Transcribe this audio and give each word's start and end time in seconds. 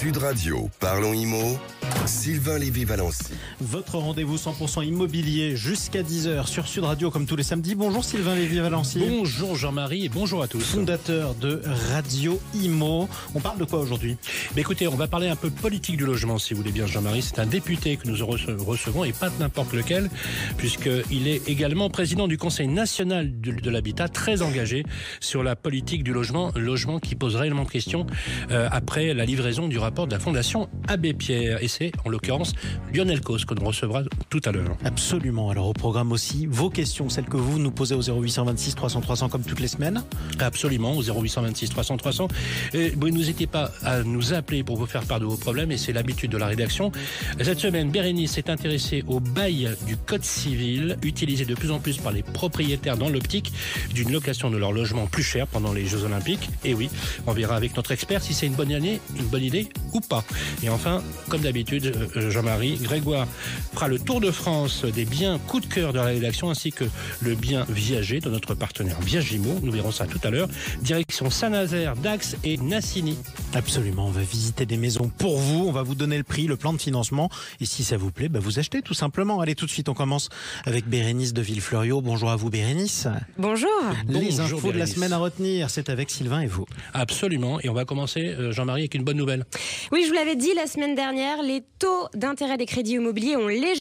Sud 0.00 0.16
Radio, 0.16 0.70
parlons 0.78 1.12
IMO, 1.12 1.58
Sylvain 2.06 2.58
Lévy-Valency. 2.58 3.24
Votre 3.60 3.96
rendez-vous 3.98 4.36
100% 4.36 4.84
immobilier 4.84 5.54
jusqu'à 5.54 6.02
10h 6.02 6.46
sur 6.46 6.66
Sud 6.66 6.84
Radio 6.84 7.10
comme 7.10 7.26
tous 7.26 7.36
les 7.36 7.42
samedis. 7.42 7.74
Bonjour 7.74 8.04
Sylvain 8.04 8.34
Lévy-Valency. 8.34 8.98
Bonjour 8.98 9.54
Jean-Marie 9.54 10.06
et 10.06 10.08
bonjour 10.08 10.42
à 10.42 10.48
tous. 10.48 10.60
Fondateur 10.60 11.34
de 11.36 11.60
Radio 11.92 12.40
Imo. 12.54 13.08
On 13.34 13.40
parle 13.40 13.58
de 13.58 13.64
quoi 13.64 13.78
aujourd'hui? 13.78 14.16
Mais 14.56 14.62
écoutez, 14.62 14.88
on 14.88 14.96
va 14.96 15.06
parler 15.06 15.28
un 15.28 15.36
peu 15.36 15.50
politique 15.50 15.96
du 15.96 16.04
logement 16.04 16.38
si 16.38 16.54
vous 16.54 16.60
voulez 16.60 16.72
bien 16.72 16.86
Jean-Marie. 16.86 17.22
C'est 17.22 17.38
un 17.38 17.46
député 17.46 17.96
que 17.96 18.08
nous 18.08 18.16
rece- 18.16 18.56
recevons 18.58 19.04
et 19.04 19.12
pas 19.12 19.30
n'importe 19.38 19.72
lequel 19.72 20.10
puisqu'il 20.56 21.28
est 21.28 21.48
également 21.48 21.90
président 21.90 22.26
du 22.26 22.38
Conseil 22.38 22.66
national 22.68 23.40
de, 23.40 23.52
de 23.52 23.70
l'habitat 23.70 24.08
très 24.08 24.42
engagé 24.42 24.84
sur 25.20 25.42
la 25.42 25.54
politique 25.54 26.02
du 26.02 26.12
logement, 26.12 26.50
logement 26.56 26.98
qui 26.98 27.14
pose 27.14 27.36
réellement 27.36 27.66
question 27.66 28.06
euh, 28.50 28.68
après 28.72 29.14
la 29.14 29.24
livraison 29.24 29.68
du 29.68 29.78
rapport 29.78 30.06
de 30.06 30.12
la 30.12 30.18
Fondation 30.18 30.68
Abbé 30.88 31.12
Pierre. 31.14 31.62
Et 31.62 31.68
c'est 31.68 31.89
en 32.04 32.08
l'occurrence 32.08 32.54
Lionel 32.94 33.20
Cos 33.20 33.38
que 33.46 33.54
nous 33.54 33.66
recevra 33.66 34.02
tout 34.28 34.40
à 34.44 34.52
l'heure. 34.52 34.76
Absolument. 34.84 35.50
Alors 35.50 35.68
au 35.68 35.72
programme 35.72 36.12
aussi, 36.12 36.46
vos 36.46 36.70
questions, 36.70 37.08
celles 37.08 37.26
que 37.26 37.36
vous 37.36 37.58
nous 37.58 37.70
posez 37.70 37.94
au 37.94 38.02
0826 38.02 38.74
300 38.74 39.00
300 39.00 39.28
comme 39.28 39.42
toutes 39.42 39.60
les 39.60 39.68
semaines. 39.68 40.02
Absolument, 40.38 40.96
au 40.96 41.02
0826 41.02 41.70
300 41.70 41.96
300. 41.96 42.28
Et 42.74 42.90
vous 42.90 43.10
n'hésitez 43.10 43.46
pas 43.46 43.70
à 43.82 44.02
nous 44.02 44.32
appeler 44.32 44.62
pour 44.62 44.76
vous 44.76 44.86
faire 44.86 45.04
part 45.04 45.20
de 45.20 45.24
vos 45.24 45.36
problèmes, 45.36 45.72
et 45.72 45.76
c'est 45.76 45.92
l'habitude 45.92 46.30
de 46.30 46.36
la 46.36 46.46
rédaction. 46.46 46.92
Cette 47.40 47.60
semaine, 47.60 47.90
Bérénice 47.90 48.32
s'est 48.32 48.50
intéressée 48.50 49.04
au 49.06 49.20
bail 49.20 49.70
du 49.86 49.96
Code 49.96 50.24
civil, 50.24 50.96
utilisé 51.02 51.44
de 51.44 51.54
plus 51.54 51.70
en 51.70 51.78
plus 51.78 51.98
par 51.98 52.12
les 52.12 52.22
propriétaires 52.22 52.96
dans 52.96 53.08
l'optique 53.08 53.52
d'une 53.94 54.12
location 54.12 54.50
de 54.50 54.56
leur 54.56 54.72
logement 54.72 55.06
plus 55.06 55.22
cher 55.22 55.46
pendant 55.46 55.72
les 55.72 55.86
Jeux 55.86 56.04
Olympiques. 56.04 56.48
Et 56.64 56.74
oui, 56.74 56.90
on 57.26 57.32
verra 57.32 57.56
avec 57.56 57.76
notre 57.76 57.92
expert 57.92 58.22
si 58.22 58.34
c'est 58.34 58.46
une 58.46 58.54
bonne 58.54 58.72
année, 58.72 59.00
une 59.16 59.26
bonne 59.26 59.44
idée 59.44 59.68
ou 59.92 60.00
pas. 60.00 60.24
Et 60.62 60.68
enfin, 60.68 61.02
comme 61.28 61.42
d'habitude, 61.42 61.60
euh, 61.76 62.30
Jean-Marie, 62.30 62.76
Grégoire 62.76 63.26
fera 63.72 63.88
le 63.88 63.98
tour 63.98 64.20
de 64.20 64.30
France 64.30 64.84
des 64.84 65.04
biens 65.04 65.38
coup 65.38 65.60
de 65.60 65.66
cœur 65.66 65.92
de 65.92 65.98
la 65.98 66.04
rédaction 66.04 66.50
ainsi 66.50 66.72
que 66.72 66.84
le 67.20 67.34
bien 67.34 67.64
viager 67.68 68.20
de 68.20 68.30
notre 68.30 68.54
partenaire 68.54 69.00
Viagimo. 69.00 69.60
Nous 69.62 69.72
verrons 69.72 69.92
ça 69.92 70.06
tout 70.06 70.20
à 70.24 70.30
l'heure. 70.30 70.48
Direction 70.82 71.30
Saint-Nazaire, 71.30 71.96
Dax 71.96 72.36
et 72.44 72.56
Nassini. 72.56 73.16
Absolument. 73.52 74.06
On 74.06 74.10
va 74.10 74.22
visiter 74.22 74.64
des 74.64 74.76
maisons 74.76 75.10
pour 75.18 75.38
vous. 75.38 75.66
On 75.66 75.72
va 75.72 75.82
vous 75.82 75.96
donner 75.96 76.16
le 76.16 76.22
prix, 76.22 76.46
le 76.46 76.56
plan 76.56 76.72
de 76.72 76.80
financement. 76.80 77.28
Et 77.60 77.66
si 77.66 77.82
ça 77.82 77.96
vous 77.96 78.12
plaît, 78.12 78.28
bah, 78.28 78.38
vous 78.40 78.60
achetez 78.60 78.80
tout 78.80 78.94
simplement. 78.94 79.40
Allez, 79.40 79.56
tout 79.56 79.66
de 79.66 79.70
suite, 79.70 79.88
on 79.88 79.94
commence 79.94 80.28
avec 80.66 80.86
Bérénice 80.86 81.32
de 81.32 81.42
Villefleurio. 81.42 82.00
Bonjour 82.00 82.30
à 82.30 82.36
vous, 82.36 82.48
Bérénice. 82.48 83.08
Bonjour. 83.38 83.68
les 84.08 84.20
Bonjour, 84.20 84.58
infos 84.58 84.72
de 84.72 84.78
la 84.78 84.86
semaine 84.86 85.12
à 85.12 85.18
retenir, 85.18 85.68
c'est 85.68 85.88
avec 85.90 86.10
Sylvain 86.10 86.42
et 86.42 86.46
vous. 86.46 86.64
Absolument. 86.94 87.60
Et 87.60 87.68
on 87.68 87.74
va 87.74 87.84
commencer, 87.84 88.20
euh, 88.20 88.52
Jean-Marie, 88.52 88.82
avec 88.82 88.94
une 88.94 89.02
bonne 89.02 89.16
nouvelle. 89.16 89.44
Oui, 89.90 90.02
je 90.04 90.08
vous 90.08 90.14
l'avais 90.14 90.36
dit 90.36 90.54
la 90.54 90.68
semaine 90.68 90.94
dernière, 90.94 91.42
les 91.42 91.64
taux 91.80 92.06
d'intérêt 92.14 92.56
des 92.56 92.66
crédits 92.66 92.94
immobiliers 92.94 93.36
ont 93.36 93.48
légèrement. 93.48 93.79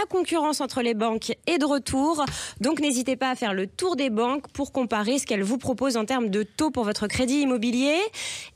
La 0.00 0.06
concurrence 0.06 0.62
entre 0.62 0.80
les 0.80 0.94
banques 0.94 1.32
est 1.46 1.58
de 1.58 1.66
retour, 1.66 2.24
donc 2.58 2.80
n'hésitez 2.80 3.16
pas 3.16 3.28
à 3.28 3.34
faire 3.34 3.52
le 3.52 3.66
tour 3.66 3.96
des 3.96 4.08
banques 4.08 4.48
pour 4.48 4.72
comparer 4.72 5.18
ce 5.18 5.26
qu'elles 5.26 5.42
vous 5.42 5.58
proposent 5.58 5.98
en 5.98 6.06
termes 6.06 6.30
de 6.30 6.42
taux 6.42 6.70
pour 6.70 6.84
votre 6.84 7.06
crédit 7.06 7.42
immobilier. 7.42 7.98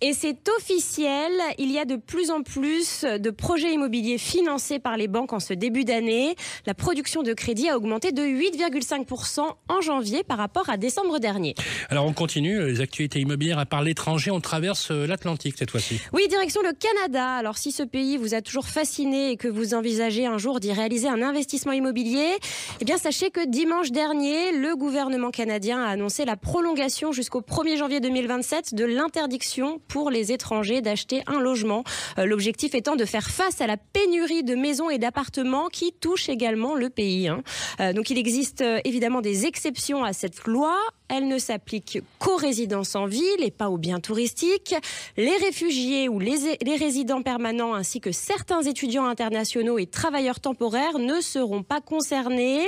Et 0.00 0.14
c'est 0.14 0.48
officiel, 0.56 1.30
il 1.58 1.70
y 1.70 1.78
a 1.78 1.84
de 1.84 1.96
plus 1.96 2.30
en 2.30 2.42
plus 2.42 3.04
de 3.04 3.30
projets 3.30 3.74
immobiliers 3.74 4.16
financés 4.16 4.78
par 4.78 4.96
les 4.96 5.06
banques 5.06 5.34
en 5.34 5.40
ce 5.40 5.52
début 5.52 5.84
d'année. 5.84 6.34
La 6.64 6.72
production 6.72 7.22
de 7.22 7.34
crédit 7.34 7.68
a 7.68 7.76
augmenté 7.76 8.10
de 8.10 8.22
8,5% 8.22 9.40
en 9.68 9.80
janvier 9.82 10.24
par 10.24 10.38
rapport 10.38 10.70
à 10.70 10.78
décembre 10.78 11.18
dernier. 11.18 11.54
Alors 11.90 12.06
on 12.06 12.14
continue, 12.14 12.64
les 12.64 12.80
actualités 12.80 13.20
immobilières 13.20 13.58
à 13.58 13.66
part 13.66 13.82
l'étranger, 13.82 14.30
on 14.30 14.40
traverse 14.40 14.90
euh, 14.92 15.06
l'Atlantique 15.06 15.56
cette 15.58 15.72
fois-ci. 15.72 16.00
Oui, 16.14 16.26
direction 16.26 16.62
le 16.62 16.72
Canada. 16.72 17.34
Alors 17.34 17.58
si 17.58 17.70
ce 17.70 17.82
pays 17.82 18.16
vous 18.16 18.32
a 18.32 18.40
toujours 18.40 18.66
fasciné 18.66 19.32
et 19.32 19.36
que 19.36 19.48
vous 19.48 19.74
envisagez 19.74 20.24
un 20.24 20.38
jour 20.38 20.58
d'y 20.58 20.72
réaliser 20.72 21.08
un 21.08 21.20
investissement 21.20 21.33
immobilier, 21.72 22.36
eh 22.80 22.84
bien 22.84 22.98
sachez 22.98 23.30
que 23.30 23.46
dimanche 23.46 23.90
dernier, 23.90 24.52
le 24.52 24.76
gouvernement 24.76 25.30
canadien 25.30 25.82
a 25.82 25.88
annoncé 25.88 26.24
la 26.24 26.36
prolongation 26.36 27.12
jusqu'au 27.12 27.40
1er 27.40 27.76
janvier 27.76 28.00
2027 28.00 28.74
de 28.74 28.84
l'interdiction 28.84 29.80
pour 29.88 30.10
les 30.10 30.32
étrangers 30.32 30.80
d'acheter 30.80 31.22
un 31.26 31.40
logement. 31.40 31.84
Euh, 32.18 32.26
L'objectif 32.26 32.74
étant 32.74 32.96
de 32.96 33.04
faire 33.04 33.30
face 33.30 33.60
à 33.60 33.66
la 33.66 33.76
pénurie 33.76 34.42
de 34.42 34.54
maisons 34.54 34.90
et 34.90 34.98
d'appartements 34.98 35.68
qui 35.68 35.92
touche 35.92 36.28
également 36.28 36.74
le 36.74 36.90
pays. 36.90 37.28
hein. 37.28 37.42
Euh, 37.80 37.92
donc 37.92 38.10
il 38.10 38.18
existe 38.18 38.60
euh, 38.60 38.80
évidemment 38.84 39.20
des 39.20 39.46
exceptions 39.46 40.04
à 40.04 40.12
cette 40.12 40.44
loi. 40.44 40.76
Elle 41.16 41.28
ne 41.28 41.38
s'applique 41.38 42.00
qu'aux 42.18 42.34
résidences 42.34 42.96
en 42.96 43.06
ville 43.06 43.22
et 43.38 43.52
pas 43.52 43.70
aux 43.70 43.78
biens 43.78 44.00
touristiques. 44.00 44.74
Les 45.16 45.36
réfugiés 45.36 46.08
ou 46.08 46.18
les, 46.18 46.34
résidents 46.76 47.22
permanents 47.22 47.72
ainsi 47.72 48.00
que 48.00 48.10
certains 48.10 48.62
étudiants 48.62 49.04
internationaux 49.04 49.78
et 49.78 49.86
travailleurs 49.86 50.40
temporaires 50.40 50.98
ne 50.98 51.20
seront 51.20 51.62
pas 51.62 51.80
concernés. 51.80 52.62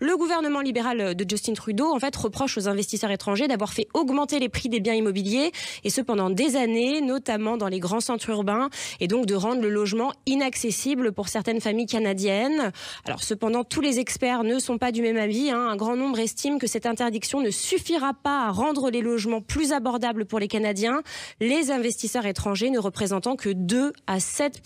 Le 0.00 0.16
gouvernement 0.16 0.62
libéral 0.62 1.14
de 1.14 1.24
Justin 1.28 1.52
Trudeau 1.52 1.94
en 1.94 2.00
fait 2.00 2.16
reproche 2.16 2.58
aux 2.58 2.66
investisseurs 2.66 3.12
étrangers 3.12 3.46
d'avoir 3.46 3.72
fait 3.72 3.86
augmenter 3.94 4.40
les 4.40 4.48
prix 4.48 4.68
des 4.68 4.80
biens 4.80 4.94
immobiliers 4.94 5.52
et 5.84 5.90
ce 5.90 6.00
pendant 6.00 6.28
des 6.28 6.56
années, 6.56 7.02
notamment 7.02 7.56
dans 7.56 7.68
les 7.68 7.78
grands 7.78 8.00
centres 8.00 8.30
urbains 8.30 8.68
et 8.98 9.06
donc 9.06 9.26
de 9.26 9.36
rendre 9.36 9.62
le 9.62 9.70
logement 9.70 10.12
inaccessible 10.26 11.12
pour 11.12 11.28
certaines 11.28 11.60
familles 11.60 11.86
canadiennes. 11.86 12.72
Alors 13.04 13.22
cependant, 13.22 13.62
tous 13.62 13.80
les 13.80 14.00
experts 14.00 14.42
ne 14.42 14.58
sont 14.58 14.78
pas 14.78 14.90
du 14.90 15.02
même 15.02 15.18
avis. 15.18 15.50
hein. 15.50 15.68
Un 15.68 15.76
grand 15.76 15.94
nombre 15.94 16.18
estiment 16.18 16.58
que 16.58 16.66
cette 16.66 16.86
interdiction 16.86 17.40
ne 17.40 17.50
suffira 17.92 18.14
pas 18.14 18.46
à 18.46 18.50
rendre 18.50 18.90
les 18.90 19.02
logements 19.02 19.42
plus 19.42 19.72
abordables 19.72 20.24
pour 20.24 20.38
les 20.38 20.48
Canadiens, 20.48 21.02
les 21.40 21.70
investisseurs 21.70 22.24
étrangers 22.24 22.70
ne 22.70 22.78
représentant 22.78 23.36
que 23.36 23.50
2 23.50 23.92
à 24.06 24.18
7 24.18 24.62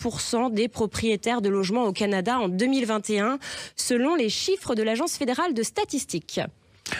des 0.51 0.67
propriétaires 0.69 1.41
de 1.41 1.49
logements 1.49 1.83
au 1.83 1.91
Canada 1.91 2.39
en 2.39 2.47
2021, 2.47 3.37
selon 3.75 4.15
les 4.15 4.29
chiffres 4.29 4.75
de 4.75 4.83
l'Agence 4.83 5.17
fédérale 5.17 5.53
de 5.53 5.61
statistiques. 5.63 6.39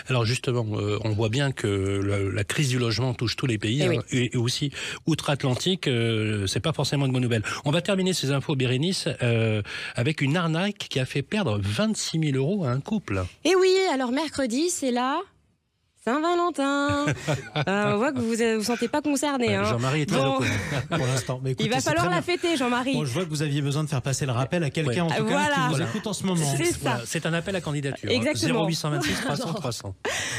Alors 0.08 0.26
justement, 0.26 0.66
euh, 0.78 0.98
on 1.04 1.12
voit 1.12 1.30
bien 1.30 1.50
que 1.50 1.66
la, 1.66 2.18
la 2.18 2.44
crise 2.44 2.68
du 2.68 2.78
logement 2.78 3.14
touche 3.14 3.36
tous 3.36 3.46
les 3.46 3.56
pays, 3.56 3.80
Eh 3.82 3.88
oui. 3.88 3.96
hein, 3.96 4.02
et, 4.10 4.34
et 4.34 4.36
aussi 4.36 4.70
outre-Atlantique, 5.06 5.88
euh, 5.88 6.46
c'est 6.46 6.60
pas 6.60 6.74
forcément 6.74 7.06
une 7.06 7.12
bonne 7.12 7.22
nouvelle. 7.22 7.42
On 7.64 7.70
va 7.70 7.80
terminer 7.80 8.12
ces 8.12 8.32
infos, 8.32 8.54
Bérénice, 8.54 9.08
euh, 9.22 9.62
avec 9.94 10.20
une 10.20 10.36
arnaque 10.36 10.76
qui 10.90 11.00
a 11.00 11.06
fait 11.06 11.22
perdre 11.22 11.58
26 11.62 12.20
000 12.32 12.36
euros 12.36 12.64
à 12.66 12.68
un 12.70 12.80
couple. 12.80 13.24
Et 13.46 13.54
oui, 13.56 13.74
alors 13.90 14.12
mercredi, 14.12 14.68
c'est 14.68 14.90
là. 14.90 15.22
Saint-Valentin. 16.08 17.04
Euh, 17.68 17.92
on 17.94 17.96
voit 17.98 18.12
que 18.12 18.20
vous 18.20 18.36
ne 18.36 18.56
vous 18.56 18.62
sentez 18.64 18.88
pas 18.88 19.02
concerné. 19.02 19.54
hein. 19.56 19.64
Jean-Marie 19.64 20.02
est 20.02 20.06
très 20.06 20.18
Bon. 20.18 20.38
Pour 20.90 21.06
l'instant. 21.06 21.40
Mais 21.42 21.52
Il 21.58 21.68
va 21.70 21.80
falloir 21.80 22.08
la 22.08 22.22
fêter, 22.22 22.56
Jean-Marie. 22.56 22.94
Bon, 22.94 23.04
je 23.04 23.12
vois 23.12 23.24
que 23.24 23.28
vous 23.30 23.42
aviez 23.42 23.60
besoin 23.60 23.82
de 23.84 23.88
faire 23.88 24.00
passer 24.00 24.24
le 24.26 24.32
rappel 24.32 24.62
à 24.62 24.70
quelqu'un 24.70 25.04
en 25.04 25.08
tout 25.08 25.14
cas 25.14 25.22
Voilà. 25.22 25.54
qui 25.54 25.68
Voilà. 25.70 25.84
écoute 25.86 26.06
en 26.06 26.12
ce 26.12 26.24
moment. 26.24 26.44
C'est. 26.56 26.78
Voilà, 26.80 27.00
c'est 27.04 27.26
un 27.26 27.32
appel 27.34 27.56
à 27.56 27.60
candidature. 27.60 28.08
Exactement. 28.10 28.66
0826 28.66 29.20
300 29.22 29.52
300. 29.54 29.94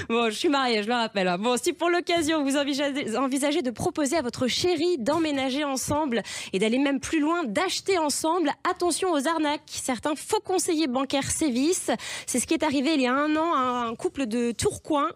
Bon, 0.07 0.30
je 0.30 0.35
suis 0.35 0.50
mariée, 0.50 0.81
je 0.84 0.88
le 0.88 0.94
rappelle. 0.96 1.35
Bon, 1.40 1.56
si 1.62 1.74
pour 1.74 1.90
l'occasion 1.90 2.44
vous 2.44 2.56
envisagez, 2.57 3.18
envisagez 3.18 3.62
de 3.62 3.72
proposer 3.72 4.16
à 4.18 4.22
votre 4.22 4.47
chéri 4.47 4.97
d'emménager 4.97 5.63
ensemble 5.66 6.22
et 6.53 6.59
d'aller 6.59 6.80
même 6.80 7.00
plus 7.00 7.19
loin, 7.19 7.44
d'acheter 7.44 7.97
ensemble, 7.97 8.51
attention 8.69 9.12
aux 9.12 9.28
arnaques. 9.28 9.62
Certains 9.68 10.16
faux 10.16 10.40
conseillers 10.44 10.88
bancaires 10.88 11.30
sévissent. 11.30 11.91
C'est 12.25 12.40
ce 12.40 12.47
qui 12.47 12.53
est 12.53 12.63
arrivé 12.63 12.94
il 12.96 13.01
y 13.01 13.07
a 13.07 13.13
un 13.13 13.36
an 13.36 13.53
à 13.56 13.88
un 13.90 13.96
couple 13.96 14.25
de 14.25 14.51
Tourcoing, 14.51 15.07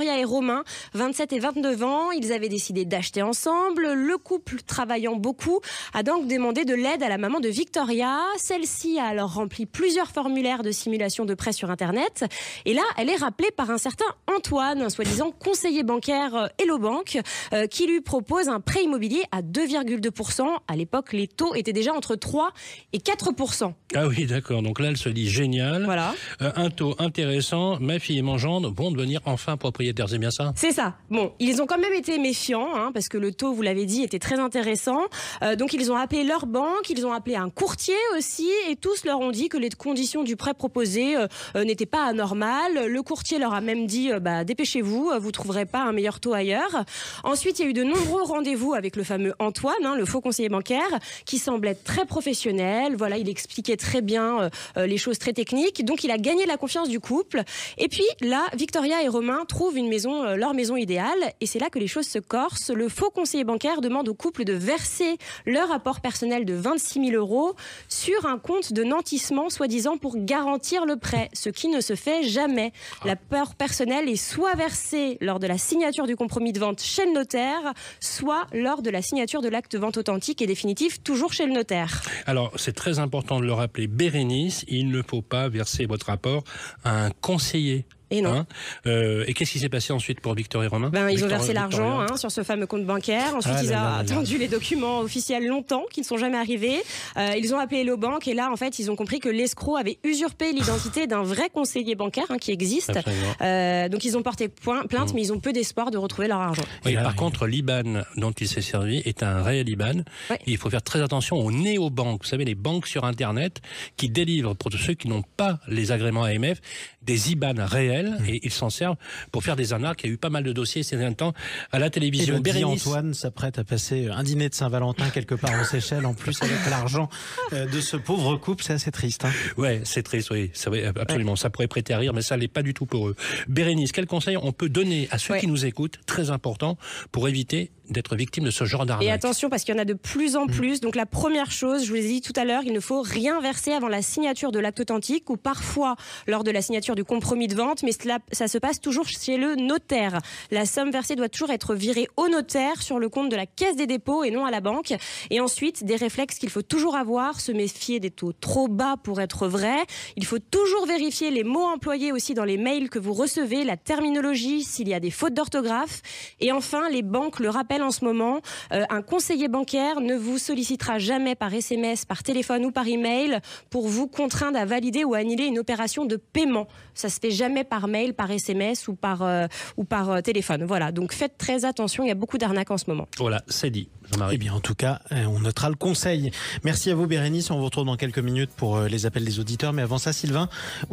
Victoria 0.00 0.18
et 0.18 0.24
Romain, 0.24 0.64
27 0.94 1.34
et 1.34 1.38
29 1.40 1.82
ans. 1.82 2.10
Ils 2.10 2.32
avaient 2.32 2.48
décidé 2.48 2.86
d'acheter 2.86 3.20
ensemble. 3.20 3.92
Le 3.92 4.16
couple, 4.16 4.62
travaillant 4.62 5.14
beaucoup, 5.14 5.60
a 5.92 6.02
donc 6.02 6.26
demandé 6.26 6.64
de 6.64 6.72
l'aide 6.72 7.02
à 7.02 7.10
la 7.10 7.18
maman 7.18 7.38
de 7.38 7.50
Victoria. 7.50 8.18
Celle-ci 8.38 8.98
a 8.98 9.04
alors 9.04 9.34
rempli 9.34 9.66
plusieurs 9.66 10.10
formulaires 10.10 10.62
de 10.62 10.70
simulation 10.70 11.26
de 11.26 11.34
prêt 11.34 11.52
sur 11.52 11.70
Internet. 11.70 12.24
Et 12.64 12.72
là, 12.72 12.80
elle 12.96 13.10
est 13.10 13.16
rappelée 13.16 13.50
par 13.50 13.70
un 13.70 13.76
certain 13.76 14.06
Antoine, 14.40 14.80
un 14.80 14.88
soi-disant 14.88 15.32
conseiller 15.32 15.82
bancaire 15.82 16.34
euh, 16.34 16.46
Hello 16.58 16.78
Bank, 16.78 17.20
euh, 17.52 17.66
qui 17.66 17.86
lui 17.86 18.00
propose 18.00 18.48
un 18.48 18.58
prêt 18.58 18.84
immobilier 18.84 19.22
à 19.32 19.42
2,2%. 19.42 20.44
À 20.66 20.76
l'époque, 20.76 21.12
les 21.12 21.28
taux 21.28 21.54
étaient 21.54 21.74
déjà 21.74 21.92
entre 21.92 22.16
3 22.16 22.50
et 22.94 23.00
4%. 23.00 23.74
Ah 23.94 24.06
oui, 24.06 24.24
d'accord. 24.24 24.62
Donc 24.62 24.80
là, 24.80 24.88
elle 24.88 24.96
se 24.96 25.10
dit 25.10 25.28
génial. 25.28 25.84
Voilà. 25.84 26.14
Euh, 26.40 26.52
un 26.56 26.70
taux 26.70 26.94
intéressant. 26.98 27.78
Ma 27.80 27.98
fille 27.98 28.16
et 28.16 28.22
mon 28.22 28.38
gendre 28.38 28.72
vont 28.74 28.90
devenir 28.90 29.20
enfin 29.26 29.58
propriétaires. 29.58 30.08
C'est 30.08 30.16
bien 30.16 30.30
ça? 30.30 30.54
C'est 30.56 30.72
ça. 30.72 30.94
Bon, 31.10 31.32
ils 31.38 31.60
ont 31.60 31.66
quand 31.66 31.78
même 31.78 31.92
été 31.92 32.18
méfiants, 32.18 32.74
hein, 32.74 32.92
parce 32.94 33.10
que 33.10 33.18
le 33.18 33.34
taux, 33.34 33.52
vous 33.52 33.60
l'avez 33.60 33.84
dit, 33.84 34.02
était 34.02 34.18
très 34.18 34.38
intéressant. 34.38 35.02
Euh, 35.42 35.54
donc, 35.54 35.74
ils 35.74 35.92
ont 35.92 35.96
appelé 35.96 36.24
leur 36.24 36.46
banque, 36.46 36.88
ils 36.88 37.04
ont 37.04 37.12
appelé 37.12 37.36
un 37.36 37.50
courtier 37.50 37.94
aussi, 38.16 38.48
et 38.70 38.76
tous 38.76 39.04
leur 39.04 39.20
ont 39.20 39.32
dit 39.32 39.50
que 39.50 39.58
les 39.58 39.68
conditions 39.68 40.22
du 40.22 40.36
prêt 40.36 40.54
proposé 40.54 41.14
n'étaient 41.54 41.84
pas 41.84 42.04
anormales. 42.04 42.86
Le 42.86 43.02
courtier 43.02 43.38
leur 43.38 43.52
a 43.52 43.60
même 43.60 43.86
dit, 43.86 44.10
euh, 44.10 44.20
bah, 44.30 44.44
dépêchez-vous, 44.44 45.10
euh, 45.10 45.18
vous 45.18 45.32
trouverez 45.32 45.66
pas 45.66 45.80
un 45.80 45.92
meilleur 45.92 46.20
taux 46.20 46.34
ailleurs. 46.34 46.84
Ensuite, 47.24 47.58
il 47.58 47.62
y 47.64 47.66
a 47.66 47.70
eu 47.70 47.72
de 47.72 47.82
nombreux 47.82 48.22
rendez-vous 48.22 48.74
avec 48.74 48.94
le 48.94 49.02
fameux 49.02 49.34
Antoine, 49.40 49.84
hein, 49.84 49.96
le 49.96 50.04
faux 50.04 50.20
conseiller 50.20 50.48
bancaire, 50.48 50.98
qui 51.24 51.38
semblait 51.38 51.74
très 51.74 52.04
professionnel. 52.04 52.94
Voilà, 52.96 53.18
il 53.18 53.28
expliquait 53.28 53.76
très 53.76 54.02
bien 54.02 54.42
euh, 54.42 54.50
euh, 54.76 54.86
les 54.86 54.98
choses 54.98 55.18
très 55.18 55.32
techniques. 55.32 55.84
Donc, 55.84 56.04
il 56.04 56.12
a 56.12 56.18
gagné 56.18 56.46
la 56.46 56.56
confiance 56.56 56.88
du 56.88 57.00
couple. 57.00 57.42
Et 57.76 57.88
puis 57.88 58.04
là, 58.20 58.44
Victoria 58.54 59.02
et 59.02 59.08
Romain 59.08 59.44
trouvent 59.48 59.76
une 59.76 59.88
maison, 59.88 60.36
leur 60.36 60.54
maison 60.54 60.76
idéale. 60.76 61.32
Et 61.40 61.46
c'est 61.46 61.58
là 61.58 61.68
que 61.68 61.80
les 61.80 61.88
choses 61.88 62.06
se 62.06 62.20
corsent. 62.20 62.70
Le 62.70 62.88
faux 62.88 63.10
conseiller 63.10 63.42
bancaire 63.42 63.80
demande 63.80 64.08
au 64.08 64.14
couple 64.14 64.44
de 64.44 64.52
verser 64.52 65.16
leur 65.44 65.72
apport 65.72 66.00
personnel 66.00 66.44
de 66.44 66.54
26 66.54 67.06
000 67.10 67.16
euros 67.16 67.56
sur 67.88 68.26
un 68.26 68.38
compte 68.38 68.72
de 68.72 68.84
nantissement, 68.84 69.50
soi-disant 69.50 69.96
pour 69.96 70.14
garantir 70.18 70.86
le 70.86 70.96
prêt, 70.96 71.30
ce 71.32 71.48
qui 71.48 71.66
ne 71.66 71.80
se 71.80 71.96
fait 71.96 72.22
jamais. 72.22 72.72
La 73.04 73.16
peur 73.16 73.54
personnelle 73.54 74.08
soit 74.16 74.54
versée 74.54 75.18
lors 75.20 75.38
de 75.38 75.46
la 75.46 75.58
signature 75.58 76.06
du 76.06 76.16
compromis 76.16 76.52
de 76.52 76.60
vente 76.60 76.80
chez 76.80 77.06
le 77.06 77.12
notaire, 77.12 77.74
soit 78.00 78.46
lors 78.52 78.82
de 78.82 78.90
la 78.90 79.02
signature 79.02 79.42
de 79.42 79.48
l'acte 79.48 79.72
de 79.72 79.78
vente 79.78 79.96
authentique 79.96 80.42
et 80.42 80.46
définitif, 80.46 81.02
toujours 81.02 81.32
chez 81.32 81.46
le 81.46 81.52
notaire. 81.52 82.02
Alors, 82.26 82.52
c'est 82.56 82.74
très 82.74 82.98
important 82.98 83.40
de 83.40 83.46
le 83.46 83.52
rappeler, 83.52 83.86
Bérénice, 83.86 84.64
il 84.68 84.90
ne 84.90 85.02
faut 85.02 85.22
pas 85.22 85.48
verser 85.48 85.86
votre 85.86 86.06
rapport 86.06 86.44
à 86.84 87.04
un 87.04 87.10
conseiller 87.10 87.84
Et 88.10 88.20
non. 88.22 88.32
Hein 88.32 88.46
Euh, 88.86 89.24
et 89.26 89.34
qu'est-ce 89.34 89.52
qui 89.52 89.58
s'est 89.58 89.68
passé 89.68 89.92
ensuite 89.92 90.20
pour 90.20 90.34
Victor 90.34 90.64
et 90.64 90.66
Romain 90.66 90.90
Ben, 90.90 91.08
ils 91.10 91.24
ont 91.24 91.28
versé 91.28 91.52
l'argent 91.52 92.00
hein, 92.00 92.16
sur 92.16 92.30
ce 92.30 92.42
fameux 92.42 92.66
compte 92.66 92.84
bancaire. 92.84 93.34
Ensuite, 93.36 93.54
Ah 93.58 93.62
ils 93.62 93.70
là 93.70 93.78
ont 93.80 93.82
là 93.84 93.90
là 93.90 93.96
là. 93.96 93.98
attendu 93.98 94.38
les 94.38 94.48
documents 94.48 95.00
officiels 95.00 95.46
longtemps, 95.46 95.84
qui 95.92 96.00
ne 96.00 96.04
sont 96.04 96.16
jamais 96.18 96.36
arrivés. 96.38 96.80
Euh, 97.16 97.34
ils 97.38 97.54
ont 97.54 97.58
appelé 97.58 97.80
Hello 97.80 97.96
Bank 97.96 98.26
et 98.28 98.34
là, 98.34 98.50
en 98.52 98.56
fait, 98.56 98.78
ils 98.78 98.90
ont 98.90 98.96
compris 98.96 99.20
que 99.20 99.28
l'escroc 99.28 99.76
avait 99.76 99.98
usurpé 100.04 100.52
l'identité 100.52 101.06
d'un 101.06 101.22
vrai 101.22 101.48
conseiller 101.50 101.94
bancaire 101.94 102.24
hein, 102.30 102.38
qui 102.38 102.50
existe. 102.50 102.98
Euh, 103.42 103.88
donc, 103.88 104.04
ils 104.04 104.16
ont 104.16 104.22
porté 104.22 104.48
point- 104.48 104.86
plainte, 104.86 105.10
Mm. 105.12 105.14
mais 105.14 105.22
ils 105.22 105.32
ont 105.32 105.40
peu 105.40 105.52
d'espoir 105.52 105.90
de 105.90 105.98
retrouver 105.98 106.28
leur 106.28 106.40
argent. 106.40 106.62
Oui, 106.84 106.92
Et 106.92 106.94
là, 106.94 107.02
par 107.02 107.14
contre, 107.14 107.46
l'IBAN 107.46 108.02
dont 108.16 108.32
il 108.32 108.48
s'est 108.48 108.60
servi 108.62 108.98
est 109.04 109.22
un 109.22 109.42
réel 109.42 109.68
IBAN. 109.68 110.02
Ouais. 110.30 110.38
Il 110.46 110.56
faut 110.56 110.70
faire 110.70 110.82
très 110.82 111.00
attention 111.00 111.36
aux 111.36 111.52
néobanques. 111.52 112.22
Vous 112.24 112.28
savez, 112.28 112.44
les 112.44 112.54
banques 112.54 112.86
sur 112.86 113.04
Internet 113.04 113.60
qui 113.96 114.08
délivrent 114.08 114.54
pour 114.56 114.70
tous 114.70 114.78
ceux 114.78 114.94
qui 114.94 115.08
n'ont 115.08 115.22
pas 115.36 115.58
les 115.68 115.92
agréments 115.92 116.24
AMF 116.24 116.60
des 117.02 117.32
IBAN 117.32 117.54
réels 117.58 117.99
Mmh. 118.08 118.24
et 118.26 118.40
ils 118.44 118.50
s'en 118.52 118.70
servent 118.70 118.96
pour 119.32 119.42
faire 119.44 119.56
des 119.56 119.72
arnaques. 119.72 120.00
Il 120.04 120.06
y 120.06 120.10
a 120.10 120.12
eu 120.14 120.18
pas 120.18 120.30
mal 120.30 120.44
de 120.44 120.52
dossiers 120.52 120.82
ces 120.82 120.96
derniers 120.96 121.14
temps 121.14 121.34
à 121.72 121.78
la 121.78 121.86
Et 121.86 121.90
télévision. 121.90 122.38
Bérénice- 122.40 122.86
Antoine 122.86 123.14
s'apprête 123.14 123.58
à 123.58 123.64
passer 123.64 124.08
un 124.08 124.22
dîner 124.22 124.48
de 124.48 124.54
Saint-Valentin 124.54 125.10
quelque 125.10 125.34
part 125.34 125.52
aux 125.60 125.64
Seychelles, 125.64 126.06
en 126.06 126.14
plus 126.14 126.40
avec 126.42 126.58
l'argent 126.70 127.08
euh, 127.52 127.66
de 127.66 127.80
ce 127.80 127.96
pauvre 127.96 128.36
couple, 128.36 128.62
c'est 128.64 128.72
assez 128.74 128.90
triste. 128.90 129.24
hein. 129.24 129.32
Ouais, 129.56 129.80
c'est 129.84 130.02
triste, 130.02 130.30
oui, 130.30 130.50
absolument. 130.98 131.36
Ça 131.36 131.50
pourrait 131.50 131.66
prêter 131.68 131.92
à 131.94 131.98
rire, 131.98 132.12
mais 132.14 132.22
ça 132.22 132.36
l'est 132.36 132.48
pas 132.48 132.62
du 132.62 132.74
tout 132.74 132.86
pour 132.86 133.08
eux. 133.08 133.16
Bérénice, 133.48 133.92
quel 133.92 134.06
conseil 134.06 134.36
on 134.36 134.52
peut 134.52 134.68
donner 134.68 135.08
à 135.10 135.18
ceux 135.18 135.34
Ouais. 135.34 135.40
qui 135.40 135.46
nous 135.46 135.64
écoutent, 135.66 135.98
très 136.06 136.30
important, 136.30 136.76
pour 137.12 137.28
éviter 137.28 137.70
d'être 137.90 138.16
victime 138.16 138.44
de 138.44 138.50
ce 138.50 138.64
genre 138.64 138.86
d'arnaque 138.86 139.06
Et 139.06 139.10
attention 139.10 139.50
parce 139.50 139.64
qu'il 139.64 139.74
y 139.74 139.78
en 139.78 139.80
a 139.80 139.84
de 139.84 139.94
plus 139.94 140.34
Mm. 140.34 140.36
en 140.36 140.46
plus. 140.46 140.80
Donc 140.80 140.96
la 140.96 141.06
première 141.06 141.50
chose, 141.50 141.84
je 141.84 141.88
vous 141.88 141.94
l'ai 141.94 142.06
dit 142.06 142.20
tout 142.20 142.32
à 142.36 142.44
l'heure, 142.44 142.62
il 142.64 142.72
ne 142.72 142.80
faut 142.80 143.02
rien 143.02 143.40
verser 143.40 143.72
avant 143.72 143.88
la 143.88 144.02
signature 144.02 144.52
de 144.52 144.58
l'acte 144.58 144.80
authentique 144.80 145.28
ou 145.30 145.36
parfois 145.36 145.96
lors 146.26 146.44
de 146.44 146.50
la 146.50 146.62
signature 146.62 146.94
du 146.94 147.04
compromis 147.04 147.48
de 147.48 147.54
vente, 147.54 147.82
mais 147.82 147.92
cela, 147.92 148.18
ça 148.32 148.48
se 148.48 148.58
passe 148.58 148.80
toujours 148.80 149.06
chez 149.06 149.36
le 149.36 149.56
notaire. 149.56 150.20
La 150.50 150.66
somme 150.66 150.90
versée 150.90 151.16
doit 151.16 151.28
toujours 151.28 151.50
être 151.50 151.74
virée 151.74 152.08
au 152.16 152.28
notaire 152.28 152.82
sur 152.82 152.98
le 152.98 153.08
compte 153.08 153.30
de 153.30 153.36
la 153.36 153.46
caisse 153.46 153.76
des 153.76 153.86
dépôts 153.86 154.24
et 154.24 154.30
non 154.30 154.44
à 154.44 154.50
la 154.50 154.60
banque. 154.60 154.94
Et 155.30 155.40
ensuite, 155.40 155.84
des 155.84 155.96
réflexes 155.96 156.38
qu'il 156.38 156.50
faut 156.50 156.62
toujours 156.62 156.96
avoir, 156.96 157.40
se 157.40 157.52
méfier 157.52 158.00
des 158.00 158.10
taux 158.10 158.32
trop 158.32 158.68
bas 158.68 158.96
pour 159.02 159.20
être 159.20 159.48
vrai. 159.48 159.76
Il 160.16 160.24
faut 160.24 160.38
toujours 160.38 160.86
vérifier 160.86 161.30
les 161.30 161.44
mots 161.44 161.64
employés 161.66 162.12
aussi 162.12 162.34
dans 162.34 162.44
les 162.44 162.56
mails 162.56 162.90
que 162.90 162.98
vous 162.98 163.12
recevez, 163.12 163.64
la 163.64 163.76
terminologie, 163.76 164.62
s'il 164.62 164.88
y 164.88 164.94
a 164.94 165.00
des 165.00 165.10
fautes 165.10 165.34
d'orthographe. 165.34 166.02
Et 166.40 166.52
enfin, 166.52 166.88
les 166.90 167.02
banques 167.02 167.40
le 167.40 167.48
rappellent 167.50 167.79
en 167.82 167.90
ce 167.90 168.04
moment, 168.04 168.40
euh, 168.72 168.84
un 168.90 169.02
conseiller 169.02 169.48
bancaire 169.48 170.00
ne 170.00 170.14
vous 170.14 170.38
sollicitera 170.38 170.98
jamais 170.98 171.34
par 171.34 171.52
SMS, 171.52 172.04
par 172.04 172.22
téléphone 172.22 172.64
ou 172.64 172.70
par 172.70 172.86
email 172.86 173.40
pour 173.70 173.88
vous 173.88 174.06
contraindre 174.06 174.58
à 174.58 174.64
valider 174.64 175.04
ou 175.04 175.14
annuler 175.14 175.44
une 175.44 175.58
opération 175.58 176.04
de 176.04 176.16
paiement. 176.16 176.66
Ça 176.94 177.08
se 177.08 177.20
fait 177.20 177.30
jamais 177.30 177.64
par 177.64 177.88
mail, 177.88 178.14
par 178.14 178.30
SMS 178.30 178.88
ou 178.88 178.94
par, 178.94 179.22
euh, 179.22 179.46
ou 179.76 179.84
par 179.84 180.10
euh, 180.10 180.20
téléphone. 180.20 180.64
Voilà, 180.64 180.92
donc 180.92 181.12
faites 181.12 181.38
très 181.38 181.64
attention, 181.64 182.04
il 182.04 182.08
y 182.08 182.12
a 182.12 182.14
beaucoup 182.16 182.38
d'arnaques 182.38 182.70
en 182.70 182.78
ce 182.78 182.84
moment. 182.88 183.06
Voilà, 183.18 183.42
c'est 183.48 183.70
dit. 183.70 183.88
Eh 184.32 184.38
bien, 184.38 184.52
en 184.54 184.60
tout 184.60 184.74
cas, 184.74 185.00
euh, 185.12 185.24
on 185.26 185.40
notera 185.40 185.68
le 185.68 185.74
conseil. 185.76 186.30
Merci 186.64 186.90
à 186.90 186.94
vous, 186.94 187.06
Bérénice. 187.06 187.50
On 187.50 187.58
vous 187.58 187.64
retrouve 187.64 187.84
dans 187.86 187.96
quelques 187.96 188.18
minutes 188.18 188.50
pour 188.56 188.76
euh, 188.76 188.88
les 188.88 189.06
appels 189.06 189.24
des 189.24 189.38
auditeurs. 189.40 189.72
Mais 189.72 189.82
avant 189.82 189.98
ça, 189.98 190.12
Sylvain, 190.12 190.48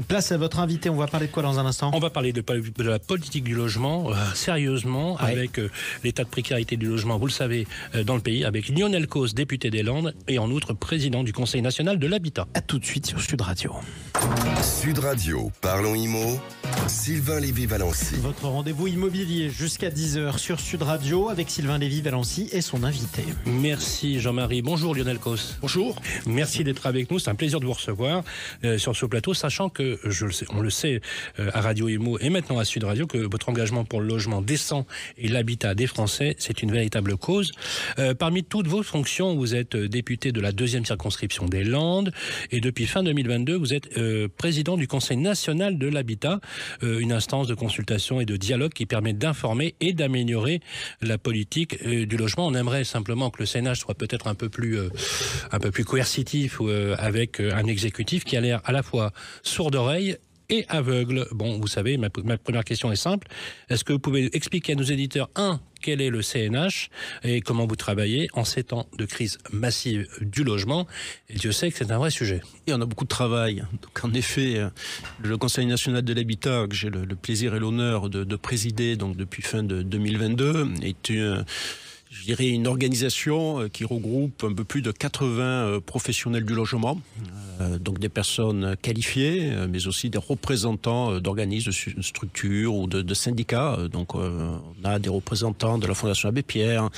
place 0.08 0.32
à 0.32 0.38
votre 0.38 0.60
invité. 0.60 0.90
On 0.90 0.96
va 0.96 1.08
parler 1.08 1.28
de 1.28 1.32
quoi 1.32 1.44
dans 1.44 1.60
un 1.60 1.66
instant? 1.66 1.92
On 1.94 2.00
va 2.00 2.10
parler 2.10 2.34
de, 2.34 2.42
de 2.42 2.84
la 2.84 3.00
politique 3.00 3.44
du 3.44 3.56
logement, 3.56 4.12
euh, 4.12 4.16
sérieusement, 4.34 5.16
Ouais. 5.16 5.32
avec 5.32 5.60
euh, 5.60 5.70
l'état 6.04 6.24
de 6.24 6.30
précarité 6.30 6.78
du 6.78 6.86
logement, 6.88 7.18
vous 7.18 7.26
le 7.28 7.32
savez, 7.32 7.68
euh, 7.96 8.04
dans 8.04 8.16
le 8.16 8.22
pays, 8.22 8.46
avec 8.46 8.70
Lionel 8.70 9.08
Cause, 9.08 9.34
député 9.34 9.70
des 9.70 9.84
Landes, 9.84 10.14
et 10.28 10.38
en 10.40 10.50
outre 10.52 10.74
président 10.74 11.24
du 11.24 11.34
Conseil 11.34 11.62
national 11.62 12.00
de 12.00 12.08
l'habitat. 12.08 12.48
À 12.54 12.62
tout 12.62 12.78
de 12.80 12.86
suite 12.86 13.06
sur 13.08 13.22
Sud 13.22 13.42
Radio. 13.42 13.74
Sud 14.62 15.00
Radio, 15.00 15.52
parlons 15.62 15.96
IMO, 15.96 16.40
Sylvain 16.88 17.40
Lévy-Valency. 17.40 18.16
Votre 18.16 18.48
rendez-vous 18.48 18.88
immobilier 18.88 19.50
jusqu'à 19.50 19.90
10h 19.90 20.38
sur 20.38 20.60
Sud 20.60 20.82
Radio 20.84 21.30
avec 21.30 21.50
Sylvain 21.50 21.78
Lévy-Valency 21.78 22.50
et 22.52 22.62
son 22.62 22.84
invité. 22.84 23.24
Merci 23.46 24.20
Jean-Marie. 24.20 24.62
Bonjour 24.62 24.96
Lionel 24.96 25.20
Cause. 25.20 25.58
Bonjour. 25.62 25.96
Merci 26.26 26.64
d'être 26.64 26.86
avec 26.86 27.12
nous. 27.12 27.20
C'est 27.20 27.30
un 27.30 27.36
plaisir 27.36 27.60
de 27.60 27.66
vous 27.66 27.74
recevoir 27.74 28.24
euh, 28.64 28.78
sur 28.78 28.96
ce 28.96 29.06
plateau, 29.06 29.34
sachant 29.34 29.70
que 29.70 30.00
je 30.04 30.26
le 30.26 30.32
sais, 30.32 30.46
on 30.50 30.62
le 30.62 30.70
sait 30.70 31.02
euh, 31.40 31.50
à 31.54 31.62
Radio 31.62 31.88
Imo 31.88 32.18
et 32.20 32.30
maintenant 32.30 32.58
à 32.58 32.66
Sud 32.66 32.84
Radio 32.84 33.06
que 33.08 33.18
votre 33.18 33.50
engagement 33.50 33.86
pour 33.86 34.02
le 34.02 34.08
logement 34.08 34.42
décent 34.42 34.86
et 35.18 35.28
l'habitat 35.28 35.76
des 35.76 35.88
Français, 35.88 36.36
c'est 36.40 36.62
une 36.62 36.72
véritable 36.72 37.18
cause. 37.18 37.52
Euh, 38.00 38.14
parmi 38.14 38.44
toutes 38.44 38.68
vos 38.68 38.84
fonctions, 38.84 39.36
vous 39.36 39.56
êtes 39.56 39.76
député 39.76 40.32
de 40.32 40.42
la 40.42 40.52
deuxième 40.52 40.86
circonscription 40.86 41.46
des 41.46 41.64
Landes 41.64 42.12
et 42.52 42.60
depuis 42.60 42.86
fin 42.86 43.04
2022, 43.04 43.56
vous 43.56 43.74
êtes 43.74 43.90
président 44.38 44.78
du 44.78 44.88
Conseil 44.88 45.18
national 45.18 45.78
de 45.78 45.88
l'habitat, 45.88 46.40
une 46.82 47.12
instance 47.12 47.48
de 47.48 47.56
consultation 47.56 48.22
et 48.22 48.26
de 48.26 48.38
dialogue 48.38 48.74
qui 48.74 48.86
permet 48.86 49.14
d'informer 49.14 49.76
et 49.80 49.94
d'améliorer 49.94 50.62
la 51.02 51.18
politique 51.18 51.78
euh, 51.86 52.06
du 52.06 52.18
logement. 52.18 52.48
On 52.48 52.54
aimerait 52.54 52.84
simplement 52.84 53.30
que 53.30 53.40
le 53.40 53.46
CNH 53.46 53.76
soit 53.76 53.96
peut-être 53.96 54.28
un 54.28 54.36
peu 54.36 54.50
plus 54.50 54.78
euh, 54.78 54.90
un 55.52 55.60
peu 55.60 55.72
plus 55.72 55.86
coercitif 55.86 56.60
euh, 56.62 56.96
avec 56.98 57.40
euh, 57.40 57.54
un 57.54 57.66
exécutif 57.66 58.24
qui 58.24 58.38
a 58.38 58.42
l'air 58.42 58.62
à 58.66 58.72
la 58.72 58.84
fois 58.84 59.12
sourd 59.44 59.72
d'oreille 59.72 60.18
et 60.50 60.66
aveugle. 60.70 61.28
Bon, 61.32 61.60
vous 61.60 61.68
savez, 61.68 61.98
ma, 61.98 62.08
ma 62.24 62.38
première 62.38 62.64
question 62.64 62.92
est 62.92 62.98
simple. 62.98 63.28
Est-ce 63.70 63.84
que 63.84 63.94
vous 63.94 64.00
pouvez 64.00 64.36
expliquer 64.36 64.74
à 64.74 64.76
nos 64.76 64.84
éditeurs, 64.84 65.30
un, 65.36 65.60
quel 65.88 66.02
est 66.02 66.10
le 66.10 66.22
CNH 66.22 66.90
et 67.24 67.40
comment 67.40 67.66
vous 67.66 67.78
travaillez 67.78 68.28
en 68.34 68.44
ces 68.44 68.66
temps 68.66 68.90
de 68.98 69.06
crise 69.06 69.38
massive 69.54 70.06
du 70.20 70.44
logement 70.44 70.86
Dieu 71.34 71.54
sait 71.54 71.72
que 71.72 71.78
c'est 71.78 71.94
un 71.94 71.98
vrai 71.98 72.12
sujet. 72.12 72.42
Et 72.68 72.74
on 72.74 72.82
a 72.82 72.86
beaucoup 72.86 73.06
de 73.06 73.10
travail. 73.10 73.64
En 74.04 74.14
effet, 74.14 74.58
euh, 74.58 74.70
le 75.24 75.38
Conseil 75.38 75.66
national 75.66 76.02
de 76.02 76.14
l'habitat, 76.14 76.68
que 76.68 76.76
j'ai 76.76 76.90
le, 76.90 77.06
plaisir 77.16 77.56
et 77.56 77.60
l'honneur 77.60 78.10
de, 78.10 78.26
de 78.26 78.36
présider 78.36 78.98
donc 78.98 79.16
depuis 79.16 79.42
fin 79.42 79.64
de 79.64 79.82
2022, 79.82 80.68
est 80.84 81.08
une, 81.08 81.46
je 82.10 82.24
dirais 82.24 82.48
une 82.48 82.68
organisation 82.68 83.62
euh, 83.62 83.68
qui 83.68 83.84
regroupe 83.84 84.44
un 84.44 84.54
peu 84.54 84.64
plus 84.64 84.82
de 84.82 84.92
80 84.92 85.42
euh, 85.42 85.80
professionnels 85.82 86.46
du 86.46 86.54
logement, 86.54 87.00
euh, 87.62 87.78
donc 87.80 88.00
des 88.00 88.10
personnes 88.10 88.76
qualifiées, 88.82 89.52
mais 89.70 89.88
aussi 89.88 90.10
des 90.10 90.18
représentants 90.18 91.20
d'organismes, 91.20 91.72
de 91.96 92.02
structures 92.02 92.74
ou 92.76 92.88
de, 92.88 93.02
de 93.02 93.14
syndicats. 93.14 93.78
Donc, 93.92 94.16
on 94.16 94.60
a 94.84 95.00
des 95.00 95.10
représentants 95.10 95.78
de 95.78 95.88
la 95.88 95.94
Fondation 95.94 96.30
Abbé 96.30 96.44
Pierre, 96.44 96.90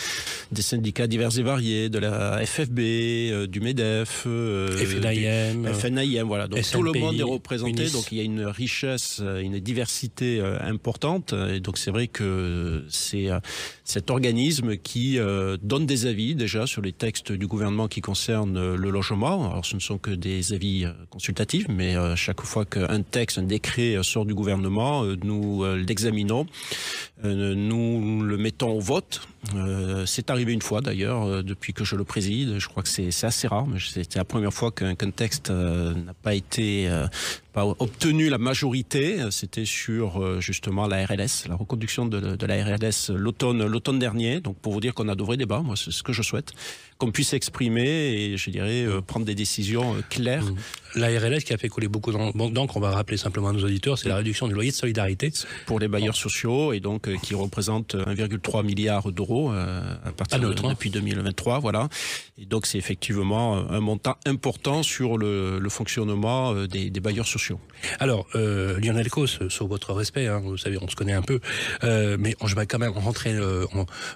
des 0.51 0.61
syndicats 0.61 1.07
divers 1.07 1.37
et 1.37 1.43
variés, 1.43 1.89
de 1.89 1.97
la 1.99 2.45
FFB, 2.45 3.47
du 3.49 3.59
MEDEF, 3.61 4.23
euh, 4.27 4.69
du- 4.77 4.85
FNIM, 4.85 5.73
FNIM, 5.73 6.23
voilà. 6.27 6.47
Donc 6.47 6.61
tout 6.71 6.83
le 6.83 6.91
monde 6.93 7.19
est 7.19 7.23
représenté, 7.23 7.83
UNIS. 7.83 7.91
donc 7.93 8.11
il 8.11 8.17
y 8.17 8.21
a 8.21 8.23
une 8.23 8.45
richesse, 8.45 9.21
une 9.41 9.59
diversité 9.59 10.41
importante. 10.61 11.33
Et 11.53 11.59
donc 11.59 11.77
c'est 11.77 11.91
vrai 11.91 12.07
que 12.07 12.83
c'est 12.89 13.27
cet 13.83 14.11
organisme 14.11 14.77
qui 14.77 14.98
euh, 15.17 15.57
donne 15.61 15.85
des 15.85 16.05
avis 16.05 16.35
déjà 16.35 16.67
sur 16.67 16.81
les 16.81 16.91
textes 16.91 17.31
du 17.31 17.47
gouvernement 17.47 17.87
qui 17.87 18.01
concernent 18.01 18.57
euh, 18.57 18.75
le 18.75 18.89
logement. 18.89 19.51
Alors 19.51 19.65
ce 19.65 19.75
ne 19.75 19.79
sont 19.79 19.97
que 19.97 20.11
des 20.11 20.53
avis 20.53 20.85
euh, 20.85 20.91
consultatifs, 21.09 21.67
mais 21.69 21.95
chaque 22.15 22.41
fois 22.41 22.65
qu'un 22.65 23.01
texte, 23.01 23.37
un 23.37 23.43
décret 23.43 23.97
sort 24.03 24.25
du 24.25 24.33
gouvernement, 24.33 25.03
nous 25.23 25.65
l'examinons, 25.75 26.45
nous 27.23 28.21
le 28.23 28.37
mettons 28.37 28.71
au 28.71 28.79
vote. 28.79 29.21
Euh, 29.55 30.05
c'est 30.05 30.29
arrivé 30.29 30.51
une 30.53 30.61
fois 30.61 30.81
d'ailleurs, 30.81 31.23
euh, 31.23 31.43
depuis 31.43 31.73
que 31.73 31.83
je 31.85 31.95
le 31.95 32.03
préside. 32.03 32.59
Je 32.59 32.67
crois 32.67 32.83
que 32.83 32.89
c'est 32.89 33.07
assez 33.25 33.47
rare, 33.47 33.65
mais 33.67 33.79
c'était 33.79 34.19
la 34.19 34.25
première 34.25 34.53
fois 34.53 34.71
qu'un 34.71 34.95
texte 35.11 35.49
euh, 35.49 35.93
n'a 35.93 36.13
pas 36.13 36.33
été 36.35 36.89
pas 37.53 37.65
obtenu 37.79 38.29
la 38.29 38.37
majorité. 38.37 39.17
C'était 39.31 39.65
sur 39.65 40.39
justement 40.41 40.85
la 40.87 41.03
RLS, 41.05 41.47
la 41.47 41.55
reconduction 41.55 42.05
de, 42.05 42.35
de 42.35 42.45
la 42.45 42.63
RLS 42.63 43.09
l'automne 43.15 43.65
l'automne 43.65 43.97
dernier. 43.97 44.39
Donc 44.39 44.57
pour 44.57 44.73
vous 44.73 44.81
dire 44.81 44.93
qu'on 44.93 45.07
a 45.09 45.15
de 45.15 45.23
vrais 45.23 45.37
débats, 45.37 45.61
moi 45.61 45.75
c'est 45.75 45.91
ce 45.91 46.03
que 46.03 46.13
je 46.13 46.21
souhaite, 46.21 46.51
qu'on 46.99 47.11
puisse 47.11 47.33
exprimer 47.33 47.87
et 47.89 48.37
je 48.37 48.49
dirais 48.51 48.85
prendre 49.07 49.25
des 49.25 49.33
décisions 49.35 49.95
claires. 50.09 50.45
La 50.95 51.07
RLS 51.07 51.43
qui 51.43 51.53
a 51.53 51.57
fait 51.57 51.69
couler 51.69 51.87
beaucoup 51.87 52.11
d'en- 52.11 52.31
d'encre, 52.49 52.77
on 52.77 52.79
va 52.81 52.91
rappeler 52.91 53.17
simplement 53.17 53.49
à 53.49 53.53
nos 53.53 53.63
auditeurs, 53.63 53.97
c'est 53.97 54.09
la 54.09 54.15
réduction 54.17 54.47
du 54.47 54.53
loyer 54.53 54.71
de 54.71 54.75
solidarité. 54.75 55.31
pour 55.65 55.79
les 55.79 55.87
bailleurs 55.87 56.15
sociaux 56.15 56.71
et 56.73 56.79
donc 56.79 57.09
qui 57.23 57.33
représente 57.35 57.95
1,3 57.95 58.63
milliard 58.63 59.11
d'euros 59.11 59.28
euros 59.29 59.51
à 59.51 60.11
partir 60.11 60.39
de, 60.39 60.47
hein. 60.47 60.69
depuis 60.69 60.89
2023, 60.89 61.59
voilà. 61.59 61.89
Et 62.37 62.45
donc 62.45 62.65
c'est 62.65 62.77
effectivement 62.77 63.69
un 63.69 63.79
montant 63.79 64.17
important 64.25 64.83
sur 64.83 65.17
le, 65.17 65.59
fonctionnement 65.69 66.53
des, 66.65 66.89
bailleurs 66.99 67.27
sociaux. 67.27 67.59
Alors 67.99 68.27
Lionel 68.33 69.09
Cos, 69.09 69.49
sur 69.49 69.67
votre 69.67 69.93
respect, 69.93 70.27
hein, 70.27 70.41
vous 70.43 70.57
savez, 70.57 70.77
on 70.81 70.87
se 70.87 70.95
connaît 70.95 71.13
un 71.13 71.21
peu, 71.21 71.39
mais 71.83 72.35
je 72.43 72.55
vais 72.55 72.65
quand 72.65 72.79
même 72.79 72.91
rentrer, 72.91 73.37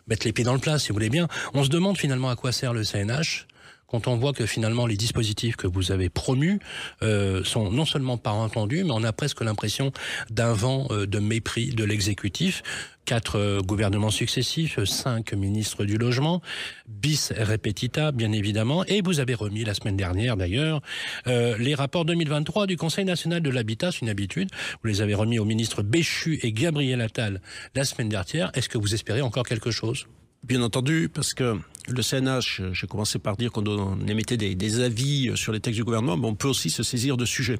mettre 0.07 0.25
les 0.25 0.33
pieds 0.33 0.45
dans 0.45 0.53
le 0.53 0.59
plat, 0.59 0.79
si 0.79 0.89
vous 0.89 0.95
voulez 0.95 1.09
bien. 1.09 1.27
On 1.53 1.63
se 1.63 1.69
demande 1.69 1.97
finalement 1.97 2.29
à 2.29 2.35
quoi 2.35 2.51
sert 2.51 2.73
le 2.73 2.83
CNH 2.83 3.47
quand 3.93 4.07
on 4.07 4.17
voit 4.17 4.33
que 4.33 4.47
finalement 4.47 4.87
les 4.87 4.97
dispositifs 4.97 5.55
que 5.55 5.67
vous 5.67 5.91
avez 5.91 6.09
promus 6.09 6.59
euh, 7.03 7.43
sont 7.43 7.69
non 7.69 7.85
seulement 7.85 8.17
pas 8.17 8.31
entendus, 8.31 8.83
mais 8.83 8.91
on 8.91 9.03
a 9.03 9.13
presque 9.13 9.41
l'impression 9.41 9.91
d'un 10.31 10.51
vent 10.51 10.87
euh, 10.89 11.05
de 11.05 11.19
mépris 11.19 11.75
de 11.75 11.83
l'exécutif. 11.83 12.63
Quatre 13.05 13.37
euh, 13.37 13.59
gouvernements 13.59 14.09
successifs, 14.09 14.83
cinq 14.85 15.33
ministres 15.33 15.85
du 15.85 15.99
logement, 15.99 16.41
bis 16.87 17.33
repetita 17.37 18.11
bien 18.11 18.31
évidemment, 18.31 18.83
et 18.85 19.03
vous 19.03 19.19
avez 19.19 19.35
remis 19.35 19.63
la 19.63 19.75
semaine 19.75 19.97
dernière 19.97 20.37
d'ailleurs 20.37 20.81
les 21.25 21.75
rapports 21.75 22.05
2023 22.05 22.65
du 22.65 22.77
Conseil 22.77 23.05
national 23.05 23.41
de 23.41 23.49
l'habitat, 23.49 23.91
c'est 23.91 24.01
une 24.01 24.09
habitude. 24.09 24.49
Vous 24.81 24.89
les 24.89 25.01
avez 25.01 25.13
remis 25.13 25.37
aux 25.37 25.45
ministres 25.45 25.83
Béchu 25.83 26.39
et 26.41 26.51
Gabriel 26.51 27.01
Attal 27.01 27.41
la 27.75 27.85
semaine 27.85 28.09
dernière. 28.09 28.51
Est-ce 28.55 28.69
que 28.69 28.77
vous 28.77 28.93
espérez 28.93 29.21
encore 29.21 29.45
quelque 29.45 29.71
chose? 29.71 30.07
Bien 30.43 30.61
entendu, 30.61 31.09
parce 31.13 31.33
que 31.33 31.57
le 31.87 32.01
CNH, 32.01 32.61
j'ai 32.71 32.87
commencé 32.87 33.19
par 33.19 33.35
dire 33.35 33.51
qu'on 33.51 33.97
émettait 34.07 34.37
des, 34.37 34.79
avis 34.79 35.31
sur 35.35 35.51
les 35.51 35.59
textes 35.59 35.77
du 35.77 35.83
gouvernement, 35.83 36.17
mais 36.17 36.27
on 36.27 36.35
peut 36.35 36.47
aussi 36.47 36.69
se 36.69 36.83
saisir 36.83 37.17
de 37.17 37.25
sujets. 37.25 37.59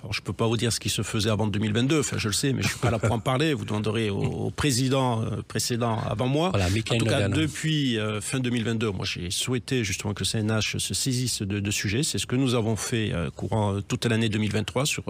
Alors, 0.00 0.12
je 0.12 0.20
ne 0.20 0.24
peux 0.24 0.32
pas 0.32 0.46
vous 0.46 0.56
dire 0.56 0.72
ce 0.72 0.80
qui 0.80 0.90
se 0.90 1.02
faisait 1.02 1.30
avant 1.30 1.46
2022, 1.46 2.00
enfin, 2.00 2.18
je 2.18 2.28
le 2.28 2.34
sais, 2.34 2.52
mais 2.52 2.62
je 2.62 2.66
ne 2.66 2.70
suis 2.72 2.78
pas 2.78 2.90
là 2.90 2.98
pour 2.98 3.12
en 3.12 3.18
parler. 3.18 3.54
Vous 3.54 3.64
demanderez 3.64 4.10
au, 4.10 4.50
président 4.50 5.22
euh, 5.22 5.42
précédent 5.46 5.98
avant 6.08 6.28
moi. 6.28 6.50
Voilà, 6.50 6.66
en 6.66 6.98
tout 6.98 7.04
cas, 7.06 7.28
depuis 7.28 7.98
euh, 7.98 8.20
fin 8.20 8.38
2022, 8.38 8.90
moi, 8.90 9.04
j'ai 9.04 9.30
souhaité 9.30 9.84
justement 9.84 10.14
que 10.14 10.22
le 10.22 10.26
CNH 10.26 10.76
se 10.78 10.94
saisisse 10.94 11.42
de, 11.42 11.70
sujets. 11.70 12.02
C'est 12.02 12.18
ce 12.18 12.26
que 12.26 12.36
nous 12.36 12.54
avons 12.54 12.76
fait 12.76 13.12
euh, 13.12 13.30
courant 13.30 13.80
toute 13.80 14.04
l'année 14.06 14.28
2023 14.28 14.86
sur 14.86 15.02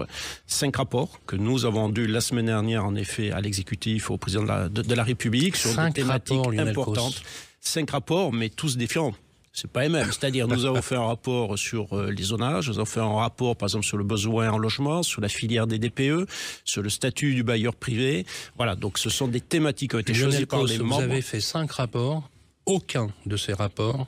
cinq 0.47 0.77
rapports 0.77 1.19
que 1.27 1.35
nous 1.35 1.65
avons 1.65 1.89
dû 1.89 2.07
la 2.07 2.21
semaine 2.21 2.47
dernière, 2.47 2.85
en 2.85 2.95
effet, 2.95 3.31
à 3.31 3.41
l'exécutif, 3.41 4.09
au 4.09 4.17
président 4.17 4.43
de 4.43 4.95
la, 4.95 5.03
République, 5.03 5.55
sur 5.55 5.75
des 5.75 5.91
thématiques 5.91 6.57
importantes 6.57 7.21
cinq 7.67 7.91
rapports, 7.91 8.33
mais 8.33 8.49
tous 8.49 8.77
différents. 8.77 9.13
C'est 9.53 9.71
pas 9.71 9.83
les 9.83 9.89
mêmes. 9.89 10.07
C'est-à-dire, 10.07 10.49
nous 10.49 10.65
avons 10.65 10.81
fait 10.81 10.95
un 10.95 11.05
rapport 11.05 11.57
sur 11.57 11.97
euh, 11.97 12.11
les 12.11 12.23
zonages, 12.23 12.67
nous 12.67 12.75
avons 12.75 12.85
fait 12.85 12.99
un 12.99 13.13
rapport, 13.13 13.55
par 13.55 13.67
exemple, 13.67 13.85
sur 13.85 13.95
le 13.97 14.03
besoin 14.03 14.49
en 14.49 14.57
logement, 14.57 15.01
sur 15.01 15.21
la 15.21 15.29
filière 15.29 15.65
des 15.65 15.79
DPE, 15.79 16.29
sur 16.65 16.81
le 16.81 16.89
statut 16.89 17.33
du 17.33 17.43
bailleur 17.43 17.73
privé. 17.73 18.25
Voilà. 18.57 18.75
Donc, 18.75 18.97
ce 18.97 19.09
sont 19.09 19.29
des 19.29 19.39
thématiques 19.39 19.91
qui 19.91 19.95
ont 19.95 19.99
été 19.99 20.13
choisies 20.13 20.45
par 20.45 20.63
les 20.63 20.77
membres. 20.77 20.97
Vous 20.97 21.03
avez 21.03 21.21
fait 21.21 21.39
cinq 21.39 21.71
rapports. 21.71 22.29
Aucun 22.65 23.09
de 23.25 23.37
ces 23.37 23.53
rapports 23.53 24.07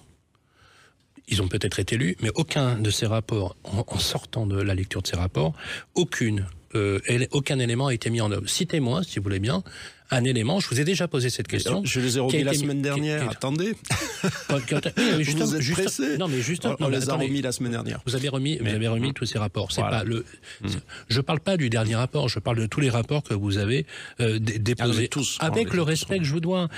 ils 1.28 1.42
ont 1.42 1.48
peut-être 1.48 1.80
été 1.80 1.98
lus, 1.98 2.16
mais 2.22 2.32
aucun 2.36 2.80
de 2.80 2.90
ces 2.90 3.06
rapports, 3.06 3.58
en, 3.66 3.84
sortant 4.00 4.48
de 4.48 4.62
la 4.62 4.74
lecture 4.74 5.02
de 5.02 5.08
ces 5.08 5.18
rapports, 5.18 5.54
aucune, 5.94 6.48
euh, 6.76 7.00
aucun 7.32 7.60
élément 7.60 7.88
a 7.88 7.94
été 7.94 8.10
mis 8.10 8.22
en 8.22 8.32
œuvre. 8.32 8.48
Citez-moi, 8.48 9.04
si 9.04 9.20
vous 9.20 9.24
voulez 9.24 9.40
bien, 9.40 9.62
un 10.10 10.24
élément. 10.24 10.60
Je 10.60 10.70
vous 10.70 10.80
ai 10.80 10.84
déjà 10.84 11.08
posé 11.08 11.30
cette 11.30 11.48
question. 11.48 11.82
Je 11.84 12.00
les 12.00 12.18
ai 12.18 12.20
remis 12.20 12.44
la 12.44 12.54
semaine 12.54 12.82
dernière. 12.82 13.30
Attendez. 13.30 13.76
vous 14.50 15.80
êtes. 15.80 16.18
Non, 16.20 16.28
mais 16.28 16.42
juste. 16.42 16.66
On, 16.66 16.76
on 16.80 16.90
les 16.90 17.10
a 17.10 17.16
remis 17.16 17.42
la 17.42 17.52
semaine 17.52 17.72
dernière. 17.72 18.02
Vous 18.06 18.16
avez 18.16 18.30
remis, 18.30 18.58
vous 18.58 18.68
avez 18.68 18.88
remis 18.88 19.14
tous 19.14 19.26
ces 19.26 19.40
rapports. 19.40 19.72
C'est 19.72 19.82
pas 19.82 20.04
le. 20.04 20.26
Hmm. 20.62 20.68
Je 21.10 21.22
parle 21.22 21.40
pas 21.40 21.58
du 21.58 21.70
dernier 21.70 21.96
rapport. 21.96 22.30
Je 22.30 22.40
parle 22.40 22.58
de 22.58 22.66
tous 22.66 22.80
les 22.80 22.90
rapports 22.90 23.24
que 23.24 23.34
vous 23.34 23.58
avez 23.58 23.86
euh, 24.20 24.40
déposés. 24.40 25.08
tous. 25.08 25.38
Avec 25.40 25.74
le 25.74 25.82
respect 25.82 26.20
que 26.20 26.26
je 26.26 26.34
vous 26.34 26.40
dois. 26.40 26.70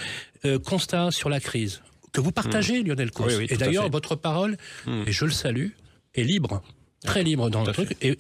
Euh, 0.45 0.57
constat 0.57 1.11
sur 1.11 1.27
la 1.27 1.41
crise 1.41 1.81
que 2.13 2.21
vous 2.21 2.31
partagez, 2.31 2.81
hmm. 2.81 2.87
Lionel 2.87 3.11
Cos. 3.11 3.29
et 3.29 3.57
d'ailleurs, 3.57 3.89
votre 3.89 4.15
parole, 4.15 4.57
hmm. 4.85 5.03
et 5.05 5.11
je 5.11 5.25
le 5.25 5.31
salue, 5.31 5.67
est 6.15 6.23
libre 6.23 6.63
très 7.03 7.23
libre 7.23 7.49
dans 7.49 7.63
le 7.63 7.71
truc. 7.71 7.95
Et, 8.01 8.15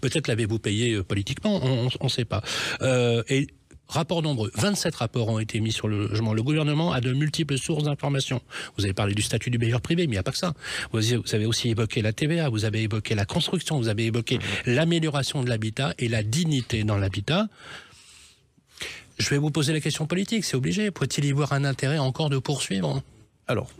peut-être 0.00 0.28
l'avez-vous 0.28 0.58
payé 0.58 0.94
euh, 0.94 1.02
politiquement, 1.02 1.60
on 1.64 1.88
ne 2.04 2.08
sait 2.08 2.24
pas. 2.24 2.42
Euh, 2.80 3.22
et 3.28 3.48
Rapports 3.92 4.22
nombreux. 4.22 4.50
27 4.54 4.94
rapports 4.94 5.28
ont 5.28 5.38
été 5.38 5.60
mis 5.60 5.70
sur 5.70 5.86
le 5.86 6.06
logement. 6.06 6.32
Le 6.32 6.42
gouvernement 6.42 6.92
a 6.92 7.02
de 7.02 7.12
multiples 7.12 7.58
sources 7.58 7.84
d'informations. 7.84 8.40
Vous 8.78 8.84
avez 8.84 8.94
parlé 8.94 9.12
du 9.14 9.20
statut 9.20 9.50
du 9.50 9.58
bailleur 9.58 9.82
privé, 9.82 10.06
mais 10.06 10.12
il 10.12 10.16
n'y 10.16 10.18
a 10.18 10.22
pas 10.22 10.32
que 10.32 10.38
ça. 10.38 10.54
Vous 10.92 11.12
avez 11.34 11.44
aussi 11.44 11.68
évoqué 11.68 12.00
la 12.00 12.14
TVA, 12.14 12.48
vous 12.48 12.64
avez 12.64 12.84
évoqué 12.84 13.14
la 13.14 13.26
construction, 13.26 13.76
vous 13.76 13.88
avez 13.88 14.06
évoqué 14.06 14.38
l'amélioration 14.64 15.42
de 15.44 15.50
l'habitat 15.50 15.92
et 15.98 16.08
la 16.08 16.22
dignité 16.22 16.84
dans 16.84 16.96
l'habitat. 16.96 17.48
Je 19.18 19.28
vais 19.28 19.36
vous 19.36 19.50
poser 19.50 19.74
la 19.74 19.80
question 19.80 20.06
politique, 20.06 20.46
c'est 20.46 20.56
obligé. 20.56 20.90
Faut-il 20.96 21.26
y 21.26 21.32
voir 21.32 21.52
un 21.52 21.64
intérêt 21.64 21.98
encore 21.98 22.30
de 22.30 22.38
poursuivre? 22.38 23.02
Alors, 23.46 23.70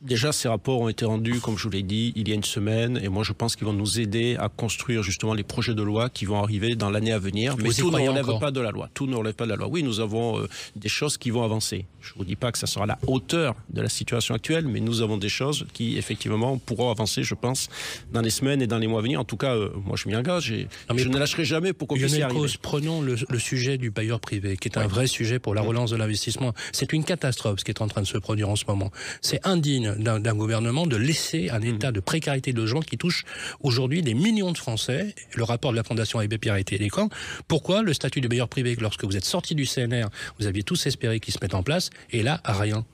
Déjà, 0.00 0.30
ces 0.30 0.46
rapports 0.46 0.80
ont 0.80 0.88
été 0.88 1.04
rendus, 1.04 1.40
comme 1.40 1.58
je 1.58 1.64
vous 1.64 1.70
l'ai 1.70 1.82
dit, 1.82 2.12
il 2.14 2.28
y 2.28 2.32
a 2.32 2.34
une 2.36 2.44
semaine, 2.44 3.00
et 3.02 3.08
moi 3.08 3.24
je 3.24 3.32
pense 3.32 3.56
qu'ils 3.56 3.66
vont 3.66 3.72
nous 3.72 3.98
aider 3.98 4.36
à 4.38 4.48
construire 4.48 5.02
justement 5.02 5.34
les 5.34 5.42
projets 5.42 5.74
de 5.74 5.82
loi 5.82 6.08
qui 6.08 6.24
vont 6.24 6.40
arriver 6.40 6.76
dans 6.76 6.88
l'année 6.88 7.10
à 7.10 7.18
venir. 7.18 7.56
Mais 7.58 7.70
tout 7.70 7.90
ne 7.90 8.08
relève 8.08 8.38
pas 8.38 8.52
de 8.52 8.60
la 8.60 8.70
loi. 8.70 8.88
Tout 8.94 9.08
ne 9.08 9.16
relève 9.16 9.34
pas 9.34 9.44
de 9.44 9.50
la 9.50 9.56
loi. 9.56 9.66
Oui, 9.68 9.82
nous 9.82 9.98
avons 9.98 10.38
euh, 10.38 10.48
des 10.76 10.88
choses 10.88 11.18
qui 11.18 11.30
vont 11.30 11.42
avancer. 11.42 11.84
Je 12.00 12.12
ne 12.12 12.18
vous 12.18 12.24
dis 12.24 12.36
pas 12.36 12.52
que 12.52 12.58
ça 12.58 12.68
sera 12.68 12.84
à 12.84 12.86
la 12.86 12.98
hauteur 13.08 13.56
de 13.70 13.82
la 13.82 13.88
situation 13.88 14.36
actuelle, 14.36 14.68
mais 14.68 14.78
nous 14.78 15.02
avons 15.02 15.16
des 15.16 15.28
choses 15.28 15.66
qui 15.72 15.98
effectivement 15.98 16.58
pourront 16.58 16.92
avancer, 16.92 17.24
je 17.24 17.34
pense, 17.34 17.68
dans 18.12 18.20
les 18.20 18.30
semaines 18.30 18.62
et 18.62 18.68
dans 18.68 18.78
les 18.78 18.86
mois 18.86 19.00
à 19.00 19.02
venir. 19.02 19.18
En 19.18 19.24
tout 19.24 19.36
cas, 19.36 19.56
euh, 19.56 19.70
moi 19.84 19.96
je 19.96 20.08
m'y 20.08 20.14
engage 20.14 20.52
et 20.52 20.68
je 20.94 21.08
ne 21.08 21.18
lâcherai 21.18 21.44
jamais 21.44 21.72
pour 21.72 21.88
qu'on 21.88 21.96
puisse 21.96 22.16
y 22.16 22.22
arriver. 22.22 22.48
prenons 22.62 23.02
le, 23.02 23.16
sujet 23.38 23.78
du 23.78 23.90
bailleur 23.90 24.20
privé, 24.20 24.56
qui 24.56 24.68
est 24.68 24.78
un 24.78 24.86
vrai 24.86 25.08
sujet 25.08 25.40
pour 25.40 25.56
la 25.56 25.60
relance 25.60 25.90
de 25.90 25.96
l'investissement. 25.96 26.54
C'est 26.72 26.92
une 26.92 27.02
catastrophe 27.02 27.60
ce 27.60 27.64
qui 27.64 27.72
est 27.72 27.82
en 27.82 27.88
train 27.88 28.02
de 28.02 28.06
se 28.06 28.18
produire 28.18 28.48
en 28.48 28.56
ce 28.56 28.64
moment. 28.68 28.90
C'est 29.22 29.44
indigne 29.44 29.87
d'un 29.96 30.34
gouvernement 30.34 30.86
de 30.86 30.96
laisser 30.96 31.50
un 31.50 31.60
état 31.62 31.92
de 31.92 32.00
précarité 32.00 32.52
de 32.52 32.58
logement 32.58 32.80
qui 32.80 32.98
touche 32.98 33.24
aujourd'hui 33.60 34.02
des 34.02 34.14
millions 34.14 34.52
de 34.52 34.58
Français. 34.58 35.14
Le 35.34 35.44
rapport 35.44 35.72
de 35.72 35.76
la 35.76 35.84
Fondation 35.84 36.18
Abbé 36.18 36.38
Pierre 36.38 36.54
a 36.54 36.60
été 36.60 36.76
éloquent. 36.76 37.08
Pourquoi 37.46 37.82
le 37.82 37.92
statut 37.92 38.20
de 38.20 38.28
bailleur 38.28 38.48
privé, 38.48 38.76
lorsque 38.80 39.04
vous 39.04 39.16
êtes 39.16 39.24
sorti 39.24 39.54
du 39.54 39.66
CNR, 39.66 40.08
vous 40.38 40.46
aviez 40.46 40.62
tous 40.62 40.86
espéré 40.86 41.20
qu'il 41.20 41.34
se 41.34 41.38
mette 41.42 41.54
en 41.54 41.62
place, 41.62 41.90
et 42.10 42.22
là, 42.22 42.40
rien? 42.44 42.84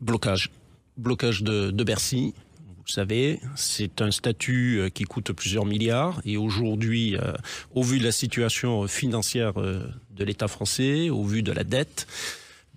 Blocage. 0.00 0.50
Blocage 0.96 1.42
de, 1.42 1.70
Bercy. 1.84 2.34
Vous 2.84 2.92
savez, 2.92 3.40
c'est 3.54 4.02
un 4.02 4.10
statut 4.10 4.80
euh, 4.80 4.88
qui 4.88 5.04
coûte 5.04 5.32
plusieurs 5.32 5.64
milliards 5.64 6.20
et 6.24 6.36
aujourd'hui, 6.36 7.16
euh, 7.16 7.32
au 7.74 7.84
vu 7.84 8.00
de 8.00 8.04
la 8.04 8.10
situation 8.10 8.88
financière 8.88 9.60
euh, 9.60 9.86
de 10.10 10.24
l'État 10.24 10.48
français, 10.48 11.08
au 11.08 11.22
vu 11.22 11.44
de 11.44 11.52
la 11.52 11.62
dette, 11.62 12.08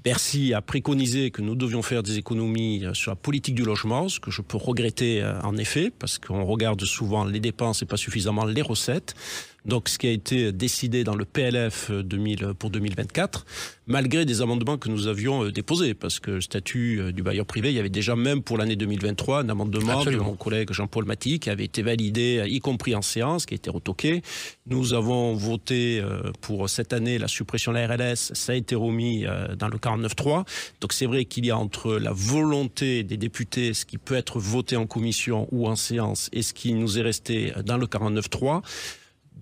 Bercy 0.05 0.53
a 0.53 0.61
préconisé 0.61 1.31
que 1.31 1.41
nous 1.41 1.55
devions 1.55 1.81
faire 1.81 2.03
des 2.03 2.19
économies 2.19 2.85
euh, 2.85 2.93
sur 2.93 3.09
la 3.09 3.15
politique 3.15 3.55
du 3.55 3.63
logement, 3.63 4.07
ce 4.07 4.19
que 4.19 4.29
je 4.29 4.43
peux 4.43 4.55
regretter 4.55 5.23
euh, 5.23 5.41
en 5.41 5.57
effet, 5.57 5.89
parce 5.89 6.19
qu'on 6.19 6.45
regarde 6.45 6.85
souvent 6.85 7.25
les 7.25 7.39
dépenses 7.39 7.81
et 7.81 7.87
pas 7.87 7.97
suffisamment 7.97 8.45
les 8.45 8.61
recettes. 8.61 9.15
Donc, 9.65 9.89
ce 9.89 9.97
qui 9.97 10.07
a 10.07 10.11
été 10.11 10.51
décidé 10.51 11.03
dans 11.03 11.15
le 11.15 11.25
PLF 11.25 11.91
2000 11.91 12.53
pour 12.57 12.69
2024, 12.69 13.45
malgré 13.87 14.25
des 14.25 14.41
amendements 14.41 14.77
que 14.77 14.89
nous 14.89 15.07
avions 15.07 15.45
euh, 15.45 15.51
déposés, 15.51 15.93
parce 15.93 16.19
que 16.19 16.31
le 16.31 16.41
statut 16.41 16.99
euh, 16.99 17.11
du 17.11 17.23
bailleur 17.23 17.45
privé, 17.45 17.69
il 17.69 17.75
y 17.75 17.79
avait 17.79 17.89
déjà 17.89 18.15
même 18.15 18.41
pour 18.41 18.57
l'année 18.57 18.75
2023 18.75 19.39
un 19.39 19.49
amendement 19.49 20.03
de 20.03 20.17
mon 20.17 20.35
collègue 20.35 20.71
Jean-Paul 20.71 21.05
Maty 21.05 21.39
qui 21.39 21.49
avait 21.49 21.65
été 21.65 21.81
validé, 21.81 22.43
y 22.47 22.59
compris 22.59 22.95
en 22.95 23.01
séance, 23.01 23.45
qui 23.45 23.53
a 23.53 23.57
été 23.57 23.69
retoqué. 23.69 24.21
Nous 24.67 24.93
avons 24.93 25.33
voté 25.33 25.99
euh, 25.99 26.31
pour 26.41 26.69
cette 26.69 26.93
année 26.93 27.17
la 27.17 27.27
suppression 27.27 27.71
de 27.71 27.77
la 27.77 27.87
RLS, 27.87 28.31
ça 28.33 28.53
a 28.53 28.55
été 28.55 28.75
remis 28.75 29.25
dans 29.57 29.67
le 29.67 29.77
49.3. 29.77 30.45
Donc 30.81 30.93
c'est 30.93 31.05
vrai 31.05 31.25
qu'il 31.25 31.45
y 31.45 31.51
a 31.51 31.57
entre 31.57 31.95
la 31.95 32.11
volonté 32.11 33.03
des 33.03 33.17
députés, 33.17 33.73
ce 33.73 33.85
qui 33.85 33.97
peut 33.97 34.15
être 34.15 34.39
voté 34.39 34.75
en 34.75 34.85
commission 34.85 35.47
ou 35.51 35.67
en 35.67 35.75
séance, 35.75 36.29
et 36.33 36.41
ce 36.41 36.53
qui 36.53 36.73
nous 36.73 36.99
est 36.99 37.01
resté 37.01 37.53
dans 37.65 37.77
le 37.77 37.87
49.3, 37.87 38.61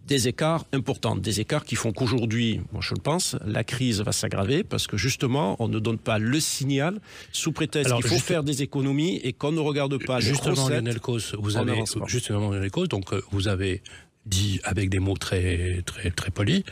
des 0.08 0.28
écarts 0.28 0.66
importants, 0.74 1.16
des 1.16 1.40
écarts 1.40 1.64
qui 1.64 1.76
font 1.76 1.94
qu'aujourd'hui, 1.94 2.62
moi 2.72 2.82
je 2.82 2.94
le 2.94 3.00
pense, 3.00 3.36
la 3.46 3.64
crise 3.64 4.02
va 4.02 4.12
s'aggraver 4.12 4.64
parce 4.64 4.88
que 4.88 4.98
justement, 4.98 5.56
on 5.60 5.68
ne 5.68 5.80
donne 5.80 5.98
pas 5.98 6.20
le 6.20 6.40
signal 6.40 7.00
sous 7.32 7.52
prétexte 7.52 7.94
qu'il 7.94 8.04
faut 8.04 8.20
faire 8.20 8.44
des 8.44 8.62
économies 8.62 9.18
et 9.24 9.34
qu'on 9.34 9.52
ne 9.52 9.60
regarde 9.60 10.04
pas 10.06 10.20
justement, 10.20 10.68
les. 10.68 10.76
Lionel 10.76 11.00
Cos, 11.00 11.36
vous 11.40 11.58
avez 11.58 11.84
justement 12.08 12.52
Lionel 12.52 12.72
Cos, 12.72 12.88
donc 12.88 13.14
euh, 13.14 13.22
vous 13.32 13.48
avez 13.48 13.82
dit 14.26 14.60
avec 14.64 14.90
des 14.90 15.00
mots 15.00 15.18
très 15.18 15.82
très 15.86 16.10
très 16.12 16.32
polis, 16.32 16.64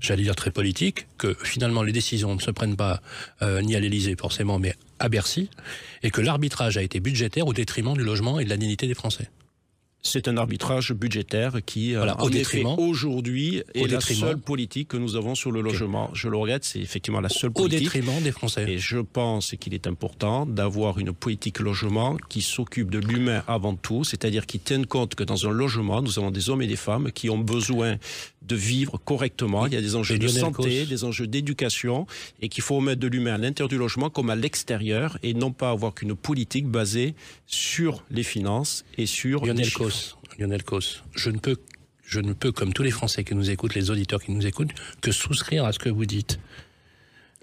j'allais 0.00 0.22
dire 0.22 0.36
très 0.36 0.50
politiques, 0.50 1.06
que 1.18 1.36
finalement 1.42 1.82
les 1.82 1.92
décisions 1.92 2.34
ne 2.34 2.40
se 2.40 2.50
prennent 2.50 2.76
pas 2.76 3.00
euh, 3.42 3.62
ni 3.62 3.74
à 3.74 3.80
l'Élysée 3.80 4.16
forcément, 4.18 4.58
mais 4.58 4.74
à 4.98 5.08
Bercy, 5.08 5.48
et 6.02 6.10
que 6.10 6.20
l'arbitrage 6.20 6.76
a 6.76 6.82
été 6.82 7.00
budgétaire 7.00 7.46
au 7.46 7.52
détriment 7.52 7.94
du 7.94 8.04
logement 8.04 8.38
et 8.38 8.44
de 8.44 8.50
la 8.50 8.56
dignité 8.56 8.86
des 8.86 8.94
Français. 8.94 9.28
C'est 10.02 10.28
un 10.28 10.36
arbitrage 10.36 10.92
budgétaire 10.92 11.58
qui, 11.64 11.94
Voilà, 11.94 12.18
en 12.20 12.24
au 12.24 12.30
détriment- 12.30 12.74
aujourd'hui, 12.78 13.62
est 13.74 13.82
au 13.82 13.86
la 13.86 13.98
détriment- 13.98 14.20
seule 14.20 14.38
politique 14.38 14.88
que 14.88 14.96
nous 14.96 15.16
avons 15.16 15.34
sur 15.34 15.52
le 15.52 15.60
logement. 15.60 16.10
Je 16.14 16.28
le 16.28 16.36
regrette, 16.36 16.64
c'est 16.64 16.80
effectivement 16.80 17.20
la 17.20 17.28
seule 17.28 17.50
Au 17.50 17.52
politique. 17.62 17.84
détriment 17.92 18.20
des 18.22 18.32
Français. 18.32 18.64
Et 18.70 18.78
je 18.78 18.98
pense 18.98 19.54
qu'il 19.60 19.74
est 19.74 19.86
important 19.86 20.46
d'avoir 20.46 20.98
une 20.98 21.12
politique 21.12 21.58
logement 21.60 22.16
qui 22.28 22.40
s'occupe 22.42 22.90
de 22.90 22.98
l'humain 22.98 23.42
avant 23.46 23.74
tout, 23.76 24.04
c'est-à-dire 24.04 24.46
qui 24.46 24.58
tienne 24.58 24.86
compte 24.86 25.14
que 25.14 25.24
dans 25.24 25.46
un 25.46 25.50
logement, 25.52 26.00
nous 26.02 26.18
avons 26.18 26.30
des 26.30 26.48
hommes 26.50 26.62
et 26.62 26.66
des 26.66 26.76
femmes 26.76 27.12
qui 27.12 27.28
ont 27.28 27.38
besoin 27.38 27.96
de 28.42 28.56
vivre 28.56 28.98
correctement. 29.04 29.66
Il 29.66 29.74
y 29.74 29.76
a 29.76 29.82
des 29.82 29.96
enjeux 29.96 30.18
de 30.18 30.26
santé, 30.28 30.86
des 30.86 31.04
enjeux 31.04 31.26
d'éducation, 31.26 32.06
et 32.40 32.48
qu'il 32.48 32.62
faut 32.62 32.76
remettre 32.76 33.00
de 33.00 33.06
l'humain 33.06 33.34
à 33.34 33.38
l'intérieur 33.38 33.68
du 33.68 33.76
logement 33.76 34.08
comme 34.08 34.30
à 34.30 34.34
l'extérieur, 34.36 35.18
et 35.22 35.34
non 35.34 35.52
pas 35.52 35.70
avoir 35.70 35.94
qu'une 35.94 36.14
politique 36.16 36.66
basée 36.66 37.14
sur 37.46 38.02
les 38.10 38.22
finances 38.22 38.84
et 38.96 39.04
sur 39.06 39.44
les 39.44 39.64
chiffres. 39.64 39.89
Lionel 40.38 40.62
Cos, 40.62 41.02
je 41.14 41.30
ne 41.30 41.38
peux, 41.38 41.56
je 42.04 42.20
ne 42.20 42.32
peux, 42.32 42.52
comme 42.52 42.72
tous 42.72 42.82
les 42.82 42.90
Français 42.90 43.24
qui 43.24 43.34
nous 43.34 43.50
écoutent, 43.50 43.74
les 43.74 43.90
auditeurs 43.90 44.22
qui 44.22 44.32
nous 44.32 44.46
écoutent, 44.46 44.72
que 45.00 45.12
souscrire 45.12 45.64
à 45.64 45.72
ce 45.72 45.78
que 45.78 45.88
vous 45.88 46.06
dites. 46.06 46.40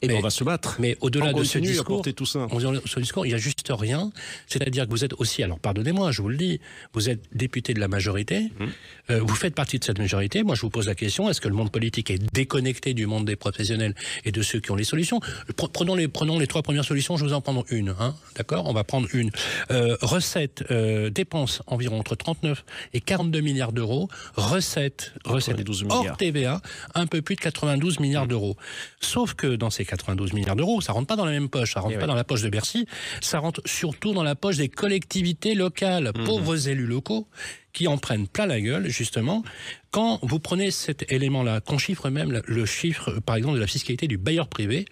Et 0.03 0.07
Mais- 0.07 0.13
on 0.15 0.19
va 0.21 0.29
se 0.29 0.43
battre. 0.43 0.75
Mais 0.79 0.95
au-delà 1.01 1.33
de 1.33 1.43
ce 1.43 1.57
discours, 1.57 1.97
porter 1.97 2.13
tout 2.13 2.25
ça. 2.27 2.45
on 2.51 2.57
dit 2.59 2.79
ce 2.85 2.99
discours, 2.99 3.25
il 3.25 3.29
n'y 3.29 3.35
a 3.35 3.39
juste 3.39 3.65
rien. 3.69 4.11
C'est-à-dire 4.45 4.85
que 4.85 4.91
vous 4.91 5.03
êtes 5.03 5.13
aussi, 5.13 5.41
alors 5.41 5.59
pardonnez-moi, 5.59 6.11
je 6.11 6.21
vous 6.21 6.29
le 6.29 6.37
dis, 6.37 6.59
vous 6.93 7.09
êtes 7.09 7.21
député 7.33 7.73
de 7.73 7.79
la 7.79 7.87
majorité, 7.87 8.51
Hum. 8.59 8.69
euh, 9.09 9.19
vous 9.21 9.33
faites 9.33 9.55
partie 9.55 9.79
de 9.79 9.83
cette 9.83 9.97
majorité. 9.97 10.43
Moi, 10.43 10.53
je 10.53 10.61
vous 10.61 10.69
pose 10.69 10.85
la 10.85 10.93
question 10.93 11.29
est-ce 11.31 11.41
que 11.41 11.47
le 11.47 11.55
monde 11.55 11.71
politique 11.71 12.11
est 12.11 12.19
déconnecté 12.33 12.93
du 12.93 13.07
monde 13.07 13.25
des 13.25 13.35
professionnels 13.35 13.95
et 14.23 14.31
de 14.31 14.41
ceux 14.43 14.59
qui 14.59 14.69
ont 14.71 14.75
les 14.75 14.83
solutions? 14.83 15.19
Pre- 15.55 15.71
Prenons 15.71 15.95
les, 15.95 16.07
prenons 16.07 16.37
les 16.37 16.45
trois 16.47 16.61
premières 16.61 16.85
solutions, 16.85 17.17
je 17.17 17.25
vous 17.25 17.33
en 17.33 17.41
prendre 17.41 17.65
une. 17.69 17.95
Hein, 17.99 18.15
D'accord? 18.35 18.67
On 18.67 18.73
va 18.73 18.83
prendre 18.83 19.07
une. 19.13 19.31
Euh, 19.71 19.97
recettes, 20.01 20.63
euh, 20.69 21.09
dépenses 21.09 21.63
environ 21.65 21.99
entre 21.99 22.15
39 22.15 22.63
et 22.93 23.01
42 23.01 23.41
milliards 23.41 23.71
d'euros. 23.73 24.09
Recettes, 24.35 25.13
recettes 25.25 25.55
92 25.57 25.85
hors 25.89 25.99
milliards. 26.01 26.17
TVA, 26.17 26.61
un 26.93 27.07
peu 27.07 27.21
plus 27.23 27.35
de 27.35 27.41
92 27.41 27.99
milliards 27.99 28.23
Hum. 28.23 28.29
d'euros. 28.29 28.57
Sauf 29.01 29.33
que 29.33 29.55
dans 29.55 29.69
ces 29.71 29.85
92 29.87 30.33
milliards 30.33 30.55
d'euros, 30.55 30.81
ça 30.81 30.93
rentre 30.93 31.07
pas 31.07 31.15
dans 31.15 31.25
la 31.25 31.31
même 31.31 31.49
poche, 31.49 31.73
ça 31.73 31.79
rentre 31.79 31.95
Eh 31.95 31.99
pas 31.99 32.05
dans 32.07 32.13
la 32.15 32.23
poche 32.23 32.41
de 32.43 32.49
Bercy, 32.49 32.85
ça 33.21 33.39
rentre 33.39 33.61
surtout 33.65 34.13
dans 34.13 34.23
la 34.23 34.35
poche 34.35 34.57
des 34.57 34.69
collectivités 34.69 35.55
locales, 35.55 36.11
Mhm. 36.15 36.25
pauvres 36.25 36.67
élus 36.67 36.85
locaux 36.85 37.27
qui 37.73 37.87
en 37.87 37.97
prennent 37.97 38.27
plein 38.27 38.45
la 38.45 38.61
gueule 38.61 38.87
justement. 38.89 39.43
Quand 39.91 40.19
vous 40.21 40.39
prenez 40.39 40.69
cet 40.71 41.11
élément-là, 41.11 41.61
qu'on 41.61 41.77
chiffre 41.77 42.09
même 42.09 42.39
le- 42.45 42.65
chiffre, 42.65 43.19
par 43.25 43.35
exemple, 43.35 43.55
de 43.55 43.61
la 43.61 43.67
fiscalité 43.67 44.07
du 44.07 44.17
bailleur 44.17 44.47
privé, 44.47 44.85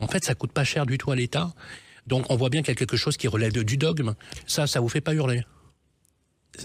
en 0.00 0.06
fait, 0.08 0.24
ça 0.24 0.34
coûte 0.34 0.52
pas 0.52 0.64
cher 0.64 0.86
du 0.86 0.98
tout 0.98 1.10
à 1.12 1.16
l'État. 1.16 1.52
Donc, 2.06 2.26
on 2.30 2.36
voit 2.36 2.48
bien 2.48 2.62
qu'il 2.62 2.68
y 2.70 2.72
a 2.72 2.74
quelque 2.74 2.96
chose 2.96 3.16
qui 3.16 3.28
relève 3.28 3.52
du 3.52 3.76
dogme. 3.76 4.14
Ça, 4.46 4.66
ça 4.66 4.80
vous 4.80 4.88
fait 4.88 5.02
pas 5.02 5.14
hurler 5.14 5.42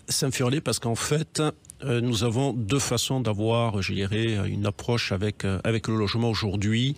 Ça 0.10 0.26
me 0.26 0.32
fait 0.32 0.40
hurler 0.44 0.62
parce 0.62 0.80
qu'en 0.80 0.96
fait, 0.96 1.42
euh, 1.84 2.02
nous 2.02 2.24
avons 2.24 2.54
deux 2.54 2.80
façons 2.80 3.20
d'avoir, 3.22 3.82
je 3.82 3.94
dirais, 3.94 4.36
une 4.48 4.66
approche 4.66 5.12
avec, 5.12 5.46
euh, 5.46 5.60
avec 5.64 5.88
le 5.88 5.96
logement 5.96 6.30
aujourd'hui 6.30 6.96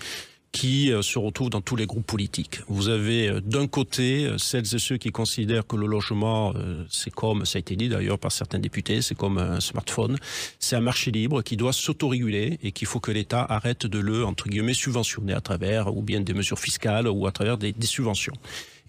qui 0.52 0.92
euh, 0.92 1.02
se 1.02 1.20
retrouve 1.20 1.50
dans 1.50 1.62
tous 1.62 1.76
les 1.76 1.86
groupes 1.86 2.06
politiques. 2.06 2.62
Vous 2.68 2.90
avez 2.90 3.28
euh, 3.28 3.42
d'un 3.42 3.68
côté 3.68 4.26
euh, 4.26 4.38
celles 4.38 4.76
et 4.76 4.80
ceux 4.80 4.98
qui 4.98 5.12
considèrent 5.12 5.68
que 5.68 5.76
le 5.76 5.88
logement, 5.88 6.54
c'est 6.90 7.14
comme, 7.14 7.46
ça 7.46 7.58
a 7.58 7.60
été 7.60 7.76
dit 7.76 7.90
d'ailleurs 7.90 8.20
par 8.20 8.32
certains 8.32 8.60
députés, 8.60 9.02
c'est 9.02 9.16
comme 9.16 9.38
un 9.38 9.60
smartphone, 9.60 10.18
c'est 10.60 10.76
un 10.76 10.82
marché 10.82 11.12
libre 11.12 11.42
qui 11.42 11.58
doit 11.58 11.74
s'autoréguler 11.74 12.60
et 12.64 12.72
qu'il 12.72 12.88
faut 12.88 13.00
que 13.00 13.12
l'État 13.12 13.46
arrête 13.48 13.86
de 13.86 14.00
le, 14.00 14.26
entre 14.26 14.48
guillemets, 14.48 14.74
subventionner 14.74 15.34
à 15.34 15.42
travers 15.42 15.96
ou 15.96 16.02
bien 16.02 16.22
des 16.22 16.34
mesures 16.34 16.60
fiscales 16.60 17.08
ou 17.08 17.28
à 17.28 17.32
travers 17.32 17.58
des, 17.58 17.74
des 17.74 17.88
subventions. 17.88 18.34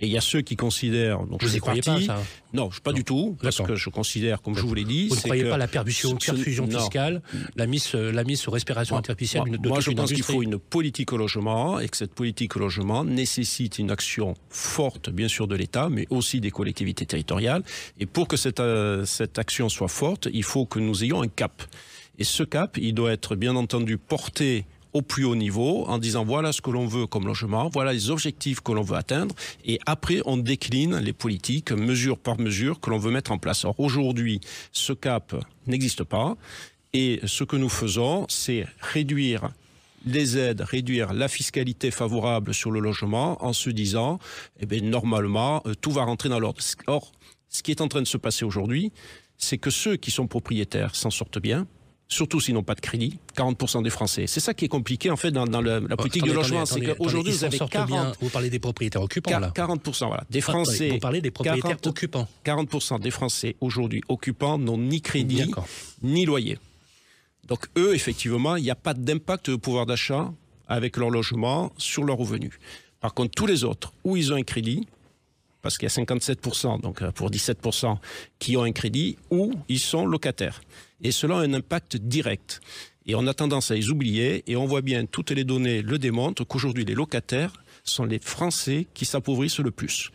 Et 0.01 0.07
il 0.07 0.13
y 0.13 0.17
a 0.17 0.21
ceux 0.21 0.43
qui 0.43 0.55
considèrent, 0.57 1.25
donc 1.25 1.43
Vous 1.43 1.49
je 1.49 1.57
y 1.57 1.61
croyez 1.61 1.83
partie- 1.83 2.07
pas, 2.07 2.17
ça 2.19 2.23
non, 2.53 2.71
je- 2.71 2.81
pas 2.81 2.93
du 2.93 3.05
tout, 3.05 3.37
parce 3.43 3.61
que 3.61 3.75
je 3.75 3.91
considère, 3.91 4.41
comme 4.41 4.57
je 4.57 4.63
vous 4.63 4.75
l'ai 4.75 4.85
dit, 4.85 5.09
Vous 5.09 5.17
ne 5.17 5.21
croyez 5.21 5.43
que 5.43 5.49
pas 5.49 5.55
à 5.57 5.59
la 5.59 5.67
perfusion, 5.69 6.17
fiscale, 6.19 7.23
la 7.57 7.67
mise, 7.67 7.91
euh, 7.95 8.13
la 8.13 8.25
mise 8.25 8.41
sous 8.41 8.51
respiration 8.51 8.95
Moi- 8.95 9.01
artificielle 9.01 9.43
moi, 9.47 9.57
de 9.57 9.69
moi, 9.69 9.81
je 9.81 9.91
pense 9.91 10.13
qu'il 10.13 10.23
faut 10.23 10.43
une 10.43 10.59
politique 10.59 11.13
au 11.13 11.17
logement 11.17 11.81
et 11.81 11.89
que 11.89 11.97
cette 11.97 12.15
politique 12.15 12.57
au 12.57 12.61
logement 12.61 13.05
nécessite 13.05 13.79
une 13.79 13.91
action 13.91 14.35
forte, 14.51 15.11
bien 15.11 15.29
sûr, 15.29 15.47
de 15.49 15.57
l'État, 15.57 15.89
mais 15.91 16.07
aussi 16.11 16.41
des 16.41 16.51
collectivités 16.51 17.07
territoriales. 17.07 17.63
Et 17.99 18.07
pour 18.07 18.29
que 18.29 18.37
cette, 18.37 18.61
euh, 18.61 19.05
cette 19.05 19.39
action 19.39 19.69
soit 19.69 19.89
forte, 19.89 20.29
il 20.33 20.43
faut 20.45 20.65
que 20.67 20.79
nous 20.79 21.05
ayons 21.05 21.23
un 21.23 21.29
cap. 21.29 21.63
Et 22.19 22.25
ce 22.25 22.43
cap, 22.43 22.77
il 22.79 22.95
doit 22.95 23.13
être 23.13 23.37
bien 23.37 23.55
entendu 23.57 23.97
porté 23.99 24.65
au 24.93 25.03
plus 25.03 25.25
haut 25.25 25.37
niveau 25.37 25.85
en 25.87 25.99
disant 25.99 26.25
voilà 26.25 26.53
ce 26.53 26.61
que 26.61 26.71
l'on 26.71 26.87
veut 26.87 27.07
comme 27.07 27.27
logement, 27.27 27.69
voilà 27.73 27.93
les 27.93 28.11
objectifs 28.11 28.61
que 28.61 28.73
l'on 28.73 28.83
veut 28.83 28.97
atteindre 28.97 29.35
et 29.65 29.79
après 29.87 30.21
on 30.25 30.37
décline 30.37 30.97
les 30.99 31.13
politiques 31.13 31.73
mesure 31.73 32.19
par 32.19 32.39
mesure 32.39 32.81
que 32.81 32.91
l'on 32.91 32.99
veut 32.99 33.11
mettre 33.11 33.33
en 33.33 33.39
place. 33.39 33.65
Alors 33.65 33.79
aujourd'hui, 33.79 34.41
ce 34.73 34.93
cap 34.93 35.35
n'existe 35.67 36.05
pas 36.05 36.37
et 36.93 37.21
ce 37.25 37.45
que 37.45 37.57
nous 37.57 37.69
faisons, 37.69 38.27
c'est 38.29 38.67
réduire 38.81 39.51
les 40.07 40.39
aides, 40.39 40.63
réduire 40.63 41.13
la 41.13 41.29
fiscalité 41.29 41.91
favorable 41.91 42.55
sur 42.55 42.71
le 42.71 42.81
logement 42.81 43.45
en 43.45 43.53
se 43.53 43.71
disant, 43.71 44.19
eh 44.61 44.67
bien, 44.67 44.81
normalement, 44.81 45.63
euh, 45.67 45.75
tout 45.75 45.91
va 45.91 46.05
rentrer 46.05 46.29
dans 46.29 46.39
l'ordre. 46.39 46.63
Or, 46.87 47.13
ce 47.49 47.63
qui 47.63 47.71
est 47.71 47.81
en 47.81 47.89
train 47.89 48.01
de 48.01 48.07
se 48.07 48.17
passer 48.17 48.45
aujourd'hui, 48.45 48.93
c'est 49.37 49.59
que 49.59 49.71
ceux 49.71 49.97
qui 49.97 50.11
sont 50.11 50.27
propriétaires 50.27 50.95
s'en 50.95 51.11
sortent 51.11 51.41
bien, 51.41 51.67
surtout 52.09 52.41
s'ils 52.41 52.55
n'ont 52.55 52.63
pas 52.63 52.75
de 52.75 52.81
crédit, 52.81 53.19
40% 53.37 53.83
des 53.83 53.91
Français. 53.91 54.27
C'est 54.27 54.41
ça 54.41 54.55
qui 54.55 54.65
est 54.65 54.69
compliqué, 54.69 55.11
en 55.11 55.17
fait, 55.17 55.31
dans, 55.31 55.45
dans 55.47 55.61
le- 55.61 55.87
la 55.87 55.97
politique 55.97 56.23
Attendez, 56.23 56.33
de 56.33 56.37
logement. 56.37 56.67
C'est 56.67 56.81
qu'aujourd'hui, 56.81 57.33
vous 57.33 57.45
avez 57.45 57.59
sortent 57.59 57.71
40, 57.73 57.87
bien. 57.89 58.13
Vous 58.21 58.31
parlez 58.31 58.49
des 58.51 58.59
propriétaires 58.59 59.03
occupants, 59.03 59.39
là. 59.39 59.53
40%, 59.55 60.07
voilà, 60.09 60.25
des 60.31 60.39
Attendez, 60.39 60.65
Français. 60.65 60.89
Vous 60.91 60.99
parlez 60.99 61.21
des 61.21 61.31
propriétaires 61.31 61.63
40 61.63 61.87
occupants. 61.87 62.27
40% 62.45 63.01
des 63.01 63.11
Français 63.11 63.57
aujourd'hui 63.61 64.01
occupants 64.09 64.59
n'ont 64.59 64.79
ni 64.79 65.03
crédit 65.03 65.53
ni 66.03 66.25
loyer. 66.25 66.59
Donc 67.47 67.67
eux, 67.77 67.95
effectivement, 67.95 68.57
il 68.57 68.63
n'y 68.65 68.71
a 68.71 68.75
pas 68.75 68.95
d'impact 68.95 69.51
de 69.51 69.57
pouvoir 69.57 69.87
d'achat 69.87 70.33
avec 70.67 70.97
leur 70.97 71.11
logement 71.11 71.73
sur 71.79 72.05
leurs 72.05 72.17
revenus. 72.19 72.53
Par 73.01 73.15
contre, 73.15 73.31
tous 73.35 73.47
les 73.47 73.65
autres, 73.65 73.93
où 74.05 74.17
ils 74.17 74.33
ont 74.33 74.37
un 74.37 74.43
crédit, 74.43 74.87
parce 75.63 75.77
qu'il 75.79 75.89
y 75.89 75.93
a 75.93 75.95
57%, 76.05 76.81
donc 76.81 77.01
euh, 77.03 77.11
pour 77.13 77.31
17%, 77.31 77.97
qui 78.39 78.57
ont 78.57 78.65
un 78.65 78.73
crédit, 78.73 79.17
ou 79.31 79.53
ils 79.69 79.79
sont 79.79 80.05
locataires. 80.07 80.61
Et 81.03 81.13
cela 81.13 81.39
a 81.39 81.41
un 81.41 81.55
impact 81.55 81.97
direct. 81.97 82.61
Et 83.07 83.15
on 83.15 83.27
a 83.27 83.35
tendance 83.35 83.71
à 83.71 83.75
les 83.75 83.91
oublier, 83.91 84.43
et 84.47 84.57
on 84.57 84.67
voit 84.67 84.83
bien, 84.83 85.07
toutes 85.07 85.31
les 85.31 85.45
données 85.45 85.83
le 85.83 85.99
démontrent, 85.99 86.45
qu'aujourd'hui, 86.45 86.85
les 86.85 86.95
locataires 86.95 87.53
sont 87.85 88.05
les 88.05 88.19
Français 88.19 88.87
qui 88.95 89.05
s'appauvrissent 89.07 89.61
le 89.61 89.71
plus. 89.71 90.11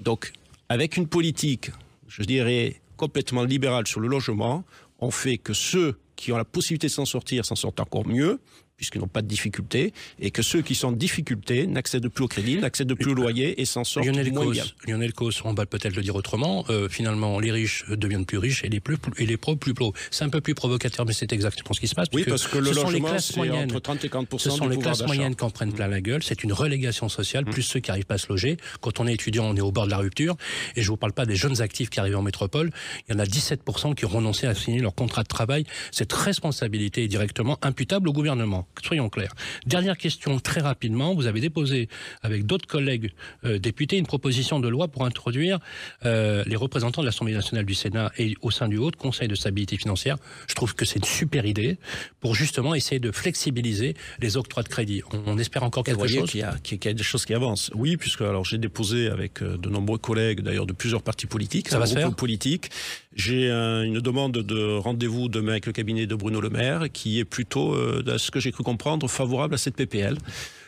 Donc, 0.00 0.32
avec 0.68 0.96
une 0.96 1.08
politique, 1.08 1.70
je 2.06 2.22
dirais, 2.22 2.80
complètement 2.96 3.44
libérale 3.44 3.86
sur 3.86 4.00
le 4.00 4.08
logement, 4.08 4.64
on 5.00 5.10
fait 5.10 5.38
que 5.38 5.52
ceux 5.52 5.98
qui 6.16 6.32
ont 6.32 6.36
la 6.36 6.44
possibilité 6.44 6.88
de 6.88 6.92
s'en 6.92 7.04
sortir 7.04 7.44
s'en 7.44 7.54
sortent 7.54 7.80
encore 7.80 8.06
mieux, 8.06 8.40
puisqu'ils 8.78 9.00
n'ont 9.00 9.08
pas 9.08 9.22
de 9.22 9.26
difficultés, 9.26 9.92
et 10.20 10.30
que 10.30 10.40
ceux 10.40 10.62
qui 10.62 10.74
sont 10.76 10.88
en 10.88 10.92
difficulté 10.92 11.66
n'accèdent 11.66 12.08
plus 12.08 12.24
au 12.24 12.28
crédit, 12.28 12.58
n'accèdent 12.58 12.94
plus 12.94 13.10
au 13.10 13.14
loyer 13.14 13.60
et 13.60 13.64
s'en 13.64 13.82
sortent 13.84 14.06
Lionel 14.06 14.32
moins 14.32 14.44
Cos, 14.44 14.52
bien. 14.52 14.64
Lionel 14.86 15.12
Cos, 15.12 15.32
on 15.44 15.52
va 15.52 15.66
peut-être 15.66 15.96
le 15.96 16.02
dire 16.02 16.14
autrement, 16.14 16.64
euh, 16.70 16.88
finalement, 16.88 17.40
les 17.40 17.50
riches 17.50 17.84
deviennent 17.90 18.24
plus 18.24 18.38
riches 18.38 18.64
et 18.64 18.68
les, 18.68 18.78
plus, 18.78 18.96
et 19.18 19.26
les 19.26 19.36
pauvres 19.36 19.58
plus 19.58 19.74
pauvres. 19.74 19.94
C'est 20.12 20.24
un 20.24 20.28
peu 20.28 20.40
plus 20.40 20.54
provocateur, 20.54 21.04
mais 21.06 21.12
c'est 21.12 21.32
exactement 21.32 21.74
ce 21.74 21.80
qui 21.80 21.88
se 21.88 21.96
passe. 21.96 22.06
Oui, 22.14 22.24
parce 22.26 22.46
que 22.46 22.58
le 22.58 22.68
ce 22.68 22.74
sont 22.74 22.86
les 22.86 22.92
logement, 22.92 23.08
classes 23.08 23.26
c'est 23.26 23.36
moyennes. 23.36 23.70
entre 23.70 23.80
30 23.80 24.04
et 24.04 24.08
40 24.08 24.40
Ce 24.40 24.50
sont 24.50 24.68
les 24.68 24.78
classes 24.78 25.04
moyennes 25.04 25.34
qui 25.34 25.44
en 25.44 25.50
prennent 25.50 25.72
plein 25.72 25.88
la 25.88 26.00
gueule. 26.00 26.22
C'est 26.22 26.44
une 26.44 26.52
relégation 26.52 27.08
sociale, 27.08 27.44
plus 27.46 27.62
ceux 27.62 27.80
qui 27.80 27.90
n'arrivent 27.90 28.06
pas 28.06 28.14
à 28.14 28.18
se 28.18 28.28
loger. 28.28 28.58
Quand 28.80 29.00
on 29.00 29.08
est 29.08 29.14
étudiant, 29.14 29.44
on 29.44 29.56
est 29.56 29.60
au 29.60 29.72
bord 29.72 29.86
de 29.86 29.90
la 29.90 29.98
rupture. 29.98 30.36
Et 30.76 30.82
je 30.82 30.88
vous 30.88 30.96
parle 30.96 31.12
pas 31.12 31.26
des 31.26 31.34
jeunes 31.36 31.60
actifs 31.62 31.90
qui 31.90 31.98
arrivent 31.98 32.16
en 32.16 32.22
métropole. 32.22 32.70
Il 33.08 33.14
y 33.14 33.16
en 33.16 33.18
a 33.18 33.24
17% 33.24 33.96
qui 33.96 34.04
ont 34.04 34.08
renoncé 34.08 34.46
à 34.46 34.54
signer 34.54 34.80
leur 34.80 34.94
contrat 34.94 35.24
de 35.24 35.28
travail. 35.28 35.64
Cette 35.90 36.12
responsabilité 36.12 37.02
est 37.02 37.08
directement 37.08 37.58
imputable 37.62 38.08
au 38.08 38.12
gouvernement. 38.12 38.67
Soyons 38.84 39.08
clairs. 39.08 39.34
Dernière 39.66 39.96
question, 39.98 40.38
très 40.38 40.60
rapidement. 40.60 41.14
Vous 41.14 41.26
avez 41.26 41.40
déposé 41.40 41.88
avec 42.22 42.46
d'autres 42.46 42.66
collègues 42.66 43.12
euh, 43.44 43.58
députés 43.58 43.98
une 43.98 44.06
proposition 44.06 44.60
de 44.60 44.68
loi 44.68 44.88
pour 44.88 45.04
introduire 45.04 45.58
euh, 46.04 46.44
les 46.46 46.56
représentants 46.56 47.00
de 47.02 47.06
l'Assemblée 47.06 47.34
nationale 47.34 47.64
du 47.64 47.74
Sénat 47.74 48.12
et 48.18 48.34
au 48.40 48.50
sein 48.50 48.68
du 48.68 48.76
Haut 48.78 48.90
Conseil 48.96 49.28
de 49.28 49.34
stabilité 49.34 49.76
financière. 49.76 50.16
Je 50.48 50.54
trouve 50.54 50.74
que 50.74 50.84
c'est 50.84 51.00
une 51.00 51.04
super 51.04 51.44
idée 51.44 51.76
pour 52.20 52.34
justement 52.34 52.74
essayer 52.74 53.00
de 53.00 53.10
flexibiliser 53.10 53.94
les 54.20 54.36
octrois 54.36 54.62
de 54.62 54.68
crédit. 54.68 55.02
On, 55.12 55.22
on 55.34 55.38
espère 55.38 55.64
encore 55.64 55.82
quelque 55.84 55.96
vous 55.96 56.00
voyez 56.00 56.20
chose. 56.20 56.30
qu'il 56.30 56.40
y, 56.40 56.44
a, 56.44 56.54
qu'il 56.62 56.84
y 56.84 56.88
a 56.88 56.92
des 56.92 57.02
choses 57.02 57.24
qui 57.24 57.34
avancent. 57.34 57.70
Oui, 57.74 57.96
puisque 57.96 58.20
alors 58.22 58.44
j'ai 58.44 58.58
déposé 58.58 59.08
avec 59.08 59.42
euh, 59.42 59.56
de 59.56 59.68
nombreux 59.68 59.98
collègues, 59.98 60.40
d'ailleurs 60.40 60.66
de 60.66 60.72
plusieurs 60.72 61.02
partis 61.02 61.26
politiques, 61.26 61.68
Ça 61.68 61.78
va 61.78 61.86
se 61.86 61.94
faire 61.94 62.14
politique. 62.14 62.70
J'ai 63.14 63.50
une 63.50 63.98
demande 64.00 64.32
de 64.32 64.76
rendez-vous 64.76 65.28
demain 65.28 65.52
avec 65.52 65.66
le 65.66 65.72
cabinet 65.72 66.06
de 66.06 66.14
Bruno 66.14 66.40
Le 66.40 66.50
Maire, 66.50 66.84
qui 66.92 67.18
est 67.18 67.24
plutôt, 67.24 67.74
euh, 67.74 68.04
à 68.06 68.18
ce 68.18 68.30
que 68.30 68.38
j'ai 68.38 68.52
comprendre, 68.62 69.08
favorable 69.08 69.54
à 69.54 69.58
cette 69.58 69.76
PPL. 69.76 70.18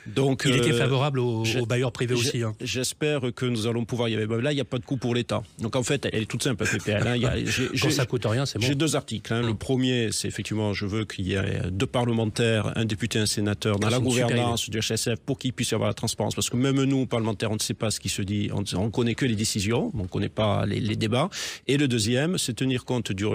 Donc, 0.07 0.43
Il 0.47 0.57
était 0.57 0.73
euh, 0.73 0.79
favorable 0.79 1.19
aux, 1.19 1.45
bailleurs 1.67 1.93
privés 1.93 2.15
aussi. 2.15 2.43
hein. 2.43 2.55
J'espère 2.61 3.21
que 3.35 3.47
nous 3.47 3.67
allons 3.67 3.85
pouvoir 3.85 4.09
y. 4.09 4.15
Là, 4.17 4.53
il 4.53 4.55
n'y 4.55 4.61
a 4.61 4.65
pas 4.65 4.79
de 4.79 4.85
coût 4.85 4.97
pour 4.97 5.15
l'État. 5.15 5.43
Donc 5.59 5.77
en 5.77 5.83
fait, 5.83 6.07
elle 6.13 6.23
est 6.23 6.27
toute 6.27 6.43
simple, 6.43 6.65
la 6.65 6.71
PPL. 6.71 7.07
hein. 7.07 7.17
Il 7.17 7.23
y 7.23 7.27
a- 7.27 7.37
j'ai- 7.45 7.69
Quand 7.81 7.91
ça 7.91 8.07
coûte 8.07 8.25
rien, 8.27 8.47
c'est 8.47 8.59
bon. 8.59 8.67
J'ai 8.67 8.75
deux 8.75 8.97
articles. 8.97 9.33
hein. 9.33 9.43
Le 9.43 9.55
premier, 9.55 10.09
c'est 10.13 10.29
effectivement, 10.29 10.73
je 10.73 10.87
veux 10.87 11.05
qu'il 11.05 11.27
y 11.29 11.35
ait 11.35 11.71
deux 11.71 11.87
parlementaires, 11.87 12.73
un 12.77 12.85
député, 12.85 13.19
un 13.19 13.27
sénateur 13.27 13.79
dans 13.79 13.89
Ah, 13.89 13.91
la 13.91 13.99
gouvernance 13.99 14.69
du 14.71 14.79
HSF 14.79 15.17
pour 15.25 15.39
qu'il 15.39 15.53
puisse 15.53 15.71
y 15.71 15.75
avoir 15.75 15.89
la 15.89 15.95
transparence. 15.95 16.35
Parce 16.35 16.51
que 16.51 16.57
même 16.57 16.83
nous, 16.85 17.07
parlementaires, 17.07 17.51
on 17.51 17.55
ne 17.55 17.61
sait 17.61 17.75
pas 17.75 17.91
ce 17.91 18.01
qui 18.01 18.09
se 18.09 18.23
dit. 18.23 18.51
On 18.53 18.63
ne 18.85 18.91
connaît 18.91 19.15
que 19.15 19.27
les 19.27 19.37
décisions, 19.37 19.91
on 19.95 20.03
ne 20.05 20.09
connaît 20.09 20.29
pas 20.29 20.67
les, 20.67 20.81
les 20.81 20.97
débats. 20.97 21.29
Et 21.69 21.77
le 21.77 21.89
deuxième, 21.89 22.39
c'est 22.39 22.55
tenir 22.55 22.85
compte 22.85 23.13
du 23.13 23.27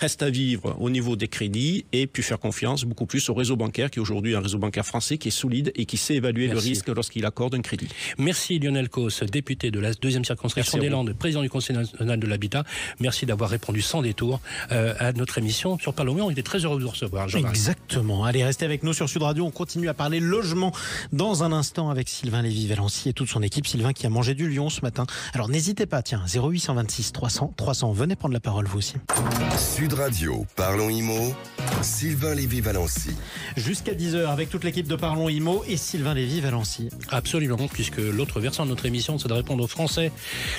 reste 0.00 0.22
à 0.22 0.30
vivre 0.30 0.76
au 0.80 0.90
niveau 0.90 1.16
des 1.16 1.28
crédits 1.28 1.84
et 1.92 2.06
puis 2.06 2.22
faire 2.22 2.38
confiance 2.38 2.84
beaucoup 2.84 3.06
plus 3.06 3.28
au 3.28 3.34
réseau 3.34 3.56
bancaire 3.56 3.90
qui 3.90 3.98
est 3.98 4.02
aujourd'hui 4.02 4.34
un 4.34 4.40
réseau 4.40 4.58
bancaire 4.58 4.86
français 4.86 5.18
qui 5.18 5.28
est 5.28 5.30
solide 5.32 5.72
et 5.74 5.84
qui 5.86 5.96
sait 5.96 6.13
évaluer 6.16 6.48
Merci. 6.48 6.64
le 6.64 6.68
risque 6.70 6.88
lorsqu'il 6.88 7.24
accorde 7.26 7.54
un 7.54 7.60
crédit. 7.60 7.88
Merci 8.18 8.58
Lionel 8.58 8.88
Cos, 8.88 9.24
député 9.30 9.70
de 9.70 9.80
la 9.80 9.92
deuxième 9.94 10.24
circonscription 10.24 10.78
des. 10.78 10.88
Landes, 10.88 11.12
président 11.14 11.42
du 11.42 11.50
Conseil 11.50 11.76
national 11.76 12.20
de 12.20 12.26
l'habitat. 12.26 12.64
Merci 13.00 13.26
d'avoir 13.26 13.50
répondu 13.50 13.82
sans 13.82 14.02
détour 14.02 14.40
euh, 14.70 14.94
à 14.98 15.12
notre 15.12 15.38
émission 15.38 15.78
sur 15.78 15.94
Parlement. 15.94 16.26
On 16.26 16.30
était 16.30 16.42
très 16.42 16.58
heureux 16.58 16.78
de 16.78 16.84
vous 16.84 16.90
recevoir. 16.90 17.28
Exactement. 17.34 18.24
Allez, 18.24 18.44
restez 18.44 18.64
avec 18.64 18.82
nous 18.82 18.92
sur 18.92 19.08
Sud 19.08 19.22
Radio. 19.22 19.44
On 19.44 19.50
continue 19.50 19.88
à 19.88 19.94
parler 19.94 20.20
logement 20.20 20.72
dans 21.12 21.42
un 21.42 21.52
instant 21.52 21.90
avec 21.90 22.08
Sylvain 22.08 22.42
Lévy-Valency 22.42 23.08
et 23.08 23.12
toute 23.12 23.28
son 23.28 23.42
équipe. 23.42 23.66
Sylvain 23.66 23.92
qui 23.92 24.06
a 24.06 24.10
mangé 24.10 24.34
du 24.34 24.48
lion 24.48 24.68
ce 24.68 24.82
matin. 24.82 25.06
Alors 25.32 25.48
n'hésitez 25.48 25.86
pas, 25.86 26.02
tiens, 26.02 26.22
0826 26.26 27.12
300 27.12 27.54
300. 27.56 27.92
Venez 27.92 28.16
prendre 28.16 28.34
la 28.34 28.40
parole 28.40 28.66
vous 28.66 28.78
aussi. 28.78 28.94
Sud 29.58 29.94
Radio, 29.94 30.46
parlons 30.56 30.90
IMO, 30.90 31.34
Sylvain 31.82 32.34
Lévy-Valency. 32.34 33.10
Jusqu'à 33.56 33.94
10h 33.94 34.26
avec 34.26 34.50
toute 34.50 34.64
l'équipe 34.64 34.86
de 34.88 34.96
Parlons 34.96 35.28
Imo 35.28 35.64
et 35.68 35.76
Sylvain 35.76 35.93
Lévy-Valency. 35.98 36.88
Absolument, 37.10 37.68
puisque 37.68 37.98
l'autre 37.98 38.40
versant 38.40 38.64
de 38.64 38.70
notre 38.70 38.86
émission, 38.86 39.18
c'est 39.18 39.28
de 39.28 39.32
répondre 39.32 39.62
aux 39.62 39.68
Français 39.68 40.12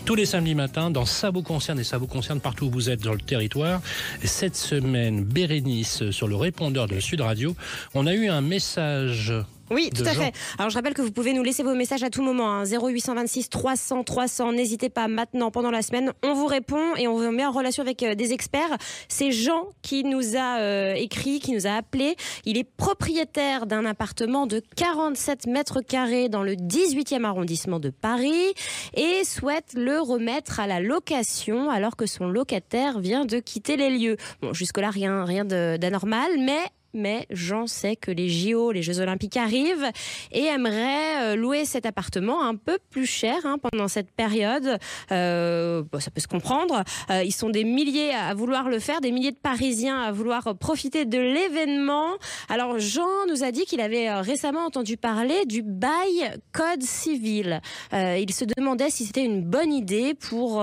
tous 0.05 0.15
les 0.15 0.25
samedis 0.25 0.55
matins 0.55 0.91
dans 0.91 1.05
Ça 1.05 1.29
vous 1.29 1.43
concerne 1.43 1.79
et 1.79 1.83
ça 1.83 1.97
vous 1.97 2.07
concerne 2.07 2.39
partout 2.39 2.65
où 2.65 2.71
vous 2.71 2.89
êtes 2.89 3.01
dans 3.01 3.13
le 3.13 3.19
territoire. 3.19 3.81
Et 4.21 4.27
cette 4.27 4.55
semaine, 4.55 5.23
Bérénice, 5.23 6.09
sur 6.11 6.27
le 6.27 6.35
répondeur 6.35 6.87
de 6.87 6.99
Sud 6.99 7.21
Radio, 7.21 7.55
on 7.93 8.07
a 8.07 8.13
eu 8.13 8.29
un 8.29 8.41
message. 8.41 9.33
Oui, 9.71 9.89
tout 9.95 10.03
à 10.05 10.13
gens. 10.13 10.21
fait. 10.21 10.33
Alors 10.59 10.69
je 10.69 10.75
rappelle 10.75 10.93
que 10.93 11.01
vous 11.01 11.11
pouvez 11.11 11.33
nous 11.33 11.41
laisser 11.43 11.63
vos 11.63 11.73
messages 11.73 12.03
à 12.03 12.09
tout 12.09 12.21
moment. 12.21 12.51
hein. 12.51 12.63
0826 12.65 13.49
300 13.49 14.03
300. 14.03 14.51
N'hésitez 14.53 14.89
pas 14.89 15.07
maintenant 15.07 15.49
pendant 15.51 15.71
la 15.71 15.81
semaine. 15.81 16.13
On 16.23 16.33
vous 16.33 16.45
répond 16.45 16.95
et 16.97 17.07
on 17.07 17.15
vous 17.17 17.31
met 17.31 17.45
en 17.45 17.51
relation 17.51 17.81
avec 17.81 18.03
euh, 18.03 18.15
des 18.15 18.31
experts. 18.33 18.77
C'est 19.09 19.31
Jean 19.31 19.69
qui 19.81 20.03
nous 20.03 20.35
a 20.35 20.59
euh, 20.59 20.93
écrit, 20.93 21.39
qui 21.39 21.51
nous 21.53 21.65
a 21.67 21.71
appelé. 21.71 22.15
Il 22.45 22.57
est 22.57 22.63
propriétaire 22.63 23.65
d'un 23.65 23.85
appartement 23.85 24.45
de 24.47 24.61
47 24.75 25.47
mètres 25.47 25.81
carrés 25.81 26.29
dans 26.29 26.43
le 26.43 26.53
18e 26.53 27.23
arrondissement 27.23 27.79
de 27.79 27.89
Paris 27.89 28.53
et 28.95 29.23
souhaite 29.23 29.73
le 29.75 29.99
remettre 29.99 30.59
à 30.59 30.67
la 30.67 30.79
location 30.79 31.69
alors 31.69 31.95
que 31.95 32.05
son 32.05 32.27
locataire 32.27 32.99
vient 32.99 33.25
de 33.25 33.39
quitter 33.39 33.77
les 33.77 33.89
lieux. 33.89 34.17
Bon, 34.41 34.53
jusque-là, 34.53 34.89
rien, 34.89 35.25
rien 35.25 35.45
d'anormal, 35.45 36.29
mais 36.39 36.59
mais 36.95 37.27
Jean 37.29 37.67
sait 37.67 37.95
que 37.95 38.11
les 38.11 38.29
JO, 38.29 38.71
les 38.71 38.81
Jeux 38.81 38.99
Olympiques 38.99 39.37
arrivent 39.37 39.91
et 40.31 40.45
aimerait 40.45 41.21
euh, 41.21 41.35
louer 41.35 41.65
cet 41.65 41.85
appartement 41.85 42.43
un 42.43 42.55
peu 42.55 42.79
plus 42.89 43.05
cher 43.05 43.35
hein, 43.43 43.57
pendant 43.61 43.87
cette 43.87 44.11
période. 44.11 44.77
Euh, 45.11 45.83
ça 45.99 46.11
peut 46.11 46.21
se 46.21 46.27
comprendre. 46.27 46.83
Euh, 47.09 47.23
ils 47.23 47.33
sont 47.33 47.49
des 47.49 47.63
milliers 47.63 48.11
à 48.11 48.33
vouloir 48.33 48.69
le 48.69 48.79
faire, 48.79 49.01
des 49.01 49.11
milliers 49.11 49.31
de 49.31 49.37
Parisiens 49.37 50.01
à 50.01 50.11
vouloir 50.11 50.55
profiter 50.57 51.05
de 51.05 51.19
l'événement. 51.19 52.07
Alors 52.49 52.79
Jean 52.79 53.25
nous 53.29 53.43
a 53.43 53.51
dit 53.51 53.65
qu'il 53.65 53.81
avait 53.81 54.13
récemment 54.13 54.65
entendu 54.65 54.97
parler 54.97 55.45
du 55.45 55.61
bail 55.61 56.39
code 56.51 56.81
civil. 56.81 57.61
Il 57.91 58.33
se 58.33 58.45
demandait 58.45 58.89
si 58.89 59.05
c'était 59.05 59.25
une 59.25 59.43
bonne 59.43 59.73
idée 59.73 60.13
pour 60.13 60.61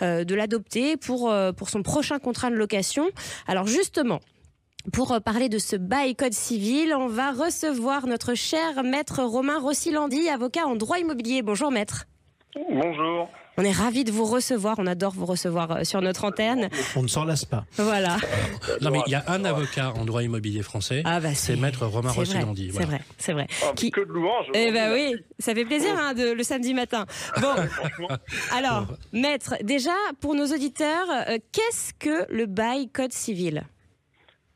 de 0.00 0.34
l'adopter 0.34 0.96
pour 0.96 1.32
pour 1.56 1.68
son 1.68 1.82
prochain 1.82 2.18
contrat 2.18 2.50
de 2.50 2.56
location. 2.56 3.08
Alors 3.46 3.66
justement. 3.66 4.20
Pour 4.92 5.12
euh, 5.12 5.20
parler 5.20 5.48
de 5.48 5.58
ce 5.58 5.76
bail 5.76 6.14
code 6.14 6.34
civil, 6.34 6.94
on 6.94 7.08
va 7.08 7.32
recevoir 7.32 8.06
notre 8.06 8.34
cher 8.34 8.82
maître 8.84 9.22
Romain 9.22 9.58
Rossilandi, 9.58 10.28
avocat 10.28 10.66
en 10.66 10.76
droit 10.76 10.98
immobilier. 10.98 11.42
Bonjour 11.42 11.70
maître. 11.70 12.04
Bonjour. 12.70 13.28
On 13.56 13.62
est 13.62 13.72
ravis 13.72 14.02
de 14.04 14.10
vous 14.12 14.24
recevoir, 14.24 14.76
on 14.78 14.86
adore 14.86 15.12
vous 15.12 15.26
recevoir 15.26 15.70
euh, 15.70 15.84
sur 15.84 16.00
notre 16.02 16.24
antenne. 16.24 16.68
On 16.96 17.02
ne 17.02 17.08
s'en 17.08 17.24
lasse 17.24 17.44
pas. 17.44 17.64
Voilà. 17.76 18.16
Non, 18.80 18.90
mais 18.90 19.00
il 19.06 19.12
y 19.12 19.14
a 19.14 19.24
un 19.28 19.44
avocat 19.44 19.92
en 19.96 20.04
droit 20.04 20.22
immobilier 20.22 20.62
français. 20.62 21.02
Ah 21.04 21.18
bah 21.20 21.34
c'est 21.34 21.56
maître 21.56 21.86
Romain 21.86 22.10
c'est 22.10 22.16
vrai, 22.16 22.24
Rossilandi. 22.24 22.66
C'est 22.66 22.72
voilà. 22.72 22.86
vrai, 22.86 23.00
c'est 23.16 23.32
vrai. 23.32 23.46
Ah, 23.64 23.72
Qui- 23.76 23.90
Que 23.90 24.00
de 24.00 24.12
louanges. 24.12 24.46
Eh 24.54 24.70
ben 24.72 24.92
oui, 24.92 25.16
ça 25.38 25.54
fait 25.54 25.64
plaisir 25.64 25.94
hein, 25.98 26.14
de- 26.14 26.32
le 26.32 26.42
samedi 26.42 26.74
matin. 26.74 27.06
Bon, 27.40 27.54
alors, 28.52 28.86
maître, 29.12 29.54
déjà 29.62 29.92
pour 30.20 30.34
nos 30.34 30.46
auditeurs, 30.46 31.06
euh, 31.28 31.38
qu'est-ce 31.52 31.92
que 31.94 32.26
le 32.32 32.46
bail 32.46 32.88
code 32.88 33.12
civil? 33.12 33.64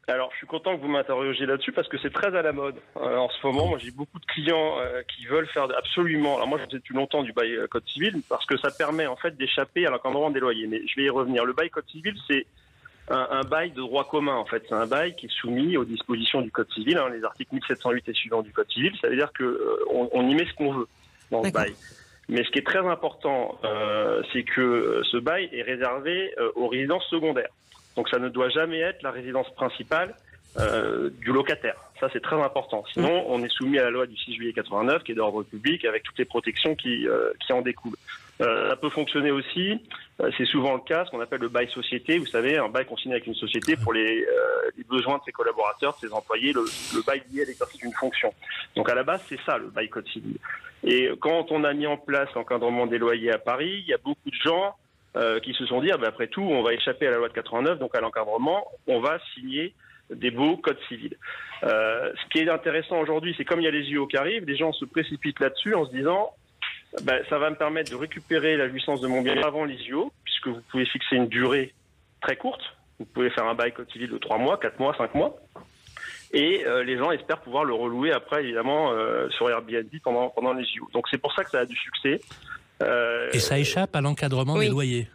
Alors, 0.08 0.30
je 0.32 0.38
suis 0.38 0.46
content 0.46 0.74
que 0.74 0.80
vous 0.80 0.88
m'interrogiez 0.88 1.44
là-dessus 1.44 1.72
parce 1.72 1.86
que 1.86 1.98
c'est 1.98 2.12
très 2.12 2.34
à 2.34 2.40
la 2.40 2.52
mode. 2.52 2.76
Euh, 2.96 3.16
en 3.18 3.28
ce 3.28 3.46
moment, 3.46 3.66
moi, 3.66 3.78
j'ai 3.78 3.90
beaucoup 3.90 4.18
de 4.18 4.24
clients 4.24 4.78
euh, 4.78 5.02
qui 5.02 5.26
veulent 5.26 5.46
faire 5.48 5.68
absolument. 5.76 6.36
Alors, 6.36 6.48
moi, 6.48 6.58
je 6.58 6.64
faisais 6.64 6.78
depuis 6.78 6.94
longtemps 6.94 7.22
du 7.22 7.32
bail 7.34 7.58
code 7.70 7.86
civil 7.86 8.22
parce 8.26 8.46
que 8.46 8.56
ça 8.56 8.70
permet 8.70 9.06
en 9.06 9.16
fait 9.16 9.36
d'échapper 9.36 9.86
à 9.86 9.90
l'encadrement 9.90 10.30
des 10.30 10.40
loyers. 10.40 10.66
Mais 10.66 10.80
je 10.86 10.96
vais 10.96 11.04
y 11.04 11.10
revenir. 11.10 11.44
Le 11.44 11.52
bail 11.52 11.68
code 11.68 11.86
civil, 11.88 12.14
c'est 12.26 12.46
un, 13.10 13.28
un 13.30 13.42
bail 13.42 13.72
de 13.72 13.82
droit 13.82 14.08
commun. 14.08 14.36
En 14.36 14.46
fait, 14.46 14.64
c'est 14.66 14.74
un 14.74 14.86
bail 14.86 15.14
qui 15.14 15.26
est 15.26 15.32
soumis 15.40 15.76
aux 15.76 15.84
dispositions 15.84 16.40
du 16.40 16.50
code 16.50 16.72
civil, 16.72 16.96
hein, 16.96 17.10
les 17.10 17.22
articles 17.22 17.52
1708 17.54 18.08
et 18.08 18.14
suivants 18.14 18.42
du 18.42 18.52
code 18.52 18.70
civil. 18.70 18.92
Ça 19.02 19.08
veut 19.08 19.16
dire 19.16 19.32
que 19.34 19.44
euh, 19.44 19.84
on, 19.90 20.08
on 20.12 20.26
y 20.26 20.34
met 20.34 20.46
ce 20.46 20.54
qu'on 20.54 20.72
veut 20.72 20.88
dans 21.30 21.44
ce 21.44 21.50
bail. 21.50 21.74
Mais 22.30 22.44
ce 22.44 22.50
qui 22.50 22.58
est 22.60 22.66
très 22.66 22.86
important, 22.86 23.58
c'est 24.32 24.42
que 24.42 25.00
ce 25.10 25.16
bail 25.16 25.48
est 25.50 25.62
réservé 25.62 26.34
aux 26.56 26.68
résidences 26.68 27.06
secondaires. 27.08 27.48
Donc 27.96 28.08
ça 28.08 28.18
ne 28.18 28.28
doit 28.28 28.48
jamais 28.48 28.80
être 28.80 29.02
la 29.02 29.10
résidence 29.10 29.50
principale 29.54 30.14
euh, 30.58 31.10
du 31.20 31.30
locataire. 31.30 31.76
Ça, 32.00 32.08
c'est 32.12 32.22
très 32.22 32.40
important. 32.40 32.82
Sinon, 32.92 33.24
on 33.28 33.42
est 33.44 33.48
soumis 33.50 33.78
à 33.78 33.84
la 33.84 33.90
loi 33.90 34.06
du 34.06 34.16
6 34.16 34.34
juillet 34.34 34.52
89, 34.52 35.04
qui 35.04 35.12
est 35.12 35.14
d'ordre 35.14 35.42
public, 35.42 35.84
avec 35.84 36.02
toutes 36.02 36.18
les 36.18 36.24
protections 36.24 36.74
qui, 36.74 37.06
euh, 37.06 37.32
qui 37.44 37.52
en 37.52 37.60
découlent. 37.60 37.96
Euh, 38.40 38.70
ça 38.70 38.76
peut 38.76 38.88
fonctionner 38.88 39.30
aussi, 39.30 39.80
c'est 40.36 40.46
souvent 40.46 40.74
le 40.74 40.80
cas, 40.80 41.04
ce 41.04 41.10
qu'on 41.10 41.20
appelle 41.20 41.40
le 41.40 41.48
bail 41.48 41.68
société. 41.70 42.18
Vous 42.18 42.26
savez, 42.26 42.56
un 42.56 42.68
bail 42.68 42.86
consigné 42.86 43.14
avec 43.14 43.26
une 43.26 43.34
société 43.34 43.76
pour 43.76 43.92
les, 43.92 44.24
les 44.76 44.84
besoins 44.84 45.18
de 45.18 45.22
ses 45.24 45.32
collaborateurs, 45.32 45.96
de 46.00 46.08
ses 46.08 46.12
employés, 46.12 46.52
le, 46.52 46.64
le 46.94 47.02
bail 47.02 47.22
lié 47.32 47.42
à 47.42 47.44
l'exercice 47.44 47.80
d'une 47.80 47.92
fonction. 47.92 48.32
Donc 48.74 48.88
à 48.88 48.94
la 48.94 49.02
base, 49.02 49.22
c'est 49.28 49.40
ça 49.44 49.58
le 49.58 49.68
bail 49.68 49.88
code 49.88 50.08
civil. 50.08 50.38
Et 50.84 51.10
quand 51.20 51.50
on 51.50 51.64
a 51.64 51.72
mis 51.72 51.86
en 51.86 51.96
place 51.96 52.28
l'encadrement 52.34 52.86
des 52.86 52.98
loyers 52.98 53.32
à 53.32 53.38
Paris, 53.38 53.82
il 53.84 53.88
y 53.88 53.94
a 53.94 53.98
beaucoup 53.98 54.30
de 54.30 54.36
gens 54.42 54.74
euh, 55.16 55.40
qui 55.40 55.54
se 55.54 55.66
sont 55.66 55.80
dit, 55.80 55.90
ah 55.90 55.98
après 56.06 56.26
tout, 56.28 56.42
on 56.42 56.62
va 56.62 56.74
échapper 56.74 57.06
à 57.06 57.10
la 57.10 57.16
loi 57.18 57.28
de 57.28 57.34
89, 57.34 57.78
donc 57.78 57.94
à 57.96 58.00
l'encadrement, 58.00 58.66
on 58.86 59.00
va 59.00 59.18
signer 59.34 59.74
des 60.10 60.30
beaux 60.30 60.56
codes 60.56 60.78
civils. 60.88 61.16
Euh, 61.64 62.12
ce 62.14 62.28
qui 62.30 62.38
est 62.38 62.50
intéressant 62.50 63.00
aujourd'hui, 63.00 63.34
c'est 63.36 63.44
comme 63.44 63.60
il 63.60 63.64
y 63.64 63.68
a 63.68 63.70
les 63.70 63.90
JO 63.90 64.06
qui 64.06 64.16
arrivent, 64.16 64.44
les 64.44 64.56
gens 64.56 64.72
se 64.72 64.84
précipitent 64.84 65.40
là-dessus 65.40 65.74
en 65.74 65.86
se 65.86 65.92
disant, 65.92 66.30
ben, 67.02 67.22
ça 67.28 67.38
va 67.38 67.50
me 67.50 67.56
permettre 67.56 67.90
de 67.90 67.96
récupérer 67.96 68.56
la 68.56 68.68
jouissance 68.68 69.00
de 69.00 69.08
mon 69.08 69.22
bien 69.22 69.36
avant 69.42 69.64
les 69.64 69.78
JO, 69.78 70.12
puisque 70.24 70.48
vous 70.48 70.62
pouvez 70.70 70.86
fixer 70.86 71.16
une 71.16 71.28
durée 71.28 71.74
très 72.20 72.36
courte. 72.36 72.62
Vous 72.98 73.04
pouvez 73.04 73.30
faire 73.30 73.46
un 73.46 73.54
bail 73.54 73.72
code 73.72 73.90
civil 73.90 74.10
de 74.10 74.18
3 74.18 74.38
mois, 74.38 74.58
4 74.58 74.78
mois, 74.80 74.94
5 74.96 75.14
mois. 75.14 75.36
Et 76.32 76.66
euh, 76.66 76.82
les 76.84 76.98
gens 76.98 77.10
espèrent 77.10 77.40
pouvoir 77.40 77.64
le 77.64 77.72
relouer 77.72 78.12
après, 78.12 78.42
évidemment, 78.42 78.92
euh, 78.92 79.28
sur 79.30 79.48
Airbnb 79.48 79.88
pendant, 80.02 80.28
pendant 80.30 80.52
les 80.52 80.64
JO. 80.64 80.88
Donc 80.92 81.06
c'est 81.10 81.18
pour 81.18 81.32
ça 81.32 81.44
que 81.44 81.50
ça 81.50 81.60
a 81.60 81.66
du 81.66 81.76
succès. 81.76 82.20
Euh, 82.82 83.28
Et 83.32 83.38
ça 83.40 83.58
échappe 83.58 83.94
à 83.96 84.00
l'encadrement 84.00 84.54
Oui. 84.54 84.66
des 84.66 84.70
loyers. 84.70 85.08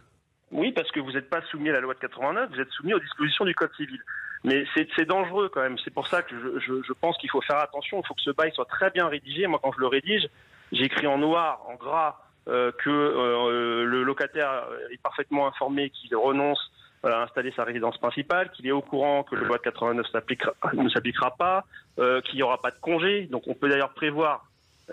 oui, 0.52 0.72
parce 0.72 0.90
que 0.92 1.00
vous 1.00 1.12
n'êtes 1.12 1.30
pas 1.30 1.40
soumis 1.50 1.70
à 1.70 1.72
la 1.72 1.80
loi 1.80 1.94
de 1.94 1.98
89, 1.98 2.50
vous 2.52 2.60
êtes 2.60 2.70
soumis 2.70 2.94
aux 2.94 3.00
dispositions 3.00 3.44
du 3.44 3.54
Code 3.54 3.72
civil. 3.76 4.00
Mais 4.44 4.64
c'est 4.76 5.06
dangereux 5.06 5.48
quand 5.52 5.62
même. 5.62 5.78
C'est 5.82 5.92
pour 5.92 6.06
ça 6.06 6.22
que 6.22 6.34
je, 6.38 6.60
je, 6.60 6.82
je 6.86 6.92
pense 6.92 7.16
qu'il 7.16 7.30
faut 7.30 7.40
faire 7.40 7.56
attention. 7.58 8.00
Il 8.02 8.06
faut 8.06 8.12
que 8.14 8.20
ce 8.20 8.30
bail 8.30 8.52
soit 8.54 8.66
très 8.66 8.90
bien 8.90 9.08
rédigé. 9.08 9.46
Moi, 9.46 9.58
quand 9.62 9.72
je 9.72 9.80
le 9.80 9.86
rédige, 9.86 10.28
j'écris 10.70 11.06
en 11.06 11.16
noir, 11.16 11.62
en 11.66 11.74
gras, 11.76 12.18
euh, 12.48 12.70
que 12.72 12.90
euh, 12.90 13.84
le 13.84 14.02
locataire 14.02 14.64
est 14.90 15.00
parfaitement 15.00 15.46
informé 15.46 15.88
qu'il 15.88 16.14
renonce 16.14 16.60
à 17.02 17.22
installer 17.22 17.52
sa 17.56 17.64
résidence 17.64 17.96
principale, 17.98 18.50
qu'il 18.52 18.66
est 18.66 18.70
au 18.72 18.82
courant 18.82 19.22
que 19.24 19.34
la 19.34 19.42
loi 19.42 19.56
de 19.56 19.62
89 19.62 20.06
s'appliquera- 20.12 20.54
ne 20.74 20.88
s'appliquera 20.90 21.34
pas, 21.36 21.64
euh, 21.98 22.20
qu'il 22.20 22.36
n'y 22.36 22.42
aura 22.42 22.58
pas 22.60 22.70
de 22.70 22.78
congé. 22.80 23.22
Donc 23.30 23.44
on 23.46 23.54
peut 23.54 23.68
d'ailleurs 23.70 23.94
prévoir 23.94 24.44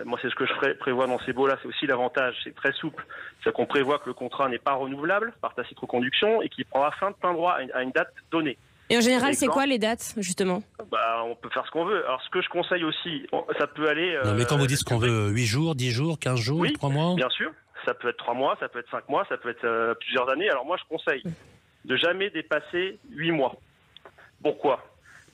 moi, 0.04 0.18
c'est 0.22 0.30
ce 0.30 0.34
que 0.34 0.46
je 0.46 0.72
prévois 0.74 1.06
dans 1.06 1.18
ces 1.20 1.32
baux-là. 1.32 1.58
C'est 1.62 1.68
aussi 1.68 1.86
l'avantage, 1.86 2.34
c'est 2.44 2.54
très 2.54 2.72
souple. 2.72 3.04
C'est 3.44 3.52
qu'on 3.52 3.66
prévoit 3.66 3.98
que 3.98 4.06
le 4.06 4.14
contrat 4.14 4.48
n'est 4.48 4.58
pas 4.58 4.72
renouvelable 4.72 5.32
par 5.40 5.54
tacite 5.54 5.78
reconduction 5.78 6.42
et 6.42 6.48
qu'il 6.48 6.64
prendra 6.64 6.90
fin 6.92 7.10
de 7.10 7.16
plein 7.16 7.32
droit 7.32 7.52
à 7.52 7.62
une, 7.62 7.72
à 7.72 7.82
une 7.82 7.90
date 7.90 8.12
donnée. 8.30 8.56
Et 8.90 8.96
en 8.96 9.00
général, 9.00 9.34
c'est 9.34 9.46
quoi 9.46 9.64
les 9.64 9.78
dates, 9.78 10.14
justement? 10.18 10.62
Bah, 10.90 11.22
on 11.24 11.34
peut 11.34 11.48
faire 11.48 11.64
ce 11.66 11.70
qu'on 11.70 11.84
veut. 11.84 12.04
Alors, 12.04 12.20
ce 12.22 12.30
que 12.30 12.42
je 12.42 12.48
conseille 12.48 12.84
aussi, 12.84 13.26
ça 13.58 13.66
peut 13.66 13.88
aller. 13.88 14.18
Non, 14.24 14.34
mais 14.34 14.44
quand 14.44 14.56
euh, 14.56 14.58
vous 14.58 14.66
dites 14.66 14.84
qu'on 14.84 14.98
veut 14.98 15.30
8 15.30 15.46
jours, 15.46 15.74
10 15.74 15.90
jours, 15.90 16.18
15 16.18 16.38
jours, 16.38 16.60
Oui, 16.60 16.72
3 16.72 16.90
mois? 16.90 17.14
Bien 17.14 17.30
sûr, 17.30 17.52
ça 17.84 17.94
peut 17.94 18.08
être 18.08 18.18
trois 18.18 18.34
mois, 18.34 18.56
ça 18.60 18.68
peut 18.68 18.78
être 18.78 18.90
cinq 18.90 19.08
mois, 19.08 19.24
ça 19.28 19.36
peut 19.36 19.50
être 19.50 19.64
euh, 19.64 19.94
plusieurs 19.94 20.28
années. 20.28 20.50
Alors 20.50 20.64
moi, 20.64 20.76
je 20.76 20.84
conseille 20.88 21.22
de 21.84 21.96
jamais 21.96 22.30
dépasser 22.30 22.98
huit 23.10 23.32
mois. 23.32 23.56
Pourquoi? 24.42 24.84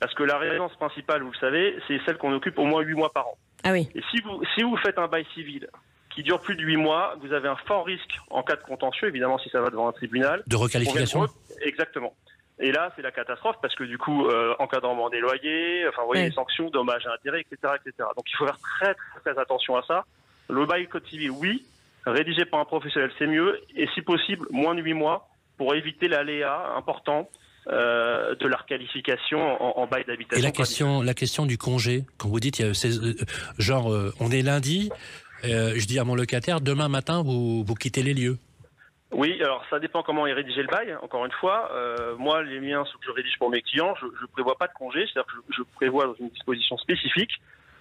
Parce 0.01 0.15
que 0.15 0.23
la 0.23 0.39
résidence 0.39 0.75
principale, 0.77 1.23
vous 1.23 1.33
le 1.33 1.39
savez, 1.39 1.77
c'est 1.89 2.01
celle 2.07 2.19
qu'on 2.19 2.33
occupe 2.33 2.59
au 2.59 2.65
moins 2.65 2.83
huit 2.83 2.95
mois 2.95 3.11
par 3.13 3.29
an. 3.29 3.37
Ah 3.65 3.73
oui. 3.73 3.89
Et 3.95 4.03
si 4.11 4.21
vous, 4.21 4.43
si 4.55 4.63
vous 4.63 4.77
faites 4.77 4.99
un 4.99 5.09
bail 5.09 5.27
civil 5.35 5.69
qui 6.15 6.23
dure 6.23 6.41
plus 6.41 6.57
de 6.57 6.63
8 6.63 6.77
mois, 6.77 7.17
vous 7.21 7.33
avez 7.33 7.49
un 7.49 7.57
fort 7.57 7.85
risque 7.85 8.19
en 8.31 8.43
cas 8.43 8.57
de 8.57 8.63
contentieux, 8.63 9.09
évidemment 9.09 9.39
si 9.39 9.51
ça 9.51 9.61
va 9.61 9.71
devant 9.71 9.89
un 9.89 9.93
tribunal. 9.93 10.43
De 10.47 10.57
requalification 10.57 11.27
Exactement. 11.63 12.15
Et 12.61 12.73
là, 12.73 12.93
c'est 12.97 13.03
la 13.03 13.13
catastrophe 13.13 13.57
parce 13.63 13.75
que 13.77 13.85
du 13.85 13.99
coup, 13.99 14.27
euh, 14.27 14.55
encadrement 14.59 15.11
des 15.11 15.21
loyers, 15.21 15.87
enfin, 15.89 16.03
vous 16.03 16.09
voyez, 16.09 16.25
les 16.25 16.35
sanctions, 16.35 16.71
dommages 16.71 17.05
et 17.07 17.09
intérêts, 17.09 17.41
etc., 17.41 17.75
etc. 17.77 18.09
Donc, 18.17 18.25
il 18.27 18.37
faut 18.37 18.47
faire 18.47 18.59
très, 18.59 18.95
très, 18.95 19.33
très 19.33 19.41
attention 19.41 19.77
à 19.77 19.83
ça. 19.83 20.05
Le 20.51 20.67
bail 20.67 20.89
code 20.89 21.07
civil, 21.07 21.31
oui. 21.31 21.65
Rédigé 22.05 22.45
par 22.47 22.59
un 22.59 22.65
professionnel, 22.65 23.13
c'est 23.19 23.27
mieux. 23.27 23.61
Et 23.77 23.87
si 23.95 24.03
possible, 24.03 24.47
moins 24.51 24.75
de 24.75 24.83
8 24.83 24.95
mois 24.95 25.29
pour 25.57 25.75
éviter 25.75 26.09
l'aléa 26.09 26.73
important 26.77 27.29
euh, 27.69 28.35
de 28.35 28.47
la 28.47 28.57
requalification 28.57 29.41
en, 29.41 29.81
en 29.81 29.87
bail 29.87 30.05
d'habitation. 30.05 30.39
Et 30.39 30.43
la 30.43 30.51
question, 30.53 31.03
la 31.03 31.15
question 31.15 31.47
du 31.47 31.59
congé, 31.59 32.05
quand 32.19 32.29
vous 32.29 32.41
dites, 32.41 32.59
il 32.59 32.67
y 32.67 32.69
a 32.69 32.75
ces- 32.75 32.99
euh, 32.99 33.15
genre, 33.59 33.93
euh, 33.93 34.13
on 34.21 34.31
est 34.31 34.43
lundi, 34.43 34.91
euh, 35.45 35.73
je 35.77 35.87
dis 35.87 35.99
à 35.99 36.05
mon 36.05 36.15
locataire, 36.15 36.61
demain 36.61 36.89
matin, 36.89 37.23
vous, 37.23 37.63
vous 37.65 37.75
quittez 37.75 38.03
les 38.03 38.15
lieux. 38.15 38.39
Oui, 39.11 39.41
alors 39.43 39.65
ça 39.71 39.79
dépend 39.79 40.03
comment 40.03 40.27
est 40.27 40.35
rédigé 40.35 40.61
le 40.61 40.69
bail. 40.69 40.95
Encore 41.03 41.25
une 41.25 41.33
fois, 41.33 41.71
euh, 41.73 42.15
moi, 42.19 42.43
les 42.43 42.61
miens, 42.61 42.85
ceux 42.85 42.99
que 42.99 43.07
je 43.07 43.11
rédige 43.11 43.39
pour 43.39 43.49
mes 43.49 43.63
clients, 43.63 43.95
je 44.01 44.05
ne 44.07 44.27
prévois 44.33 44.57
pas 44.59 44.67
de 44.67 44.73
congé. 44.75 45.01
C'est-à-dire 45.07 45.25
que 45.27 45.33
je, 45.51 45.57
je 45.57 45.63
prévois 45.77 46.07
dans 46.07 46.15
une 46.21 46.29
disposition 46.29 46.77
spécifique 46.77 47.31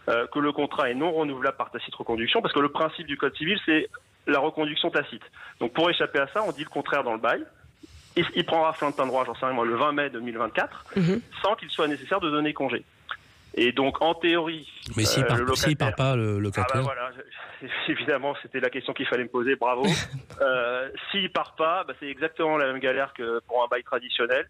euh, 0.08 0.26
que 0.28 0.40
le 0.40 0.54
contrat 0.54 0.90
est 0.90 0.94
non 0.96 1.12
renouvelable 1.12 1.58
par 1.58 1.70
tacite 1.70 1.94
reconduction, 1.96 2.42
parce 2.42 2.54
que 2.54 2.62
le 2.62 2.70
principe 2.70 3.08
du 3.08 3.18
Code 3.18 3.36
civil, 3.36 3.60
c'est 3.66 3.90
la 4.26 4.40
reconduction 4.40 4.90
tacite. 4.90 5.24
Donc 5.60 5.74
pour 5.74 5.90
échapper 5.90 6.20
à 6.20 6.28
ça, 6.34 6.44
on 6.48 6.54
dit 6.54 6.64
le 6.64 6.70
contraire 6.70 7.04
dans 7.04 7.14
le 7.14 7.20
bail. 7.20 7.44
Il, 8.18 8.26
il 8.36 8.46
prendra 8.46 8.74
fin 8.74 8.90
de 8.90 8.96
plein 8.96 9.06
droit, 9.08 9.24
j'en 9.26 9.36
sais 9.36 9.46
rien 9.46 9.54
moi, 9.56 9.66
le 9.66 9.76
20 9.76 9.92
mai 9.94 10.10
2024, 10.10 10.86
Mhm. 10.98 11.22
sans 11.42 11.56
qu'il 11.56 11.70
soit 11.70 11.88
nécessaire 11.88 12.20
de 12.20 12.30
donner 12.30 12.54
congé. 12.54 12.84
Et 13.54 13.72
donc, 13.72 14.02
en 14.02 14.14
théorie, 14.14 14.70
Mais 14.96 15.04
s'il 15.06 15.24
euh, 15.24 15.28
part, 15.28 15.38
locataire- 15.38 15.96
pas, 15.96 16.16
le 16.16 16.32
ah 16.32 16.36
bah 16.36 16.40
locataire. 16.42 16.82
voilà, 16.84 17.10
je- 17.62 17.68
évidemment, 17.92 18.36
c'était 18.42 18.60
la 18.60 18.70
question 18.70 18.94
qu'il 18.94 19.08
fallait 19.08 19.24
me 19.24 19.30
poser, 19.30 19.56
bravo. 19.56 19.84
euh, 20.42 20.90
S'il 21.12 21.32
part 21.32 21.56
pas, 21.56 21.84
bah, 21.84 21.94
c'est 22.00 22.08
exactement 22.08 22.58
la 22.58 22.66
même 22.68 22.80
galère 22.80 23.14
que 23.14 23.40
pour 23.48 23.64
un 23.64 23.68
bail 23.68 23.84
traditionnel. 23.84 24.48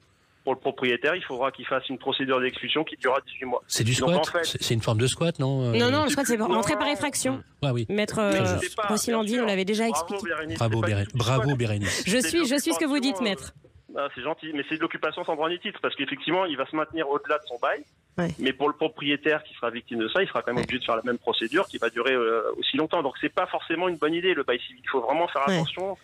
Pour 0.47 0.53
le 0.53 0.61
propriétaire, 0.61 1.13
il 1.13 1.21
faudra 1.25 1.51
qu'il 1.51 1.65
fasse 1.65 1.89
une 1.89 1.97
procédure 1.97 2.39
d'expulsion 2.39 2.85
qui 2.85 2.95
durera 2.95 3.19
18 3.19 3.43
mois. 3.47 3.61
C'est 3.67 3.83
du 3.83 3.93
squat 3.93 4.15
en 4.15 4.23
fait- 4.23 4.45
C'est 4.61 4.73
une 4.73 4.81
forme 4.81 4.97
de 4.97 5.05
squat, 5.07 5.37
non 5.39 5.73
euh, 5.73 5.77
Non, 5.77 5.91
non, 5.91 6.05
je 6.07 6.13
crois 6.13 6.23
que 6.23 6.29
c'est 6.29 6.37
Non, 6.37 6.47
rentrer 6.47 6.77
par 6.77 6.87
effraction. 6.87 7.43
Ouais, 7.61 7.71
oui. 7.71 7.85
Maître 7.89 8.19
euh, 8.19 8.55
Rossilandi 8.87 9.33
sûr. 9.33 9.45
l'avait 9.45 9.65
déjà 9.65 9.89
Bravo, 9.89 10.05
expliqué. 10.05 10.33
Bérénice, 10.33 10.57
Bravo, 10.57 10.75
c'est 10.75 10.79
pas 10.81 10.87
Béré- 10.87 11.01
du 11.01 11.07
tout 11.07 11.17
du 11.17 11.17
bravo 11.17 11.41
squat. 11.43 11.57
Bérénice. 11.57 12.03
Je 12.07 12.17
suis, 12.19 12.45
je 12.47 12.55
suis 12.61 12.73
ce 12.73 12.79
que 12.79 12.85
vous 12.85 12.99
dites, 13.01 13.19
maître. 13.19 13.53
euh, 13.97 13.99
ah, 13.99 14.07
c'est 14.15 14.21
gentil, 14.21 14.51
mais 14.53 14.63
c'est 14.69 14.77
de 14.77 14.81
l'occupation 14.81 15.25
sans 15.25 15.35
droit 15.35 15.49
ni 15.49 15.59
titre, 15.59 15.79
parce 15.81 15.95
qu'effectivement, 15.95 16.45
il 16.45 16.55
va 16.55 16.65
se 16.65 16.77
maintenir 16.77 17.09
au-delà 17.09 17.39
de 17.39 17.43
son 17.45 17.57
bail. 17.61 17.83
Ouais. 18.17 18.29
Mais 18.39 18.53
pour 18.53 18.69
le 18.69 18.73
propriétaire 18.75 19.43
qui 19.43 19.53
sera 19.53 19.69
victime 19.69 19.99
de 19.99 20.07
ça, 20.07 20.23
il 20.23 20.29
sera 20.29 20.41
quand 20.43 20.53
même 20.53 20.63
obligé 20.63 20.79
de 20.79 20.85
faire 20.85 20.95
la 20.95 21.03
même 21.03 21.17
procédure 21.17 21.67
qui 21.67 21.77
va 21.77 21.89
durer 21.89 22.13
euh, 22.13 22.41
aussi 22.57 22.77
longtemps. 22.77 23.03
Donc 23.03 23.15
c'est 23.19 23.27
pas 23.35 23.47
forcément 23.47 23.89
une 23.89 23.97
bonne 23.97 24.13
idée 24.13 24.33
le 24.33 24.43
bail 24.43 24.59
civil. 24.65 24.81
Il 24.81 24.89
faut 24.89 25.01
vraiment 25.01 25.27
faire 25.27 25.43
Ouais. 25.45 25.55
attention 25.57 25.97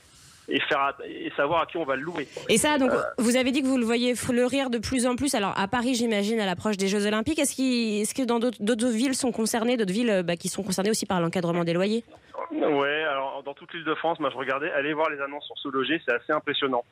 et 0.49 0.60
faire 0.62 0.79
at- 0.79 0.97
et 1.08 1.32
savoir 1.38 1.62
à 1.63 1.65
qui 1.65 1.77
on 1.77 1.86
va 1.86 1.95
le 1.95 2.01
louer. 2.01 2.27
Et 2.49 2.58
ça, 2.58 2.77
donc, 2.77 2.91
Euh. 2.91 3.01
vous 3.17 3.38
avez 3.38 3.51
dit 3.51 3.62
que 3.62 3.67
vous 3.67 3.77
le 3.77 3.86
voyez 3.86 4.13
fleurir 4.15 4.69
de 4.69 4.77
plus 4.77 5.06
en 5.08 5.15
plus. 5.15 5.36
Alors, 5.36 5.53
à 5.58 5.67
Paris, 5.67 5.95
j'imagine, 5.95 6.39
à 6.39 6.45
l'approche 6.45 6.77
des 6.77 6.88
Jeux 6.88 7.06
Olympiques, 7.08 7.39
est-ce 7.39 7.56
qu'il- 7.56 8.01
est-ce 8.01 8.13
que 8.13 8.23
dans 8.23 8.39
d'autres 8.39 8.88
villes 8.88 9.15
sont 9.15 9.32
concernées, 9.32 9.77
d'autres 9.77 9.93
villes 9.93 10.21
bah, 10.25 10.36
qui 10.36 10.49
sont 10.49 10.63
concernées 10.63 10.89
aussi 10.89 11.06
par 11.06 11.21
l'encadrement 11.21 11.63
des 11.63 11.73
loyers? 11.73 12.03
Ouais, 12.51 13.03
alors 13.03 13.41
dans 13.43 13.53
toute 13.53 13.73
l'île 13.73 13.84
de 13.86 13.95
France, 13.95 14.19
moi 14.19 14.29
je 14.32 14.38
regardais, 14.38 14.71
allez 14.71 14.93
voir 14.93 15.10
les 15.10 15.19
annonces 15.21 15.45
sur 15.45 15.58
ce 15.58 15.69
loger, 15.69 16.01
c'est 16.06 16.13
assez 16.13 16.34
impressionnant. 16.34 16.84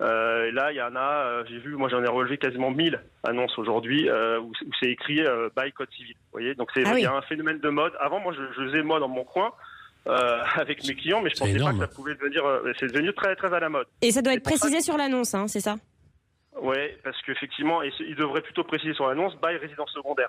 Euh, 0.00 0.46
et 0.46 0.52
là, 0.52 0.70
il 0.70 0.76
y 0.76 0.82
en 0.82 0.94
a, 0.94 1.24
euh, 1.26 1.44
j'ai 1.48 1.58
vu, 1.58 1.74
moi 1.74 1.88
j'en 1.88 2.02
ai 2.04 2.08
relevé 2.08 2.38
quasiment 2.38 2.70
1000 2.70 3.00
annonces 3.24 3.58
aujourd'hui 3.58 4.08
euh, 4.08 4.38
où, 4.38 4.50
où 4.50 4.70
c'est 4.80 4.90
écrit 4.90 5.20
bail 5.56 5.72
code 5.72 5.90
civil. 5.96 6.14
Vous 6.14 6.32
voyez, 6.38 6.54
donc 6.54 6.68
c'est 6.72 6.84
Ah 6.86 6.92
il 6.96 7.02
y 7.02 7.06
a 7.06 7.12
un 7.12 7.22
phénomène 7.22 7.58
de 7.58 7.68
mode. 7.68 7.92
Avant, 7.98 8.20
moi 8.20 8.32
je, 8.32 8.42
je 8.56 8.66
faisais 8.68 8.82
moi 8.82 9.00
dans 9.00 9.08
mon 9.08 9.24
coin 9.24 9.50
euh, 10.08 10.42
avec 10.56 10.86
mes 10.86 10.94
clients, 10.94 11.20
mais 11.22 11.30
je 11.30 11.36
pensais 11.38 11.52
énorme. 11.52 11.78
pas 11.78 11.84
que 11.86 11.90
ça 11.90 11.94
pouvait 11.96 12.14
devenir. 12.14 12.44
euh, 12.44 12.72
c'est 12.80 12.86
devenu 12.92 13.12
très 13.14 13.34
très 13.36 13.52
à 13.52 13.60
la 13.60 13.68
mode. 13.68 13.86
Et 14.02 14.10
ça 14.10 14.22
doit 14.22 14.34
être 14.34 14.42
précisé 14.42 14.78
que- 14.78 14.84
sur 14.84 14.96
l'annonce, 14.96 15.34
hein, 15.34 15.46
c'est 15.48 15.60
ça? 15.60 15.76
Ouais, 16.60 16.98
parce 17.04 17.20
qu'effectivement, 17.22 17.82
il 17.82 18.16
devrait 18.16 18.40
plutôt 18.42 18.64
préciser 18.64 18.92
sur 18.94 19.06
l'annonce 19.06 19.36
bail 19.36 19.56
résidence 19.58 19.92
secondaire. 19.92 20.28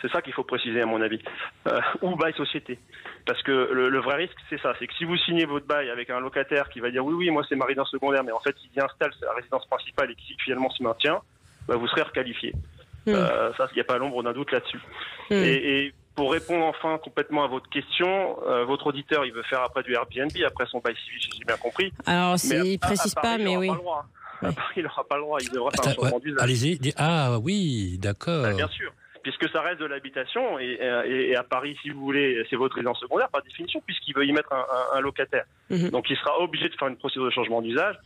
C'est 0.00 0.10
ça 0.12 0.20
qu'il 0.22 0.32
faut 0.34 0.44
préciser 0.44 0.80
à 0.82 0.86
mon 0.86 1.00
avis. 1.00 1.20
Euh, 1.68 1.80
ou 2.02 2.16
bail 2.16 2.32
société. 2.34 2.78
Parce 3.26 3.42
que 3.42 3.50
le, 3.72 3.88
le 3.88 3.98
vrai 4.00 4.16
risque, 4.16 4.36
c'est 4.50 4.60
ça. 4.60 4.74
C'est 4.78 4.86
que 4.86 4.94
si 4.94 5.04
vous 5.04 5.16
signez 5.18 5.44
votre 5.46 5.66
bail 5.66 5.90
avec 5.90 6.10
un 6.10 6.20
locataire 6.20 6.68
qui 6.68 6.80
va 6.80 6.90
dire 6.90 7.04
oui, 7.04 7.14
oui, 7.14 7.30
moi 7.30 7.42
c'est 7.48 7.56
ma 7.56 7.64
résidence 7.64 7.90
secondaire, 7.90 8.22
mais 8.24 8.32
en 8.32 8.40
fait 8.40 8.54
il 8.64 8.70
y 8.78 8.80
installe 8.82 9.10
sa 9.20 9.32
résidence 9.32 9.66
principale 9.66 10.10
et 10.10 10.14
qui 10.14 10.34
finalement 10.44 10.70
s'y 10.70 10.82
maintient, 10.82 11.20
bah, 11.66 11.76
vous 11.76 11.88
serez 11.88 12.02
requalifié. 12.02 12.52
Hmm. 13.06 13.10
Euh, 13.14 13.52
ça, 13.54 13.68
il 13.72 13.74
n'y 13.76 13.80
a 13.80 13.84
pas 13.84 13.98
l'ombre 13.98 14.22
d'un 14.22 14.32
doute 14.32 14.52
là-dessus. 14.52 14.80
Hmm. 15.30 15.34
Et, 15.34 15.84
et 15.86 15.94
pour 16.16 16.32
répondre 16.32 16.64
enfin 16.64 16.98
complètement 16.98 17.44
à 17.44 17.46
votre 17.48 17.68
question, 17.70 18.38
euh, 18.48 18.64
votre 18.64 18.86
auditeur, 18.88 19.24
il 19.24 19.32
veut 19.32 19.42
faire 19.44 19.60
après 19.62 19.82
du 19.82 19.92
Airbnb, 19.94 20.30
après 20.46 20.66
son 20.66 20.80
bail 20.80 20.96
civil, 21.04 21.20
si 21.20 21.30
j'ai 21.38 21.44
bien 21.44 21.56
compris. 21.58 21.92
Alors, 22.06 22.36
il 22.42 22.74
à- 22.82 22.86
précise 22.86 23.14
à 23.16 23.20
pas, 23.20 23.38
mais 23.38 23.52
il 23.52 23.58
oui. 23.58 23.68
aura 23.68 23.76
pas 23.76 23.78
le 23.78 23.82
droit. 23.82 24.06
À 24.42 24.46
Ouais. 24.48 24.52
Paris, 24.54 24.74
il 24.76 24.82
n'aura 24.82 25.04
pas 25.04 25.16
le 25.16 25.22
droit. 25.22 25.38
Il 25.40 25.50
devra 25.50 25.70
faire 25.70 25.86
un 25.86 25.90
Attends, 25.92 26.02
ouais, 26.02 26.08
changement 26.10 26.18
d'usage. 26.20 26.42
Allez-y. 26.42 26.92
Ah 26.98 27.38
oui, 27.42 27.96
d'accord. 27.98 28.42
Bah, 28.42 28.52
bien 28.54 28.68
sûr, 28.68 28.92
puisque 29.22 29.48
ça 29.50 29.60
reste 29.62 29.80
de 29.80 29.86
l'habitation 29.86 30.58
et, 30.58 30.78
et- 31.06 31.30
et 31.30 31.36
à 31.36 31.42
Paris, 31.42 31.76
si 31.82 31.90
vous 31.90 32.00
voulez, 32.00 32.44
c'est 32.50 32.56
votre 32.56 32.74
résidence 32.76 33.00
secondaire 33.00 33.28
par 33.30 33.42
définition, 33.42 33.80
puisqu'il 33.86 34.14
veut 34.14 34.26
y 34.26 34.32
mettre 34.32 34.52
un, 34.52 34.58
un- 34.94 34.98
un 34.98 35.00
locataire. 35.00 35.44
Mhm. 35.70 35.88
Donc 35.90 36.10
il 36.10 36.16
sera 36.18 36.38
obligé 36.40 36.68
de 36.68 36.74
faire 36.74 36.88
une 36.88 36.96
procédure 36.96 37.24
de 37.26 37.30
changement 37.30 37.62
d'usage, 37.62 37.96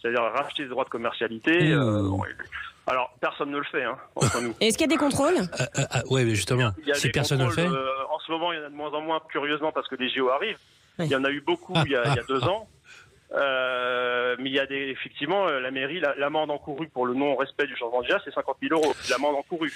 c'est-à-dire 0.00 0.22
racheter 0.22 0.62
les 0.64 0.68
droits 0.68 0.84
de 0.84 0.90
commercialité. 0.90 1.72
Euh, 1.72 2.02
bon, 2.02 2.22
alors 2.86 3.10
personne 3.20 3.50
ne 3.50 3.58
le 3.58 3.64
fait, 3.64 3.84
hein, 3.84 3.96
entre 4.16 4.40
nous. 4.40 4.54
Et 4.60 4.66
Est-ce 4.68 4.78
qu'il 4.78 4.86
y 4.90 4.92
a 4.92 4.94
des 4.94 4.98
contrôles? 4.98 5.34
Ah, 5.58 5.64
ah, 5.76 5.86
ah, 5.90 6.02
ouais, 6.10 6.24
mais 6.24 6.34
justement, 6.34 6.70
Il 6.82 6.88
y 6.88 6.92
a 6.92 6.94
si 6.94 7.08
des 7.08 7.12
personne 7.12 7.40
ne 7.40 7.44
le 7.46 7.50
fait. 7.50 7.66
euh, 7.66 7.86
en 8.10 8.18
ce 8.20 8.30
moment, 8.32 8.52
il 8.52 8.58
y 8.58 8.62
en 8.62 8.66
a 8.66 8.70
de 8.70 8.74
moins 8.74 8.90
en 8.92 9.00
moins, 9.00 9.20
curieusement, 9.30 9.72
parce 9.72 9.88
que 9.88 9.96
les 9.96 10.08
JO 10.10 10.28
arrivent. 10.30 10.58
Il 11.00 11.06
y 11.06 11.14
en 11.16 11.22
a 11.24 11.30
eu 11.30 11.40
beaucoup 11.40 11.74
il, 11.86 11.92
y 11.92 11.96
a, 11.96 12.08
il 12.08 12.14
y 12.16 12.18
a 12.18 12.22
deux 12.28 12.42
ans. 12.44 12.66
Euh, 13.36 14.36
mais 14.40 14.48
il 14.50 14.54
y 14.54 14.58
a 14.58 14.66
des, 14.66 14.88
effectivement, 14.98 15.46
euh, 15.46 15.60
la 15.60 15.70
mairie, 15.70 16.00
la- 16.00 16.14
l'amende 16.16 16.50
encourue 16.50 16.88
pour 16.88 17.06
le 17.06 17.14
non-respect 17.14 17.66
du 17.66 17.76
changement 17.76 18.00
d'usage, 18.02 18.20
c'est 18.24 18.32
50 18.32 18.56
000 18.62 18.74
euros. 18.74 18.94
L'amende 19.10 19.36
encourue. 19.36 19.72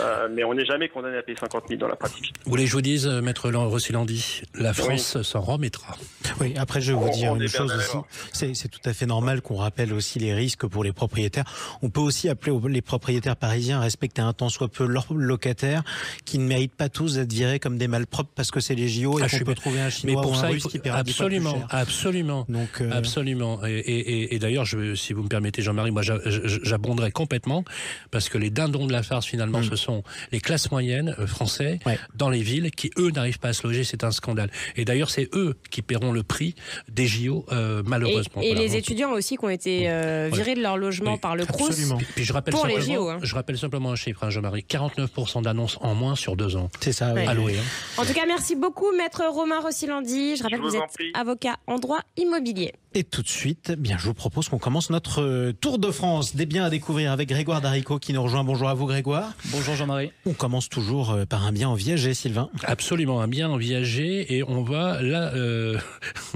Euh, 0.00 0.28
mais 0.30 0.44
on 0.44 0.54
n'est 0.54 0.66
jamais 0.66 0.88
condamné 0.88 1.16
à 1.16 1.22
payer 1.22 1.38
50 1.38 1.64
000 1.68 1.80
dans 1.80 1.88
la 1.88 1.96
pratique. 1.96 2.32
Vous 2.44 2.50
voulez 2.50 2.64
que 2.64 2.68
je 2.70 2.74
vous 2.74 2.82
dise, 2.82 3.06
Maître 3.06 3.50
Rossilandi, 3.50 4.42
la 4.54 4.74
France 4.74 5.22
s'en 5.22 5.40
remettra. 5.40 5.96
Oui, 6.40 6.54
après 6.58 6.80
je 6.80 6.92
vais 6.92 6.98
vous 6.98 7.06
On- 7.08 7.10
dire 7.10 7.32
on 7.32 7.36
une 7.40 7.48
chose 7.48 7.74
aussi. 7.74 7.96
C'est 8.32 8.54
c'est 8.54 8.68
tout 8.68 8.80
à 8.84 8.92
fait 8.92 9.06
normal 9.06 9.40
qu'on 9.40 9.56
rappelle 9.56 9.92
aussi 9.92 10.18
les 10.18 10.34
risques 10.34 10.66
pour 10.66 10.84
les 10.84 10.92
propriétaires. 10.92 11.44
On 11.82 11.88
peut 11.90 12.00
aussi 12.00 12.28
appeler 12.28 12.52
les 12.68 12.82
propriétaires 12.82 13.36
parisiens 13.36 13.78
à 13.78 13.82
respecter 13.82 14.20
un 14.22 14.32
tant 14.32 14.48
soit 14.50 14.68
peu 14.68 14.86
leurs 14.86 15.12
locataires 15.12 15.82
qui 16.24 16.38
ne 16.38 16.44
méritent 16.46 16.76
pas 16.76 16.88
tous 16.88 17.14
d'être 17.14 17.32
virés 17.32 17.58
comme 17.60 17.78
des 17.78 17.88
malpropres 17.88 18.30
parce 18.34 18.50
que 18.50 18.60
c'est 18.60 18.74
les 18.74 18.88
JO 18.88 19.18
et 19.18 19.22
Ah, 19.22 19.26
je 19.26 19.30
qu'on 19.32 19.36
suis 19.36 19.44
peut 19.44 19.54
trouver 19.54 19.80
un 19.80 19.84
Mais 19.84 19.90
chinois 19.90 20.22
pour 20.22 20.32
ou 20.32 20.34
un 20.34 20.38
ça, 20.38 20.48
il 20.50 20.52
russe 20.54 20.62
faut 20.64 20.68
qui 20.68 20.78
dix 20.80 20.88
fois 20.90 21.02
plus 21.02 21.10
absolument, 21.10 21.50
cher. 21.54 21.66
absolument. 21.70 22.46
Donc, 22.58 22.80
euh, 22.80 22.90
Absolument. 22.92 23.64
Et, 23.66 23.70
et- 23.78 23.98
et- 24.22 24.34
et 24.34 24.38
d'ailleurs, 24.38 24.64
je, 24.64 24.94
si 24.94 25.12
vous 25.12 25.22
me 25.22 25.28
permettez, 25.28 25.62
Jean-Marie, 25.62 25.90
moi, 25.90 26.02
j'a- 26.02 26.18
j'a- 26.24 26.40
j'abonderai 26.62 27.10
complètement 27.10 27.64
parce 28.10 28.28
que 28.28 28.38
les 28.38 28.50
dindons 28.50 28.86
de 28.86 28.92
la 28.92 29.02
farce, 29.02 29.26
finalement, 29.26 29.62
ce 29.62 29.76
sont 29.76 30.02
les 30.32 30.40
classes 30.40 30.70
moyennes 30.70 31.14
euh, 31.18 31.26
français 31.26 31.78
Mm. 31.84 31.88
Ouais. 31.88 31.98
dans 32.14 32.30
les 32.30 32.42
villes 32.42 32.70
qui, 32.70 32.90
eux, 32.98 33.10
n'arrivent 33.10 33.38
pas 33.38 33.48
à 33.48 33.52
se 33.52 33.66
loger. 33.66 33.84
C'est 33.84 34.04
un 34.04 34.10
scandale. 34.10 34.50
Et 34.76 34.84
d'ailleurs, 34.84 35.10
c'est 35.10 35.28
eux 35.34 35.56
qui 35.70 35.82
paieront 35.82 36.12
le 36.12 36.22
prix 36.22 36.54
des 36.88 37.06
JO, 37.06 37.44
euh, 37.52 37.82
malheureusement. 37.86 38.42
et 38.42 38.48
Voilà. 38.54 38.60
les 38.60 38.76
étudiants 38.76 39.12
aussi 39.12 39.36
qui 39.36 39.44
ont 39.44 39.48
été 39.50 39.88
euh, 39.90 40.28
virés 40.32 40.54
de 40.54 40.62
leur 40.62 40.76
logement 40.76 41.14
Oui, 41.14 41.18
par 41.20 41.36
le 41.36 41.46
Crous. 41.46 41.68
absolument. 41.68 41.98
Puis 42.14 42.24
je 42.24 42.32
rappelle 42.32 42.52
Pour 42.54 42.66
les 42.66 42.74
simplement, 42.80 42.94
JO, 42.96 43.08
hein. 43.10 43.18
je 43.22 43.34
rappelle 43.34 43.58
simplement 43.58 43.90
un 43.92 43.96
chiffre, 43.96 44.24
hein, 44.24 44.30
Jean-Marie. 44.30 44.64
49% 44.68 45.42
d'annonces 45.42 45.78
en 45.80 45.94
moins 45.94 46.16
sur 46.16 46.36
deux 46.36 46.56
ans. 46.56 46.70
C'est 46.80 46.92
ça. 46.92 47.12
oui. 47.14 47.26
Alloué. 47.26 47.54
hein. 47.58 47.62
En 48.00 48.04
tout 48.04 48.12
cas, 48.12 48.26
merci 48.26 48.56
beaucoup, 48.56 48.90
maître 48.96 49.22
Romain 49.30 49.60
Rossilandi. 49.60 50.36
Je 50.36 50.42
rappelle 50.42 50.58
Je 50.58 50.62
que 50.64 50.68
vous 50.68 50.76
êtes 50.76 50.92
prie. 50.94 51.10
avocat 51.14 51.56
en 51.66 51.78
droit 51.78 52.00
immobilier. 52.16 52.47
Mobilier. 52.48 52.72
Et 52.94 53.04
tout 53.04 53.20
de 53.22 53.28
suite, 53.28 53.72
bien, 53.78 53.98
je 53.98 54.04
vous 54.06 54.14
propose 54.14 54.48
qu'on 54.48 54.58
commence 54.58 54.88
notre 54.88 55.20
euh, 55.22 55.52
tour 55.52 55.78
de 55.78 55.90
France 55.90 56.34
des 56.34 56.46
biens 56.46 56.64
à 56.64 56.70
découvrir 56.70 57.12
avec 57.12 57.28
Grégoire 57.28 57.60
Darico 57.60 57.98
qui 57.98 58.14
nous 58.14 58.22
rejoint. 58.22 58.44
Bonjour 58.44 58.66
à 58.70 58.74
vous, 58.74 58.86
Grégoire. 58.86 59.34
Bonjour 59.52 59.74
Jean-Marie. 59.74 60.10
On 60.24 60.32
commence 60.32 60.70
toujours 60.70 61.10
euh, 61.10 61.26
par 61.26 61.44
un 61.46 61.52
bien 61.52 61.68
en 61.68 61.74
viager, 61.74 62.14
Sylvain. 62.14 62.48
Absolument, 62.64 63.20
un 63.20 63.28
bien 63.28 63.50
en 63.50 63.58
viager 63.58 64.34
et 64.34 64.42
on 64.42 64.62
va 64.62 65.02
là, 65.02 65.32
euh, 65.34 65.78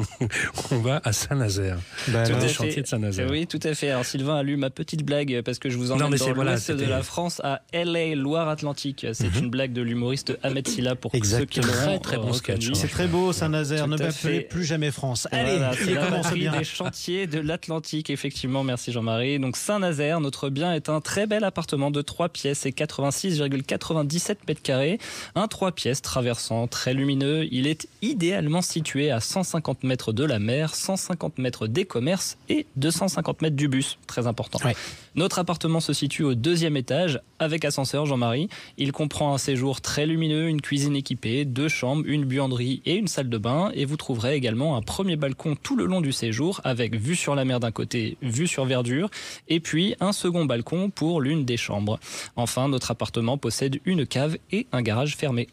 on 0.73 0.77
va 0.79 1.01
à 1.05 1.13
Saint-Nazaire. 1.15 1.79
Bah, 2.09 2.27
Sur 2.27 2.37
alors, 2.37 2.39
des 2.41 2.45
à 2.45 2.49
fait. 2.49 2.55
chantiers 2.55 2.83
de 2.83 2.87
Saint-Nazaire. 2.87 3.29
Oui, 3.31 3.47
tout 3.47 3.61
à 3.63 3.75
fait. 3.75 3.89
Alors 3.89 4.05
Sylvain 4.05 4.37
a 4.37 4.43
lu 4.43 4.59
ma 4.59 4.69
petite 4.69 5.05
blague 5.07 5.41
parce 5.45 5.59
que 5.59 5.71
je 5.71 5.79
vous 5.79 5.87
Non, 5.87 5.95
emmène 5.95 6.11
mais 6.11 6.19
dans 6.19 6.35
voilà, 6.35 6.51
l'ouest 6.53 6.71
de 6.71 6.85
la 6.85 7.03
France 7.03 7.41
à 7.43 7.63
LA, 7.73 8.15
Loire-Atlantique. 8.15 9.07
C'est 9.15 9.35
une 9.39 9.49
blague 9.49 9.73
de 9.73 9.81
l'humoriste 9.81 10.37
Ahmed 10.43 10.69
Silla 10.69 10.97
pour 10.97 11.15
Exactement. 11.15 11.41
ceux 11.41 11.47
qui 11.47 11.61
l'ont 11.67 11.73
Très, 11.83 11.99
très 11.99 12.17
bon 12.19 12.33
sketch, 12.35 12.69
hein. 12.69 12.73
c'est 12.75 12.89
très 12.89 13.07
beau, 13.07 13.33
Saint-Nazaire. 13.33 13.87
Ne 13.89 13.97
m'appelez 13.97 14.13
fait. 14.13 14.41
plus 14.43 14.65
jamais 14.65 14.91
France. 14.91 15.27
Allez, 15.33 15.57
Voilà, 15.57 15.73
des 16.59 16.65
chantiers 16.65 17.27
de 17.27 17.41
l'Atlantique, 17.41 18.11
effectivement. 18.11 18.65
Merci 18.65 18.93
Jean-Marie. 18.93 19.39
Donc 19.39 19.57
Saint-Nazaire, 19.57 20.21
notre 20.21 20.49
bien 20.49 20.73
est 20.73 20.89
un 20.89 21.01
très 21.01 21.27
bel 21.27 21.45
appartement 21.45 21.91
de 21.91 22.03
3 22.03 22.29
pièces 22.29 22.67
et 22.67 22.71
86,97 22.71 24.37
mètres 24.47 24.63
carrés. 24.63 24.99
Un 25.35 25.49
3 25.49 25.73
pièces 25.73 26.03
traversant, 26.03 26.67
très 26.69 26.95
lumineux. 26.95 27.47
Il 27.51 27.67
est 27.67 27.89
idéalement 28.03 28.63
situé 28.63 29.11
à 29.11 29.21
150 29.21 29.85
mètres 29.85 30.13
de 30.13 30.25
la 30.25 30.39
mer, 30.39 30.75
150 30.75 31.39
mètres 31.39 31.67
des 31.67 31.85
commerces 31.85 32.37
et 32.49 32.67
250 32.77 33.43
mètres 33.43 33.57
du 33.57 33.69
bus. 33.69 33.99
Très 34.07 34.27
important. 34.27 34.59
Notre 35.15 35.39
appartement 35.39 35.81
se 35.81 35.93
situe 35.93 36.23
au 36.23 36.35
deuxième 36.35 36.77
étage 36.77 37.21
avec 37.39 37.67
ascenseur 37.67 38.07
Jean-Marie. 38.07 38.49
Il 38.79 38.93
comprend 38.93 39.35
un 39.35 39.39
séjour 39.39 39.83
très 39.83 40.07
lumineux, 40.07 40.49
une 40.49 40.63
cuisine 40.63 40.97
équipée, 40.97 41.45
deux 41.45 41.69
chambres, 41.69 42.05
une 42.07 42.25
buanderie 42.25 42.81
et 42.87 42.97
une 42.97 43.09
salle 43.09 43.29
de 43.29 43.37
bain. 43.37 43.71
Et 43.75 43.85
vous 43.85 43.99
trouverez 43.99 44.35
également 44.35 44.77
un 44.77 44.81
premier 44.81 45.17
balcon 45.17 45.55
tout 45.63 45.77
le 45.77 45.85
long 45.85 46.01
du 46.01 46.13
séjour 46.13 46.63
avec 46.65 46.95
vue 46.95 47.17
sur 47.17 47.35
la 47.35 47.45
mer 47.45 47.61
d'un 47.61 47.73
côté, 47.73 48.17
vue 48.23 48.47
sur 48.47 48.65
verdure 48.65 49.11
et 49.49 49.61
puis 49.61 49.95
un 50.01 50.13
second 50.13 50.47
balcon 50.47 50.89
pour 50.89 51.21
l'une 51.21 51.45
des 51.45 51.59
chambres. 51.59 52.01
Enfin, 52.37 52.69
notre 52.69 52.91
appartement 52.91 53.37
possède 53.37 53.81
une 53.85 54.07
cave 54.07 54.39
et 54.51 54.67
un 54.73 54.81
garage 54.81 55.17
fermé. 55.17 55.49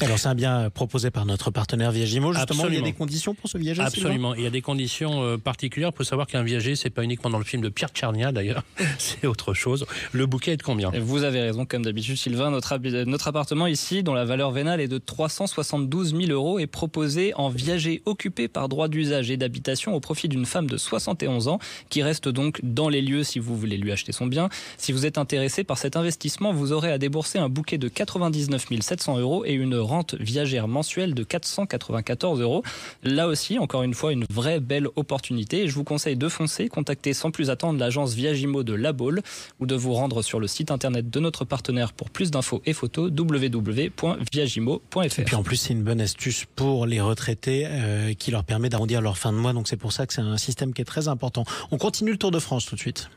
Alors 0.00 0.18
c'est 0.18 0.28
un 0.28 0.34
bien 0.34 0.70
proposé 0.70 1.10
par 1.10 1.26
notre 1.26 1.50
partenaire 1.50 1.92
Viagimo. 1.92 2.32
Justement, 2.32 2.66
il 2.68 2.74
y 2.74 2.78
a 2.78 2.82
des 2.82 2.92
conditions 2.92 3.34
pour 3.34 3.48
ce 3.48 3.58
viager. 3.58 3.82
Absolument. 3.82 4.34
Il 4.34 4.42
y 4.42 4.46
a 4.46 4.50
des 4.50 4.62
conditions 4.62 5.22
euh, 5.22 5.36
particulières. 5.36 5.90
Il 5.92 5.96
faut 5.96 6.04
savoir 6.04 6.26
qu'un 6.26 6.42
viager, 6.42 6.76
c'est 6.76 6.90
pas 6.90 7.04
uniquement 7.04 7.30
dans 7.30 7.38
le 7.38 7.44
film 7.44 7.62
de 7.62 7.68
Pierre 7.68 7.90
Tchernia 7.90 8.32
d'ailleurs. 8.32 8.64
c'est 8.98 9.26
autre 9.26 9.54
chose. 9.54 9.86
Le 10.12 10.26
bouquet 10.26 10.52
est 10.52 10.56
de 10.56 10.62
combien? 10.62 10.90
Et 10.92 10.98
Vous 10.98 11.24
avez 11.24 11.40
raison, 11.40 11.66
comme 11.66 11.84
d'habitude, 11.84 12.16
Sylvain. 12.16 12.50
Notre, 12.50 12.76
notre 13.04 13.28
appartement 13.28 13.66
ici, 13.66 14.02
dont 14.02 14.14
la 14.14 14.24
valeur 14.24 14.50
vénale 14.50 14.80
est 14.80 14.88
de 14.88 14.98
372 14.98 16.16
000 16.16 16.30
euros, 16.30 16.58
est 16.58 16.66
proposé 16.66 17.32
en 17.34 17.48
viager 17.48 18.02
occupé 18.06 18.48
par 18.48 18.68
droit 18.68 18.88
d'usage 18.88 19.30
et 19.30 19.36
d'habitation 19.36 19.94
au 19.94 20.00
profit 20.00 20.28
d'une 20.28 20.46
femme 20.46 20.66
de 20.66 20.76
71 20.76 21.48
ans 21.48 21.58
qui 21.90 22.02
reste 22.02 22.28
donc 22.28 22.60
dans 22.62 22.88
les 22.88 23.02
lieux 23.02 23.24
si 23.24 23.38
vous 23.38 23.56
voulez 23.56 23.76
lui 23.76 23.92
acheter 23.92 24.12
son 24.12 24.26
bien. 24.26 24.48
Si 24.78 24.92
vous 24.92 25.06
êtes 25.06 25.18
intéressé 25.18 25.64
par 25.64 25.78
cet 25.78 25.96
investissement, 25.96 26.52
vous 26.52 26.72
aurez 26.72 26.90
à 26.90 26.98
débourser 26.98 27.38
un 27.38 27.48
bouquet 27.48 27.78
de 27.78 27.88
99 27.88 28.66
700 28.80 29.18
euros 29.18 29.44
et 29.44 29.52
une 29.52 29.74
rente 29.82 30.14
viagère 30.14 30.68
mensuelle 30.68 31.14
de 31.14 31.24
494 31.24 32.40
euros. 32.40 32.62
Là 33.02 33.28
aussi, 33.28 33.58
encore 33.58 33.82
une 33.82 33.94
fois, 33.94 34.12
une 34.12 34.24
vraie 34.30 34.60
belle 34.60 34.88
opportunité. 34.96 35.68
Je 35.68 35.74
vous 35.74 35.84
conseille 35.84 36.16
de 36.16 36.28
foncer, 36.28 36.68
contacter 36.68 37.12
sans 37.12 37.30
plus 37.30 37.50
attendre 37.50 37.78
l'agence 37.78 38.14
Viagimo 38.14 38.62
de 38.62 38.74
La 38.74 38.92
Baule 38.92 39.22
ou 39.60 39.66
de 39.66 39.74
vous 39.74 39.92
rendre 39.92 40.22
sur 40.22 40.40
le 40.40 40.46
site 40.46 40.70
internet 40.70 41.10
de 41.10 41.20
notre 41.20 41.44
partenaire 41.44 41.92
pour 41.92 42.10
plus 42.10 42.30
d'infos 42.30 42.62
et 42.66 42.72
photos 42.72 43.10
www.viagimo.fr. 43.10 45.18
Et 45.18 45.24
puis 45.24 45.36
en 45.36 45.42
plus, 45.42 45.56
c'est 45.56 45.72
une 45.72 45.82
bonne 45.82 46.00
astuce 46.00 46.46
pour 46.56 46.86
les 46.86 47.00
retraités 47.00 47.64
euh, 47.66 48.14
qui 48.14 48.30
leur 48.30 48.44
permet 48.44 48.68
d'arrondir 48.68 49.00
leur 49.00 49.18
fin 49.18 49.32
de 49.32 49.38
mois. 49.38 49.52
Donc 49.52 49.68
c'est 49.68 49.76
pour 49.76 49.92
ça 49.92 50.06
que 50.06 50.14
c'est 50.14 50.20
un 50.20 50.38
système 50.38 50.72
qui 50.72 50.82
est 50.82 50.86
très 50.86 51.08
important. 51.08 51.44
On 51.70 51.78
continue 51.78 52.12
le 52.12 52.18
Tour 52.18 52.30
de 52.30 52.38
France 52.38 52.66
tout 52.66 52.74
de 52.74 52.80
suite. 52.80 53.08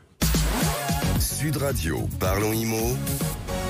Sud 1.20 1.56
Radio, 1.56 2.08
parlons 2.18 2.52
IMO. 2.52 2.96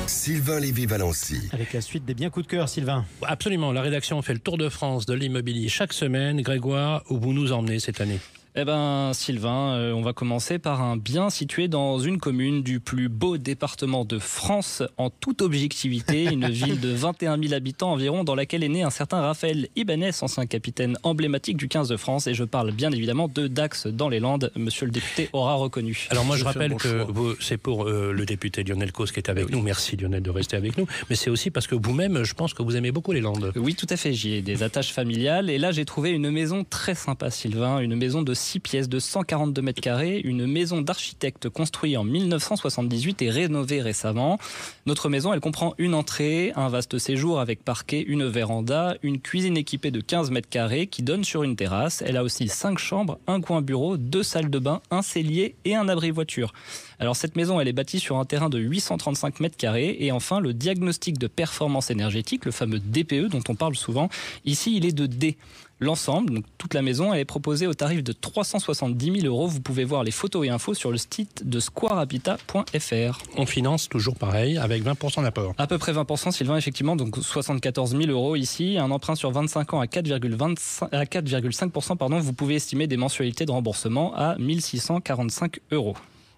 Sylvain 0.08 0.60
Lévy-Valency. 0.60 1.48
Avec 1.52 1.72
la 1.72 1.80
suite 1.80 2.04
des 2.04 2.14
biens 2.14 2.30
coups 2.30 2.46
de 2.46 2.50
cœur, 2.50 2.68
Sylvain. 2.68 3.04
Absolument. 3.22 3.72
La 3.72 3.82
rédaction 3.82 4.20
fait 4.22 4.34
le 4.34 4.38
tour 4.38 4.58
de 4.58 4.68
France 4.68 5.06
de 5.06 5.14
l'immobilier 5.14 5.68
chaque 5.68 5.92
semaine. 5.92 6.40
Grégoire, 6.42 7.02
où 7.10 7.18
vous 7.18 7.32
nous 7.32 7.52
emmenez 7.52 7.78
cette 7.78 8.00
année? 8.00 8.20
Eh 8.58 8.64
ben, 8.64 9.10
Sylvain, 9.12 9.74
euh, 9.74 9.92
on 9.92 10.00
va 10.00 10.14
commencer 10.14 10.58
par 10.58 10.80
un 10.80 10.96
bien 10.96 11.28
situé 11.28 11.68
dans 11.68 11.98
une 11.98 12.16
commune 12.16 12.62
du 12.62 12.80
plus 12.80 13.10
beau 13.10 13.36
département 13.36 14.06
de 14.06 14.18
France, 14.18 14.82
en 14.96 15.10
toute 15.10 15.42
objectivité, 15.42 16.24
une 16.32 16.48
ville 16.48 16.80
de 16.80 16.88
21 16.88 17.38
000 17.38 17.52
habitants 17.52 17.92
environ, 17.92 18.24
dans 18.24 18.34
laquelle 18.34 18.64
est 18.64 18.70
né 18.70 18.82
un 18.82 18.88
certain 18.88 19.20
Raphaël 19.20 19.68
Ibanez, 19.76 20.12
ancien 20.22 20.46
capitaine 20.46 20.96
emblématique 21.02 21.58
du 21.58 21.68
15 21.68 21.90
de 21.90 21.98
France, 21.98 22.28
et 22.28 22.32
je 22.32 22.44
parle 22.44 22.72
bien 22.72 22.90
évidemment 22.92 23.28
de 23.28 23.46
Dax 23.46 23.88
dans 23.88 24.08
les 24.08 24.20
Landes. 24.20 24.50
Monsieur 24.56 24.86
le 24.86 24.92
député 24.92 25.28
aura 25.34 25.52
reconnu. 25.56 26.06
Alors 26.08 26.24
moi 26.24 26.38
je 26.38 26.44
rappelle 26.44 26.70
bon 26.70 26.76
que 26.76 27.36
c'est 27.40 27.58
pour 27.58 27.86
euh, 27.86 28.10
le 28.12 28.24
député 28.24 28.64
Lionel 28.64 28.90
Cos 28.90 29.04
qui 29.04 29.18
est 29.18 29.28
avec 29.28 29.50
nous. 29.50 29.60
Merci 29.60 29.98
Lionel 29.98 30.22
de 30.22 30.30
rester 30.30 30.56
avec 30.56 30.78
nous. 30.78 30.86
Mais 31.10 31.16
c'est 31.16 31.28
aussi 31.28 31.50
parce 31.50 31.66
que 31.66 31.74
vous-même, 31.74 32.24
je 32.24 32.32
pense 32.32 32.54
que 32.54 32.62
vous 32.62 32.74
aimez 32.74 32.90
beaucoup 32.90 33.12
les 33.12 33.20
Landes. 33.20 33.52
Oui, 33.54 33.74
tout 33.74 33.86
à 33.90 33.98
fait. 33.98 34.14
J'y 34.14 34.32
ai 34.32 34.40
des 34.40 34.62
attaches 34.62 34.94
familiales. 34.94 35.50
Et 35.50 35.58
là, 35.58 35.72
j'ai 35.72 35.84
trouvé 35.84 36.08
une 36.08 36.30
maison 36.30 36.64
très 36.64 36.94
sympa, 36.94 37.30
Sylvain. 37.30 37.80
Une 37.80 37.96
maison 37.96 38.22
de 38.22 38.32
6 38.46 38.60
pièces 38.60 38.88
de 38.88 39.00
142 39.00 39.60
mètres 39.60 39.80
carrés. 39.80 40.20
Une 40.22 40.46
maison 40.46 40.80
d'architecte 40.80 41.48
construite 41.48 41.96
en 41.96 42.04
1978 42.04 43.22
et 43.22 43.30
rénovée 43.30 43.82
récemment. 43.82 44.38
Notre 44.86 45.08
maison, 45.08 45.32
elle 45.32 45.40
comprend 45.40 45.74
une 45.78 45.94
entrée, 45.94 46.52
un 46.54 46.68
vaste 46.68 46.98
séjour 46.98 47.40
avec 47.40 47.64
parquet, 47.64 48.02
une 48.02 48.26
véranda, 48.26 48.94
une 49.02 49.20
cuisine 49.20 49.56
équipée 49.56 49.90
de 49.90 50.00
15 50.00 50.30
mètres 50.30 50.48
carrés 50.48 50.86
qui 50.86 51.02
donne 51.02 51.24
sur 51.24 51.42
une 51.42 51.56
terrasse. 51.56 52.04
Elle 52.06 52.16
a 52.16 52.22
aussi 52.22 52.46
5 52.46 52.78
chambres, 52.78 53.18
un 53.26 53.40
coin 53.40 53.62
bureau, 53.62 53.96
deux 53.96 54.22
salles 54.22 54.50
de 54.50 54.60
bain, 54.60 54.80
un 54.92 55.02
cellier 55.02 55.56
et 55.64 55.74
un 55.74 55.88
abri 55.88 56.12
voiture. 56.12 56.52
Alors 56.98 57.16
cette 57.16 57.36
maison, 57.36 57.60
elle 57.60 57.68
est 57.68 57.72
bâtie 57.72 58.00
sur 58.00 58.18
un 58.18 58.24
terrain 58.24 58.48
de 58.48 58.58
835 58.58 59.40
mètres 59.40 59.56
carrés. 59.56 59.96
Et 60.00 60.12
enfin, 60.12 60.40
le 60.40 60.54
diagnostic 60.54 61.18
de 61.18 61.26
performance 61.26 61.90
énergétique, 61.90 62.44
le 62.44 62.52
fameux 62.52 62.78
DPE 62.78 63.28
dont 63.30 63.42
on 63.48 63.54
parle 63.54 63.76
souvent, 63.76 64.08
ici, 64.44 64.76
il 64.76 64.86
est 64.86 64.92
de 64.92 65.06
D. 65.06 65.36
L'ensemble, 65.78 66.32
donc 66.32 66.44
toute 66.56 66.72
la 66.72 66.80
maison, 66.80 67.12
elle 67.12 67.20
est 67.20 67.26
proposée 67.26 67.66
au 67.66 67.74
tarif 67.74 68.02
de 68.02 68.12
370 68.12 69.20
000 69.20 69.26
euros. 69.26 69.46
Vous 69.46 69.60
pouvez 69.60 69.84
voir 69.84 70.04
les 70.04 70.10
photos 70.10 70.46
et 70.46 70.48
infos 70.48 70.72
sur 70.72 70.90
le 70.90 70.96
site 70.96 71.46
de 71.46 71.60
squarehabitat.fr. 71.60 73.18
On 73.36 73.44
finance 73.44 73.90
toujours 73.90 74.16
pareil 74.16 74.56
avec 74.56 74.82
20% 74.82 75.22
d'apport. 75.22 75.54
À 75.58 75.66
peu 75.66 75.76
près 75.76 75.92
20%, 75.92 76.30
Sylvain, 76.30 76.56
effectivement, 76.56 76.96
donc 76.96 77.18
74 77.20 77.90
000 77.90 78.04
euros 78.04 78.36
ici. 78.36 78.78
Un 78.78 78.90
emprunt 78.90 79.16
sur 79.16 79.30
25 79.32 79.74
ans 79.74 79.80
à 79.80 79.84
4,25 79.84 80.88
à 80.92 81.04
4,5%, 81.04 81.98
pardon. 81.98 82.20
Vous 82.20 82.32
pouvez 82.32 82.54
estimer 82.54 82.86
des 82.86 82.96
mensualités 82.96 83.44
de 83.44 83.52
remboursement 83.52 84.14
à 84.16 84.36
1645 84.38 85.60
euros. 85.72 85.94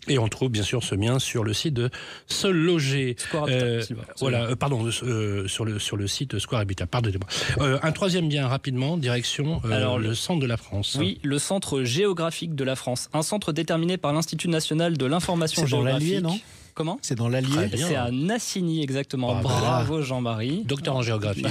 Et 0.08 0.18
on 0.18 0.28
trouve 0.28 0.50
bien 0.50 0.62
sûr 0.62 0.82
ce 0.82 0.94
bien 0.94 1.18
sur 1.18 1.44
le 1.44 1.52
site 1.52 1.74
de 1.74 1.90
Se 2.26 2.46
Loger. 2.46 3.16
Square 3.18 3.44
Habitat, 3.44 3.64
Euh, 3.66 3.82
voilà, 4.20 4.44
euh, 4.44 4.56
pardon, 4.56 4.88
euh, 5.02 5.46
sur, 5.48 5.64
le, 5.64 5.78
sur 5.78 5.96
le 5.96 6.06
site 6.06 6.38
Square 6.38 6.60
Habitat, 6.62 6.86
pardonnez-moi. 6.86 7.28
Euh, 7.58 7.78
un 7.82 7.92
troisième 7.92 8.28
bien 8.28 8.46
rapidement, 8.48 8.96
direction 8.96 9.60
euh, 9.64 9.70
Alors, 9.70 9.98
le 9.98 10.14
centre 10.14 10.40
de 10.40 10.46
la 10.46 10.56
France. 10.56 10.96
Oui, 10.98 11.18
le 11.22 11.38
centre 11.38 11.82
géographique 11.82 12.54
de 12.54 12.64
la 12.64 12.76
France. 12.76 13.08
Un 13.12 13.22
centre 13.22 13.52
déterminé 13.52 13.96
par 13.96 14.12
l'Institut 14.12 14.48
national 14.48 14.96
de 14.96 15.06
l'information 15.06 15.62
dans 15.62 15.68
géographique. 15.68 16.22
non? 16.22 16.38
Comment 16.78 17.00
C'est 17.02 17.16
dans 17.16 17.28
l'Allier. 17.28 17.68
C'est 17.74 17.96
à 17.96 18.12
Nassigny 18.12 18.84
exactement. 18.84 19.34
Ah, 19.36 19.40
Bravo 19.42 20.00
Jean-Marie. 20.00 20.62
Docteur 20.64 20.94
en 20.94 21.02
géographie. 21.02 21.42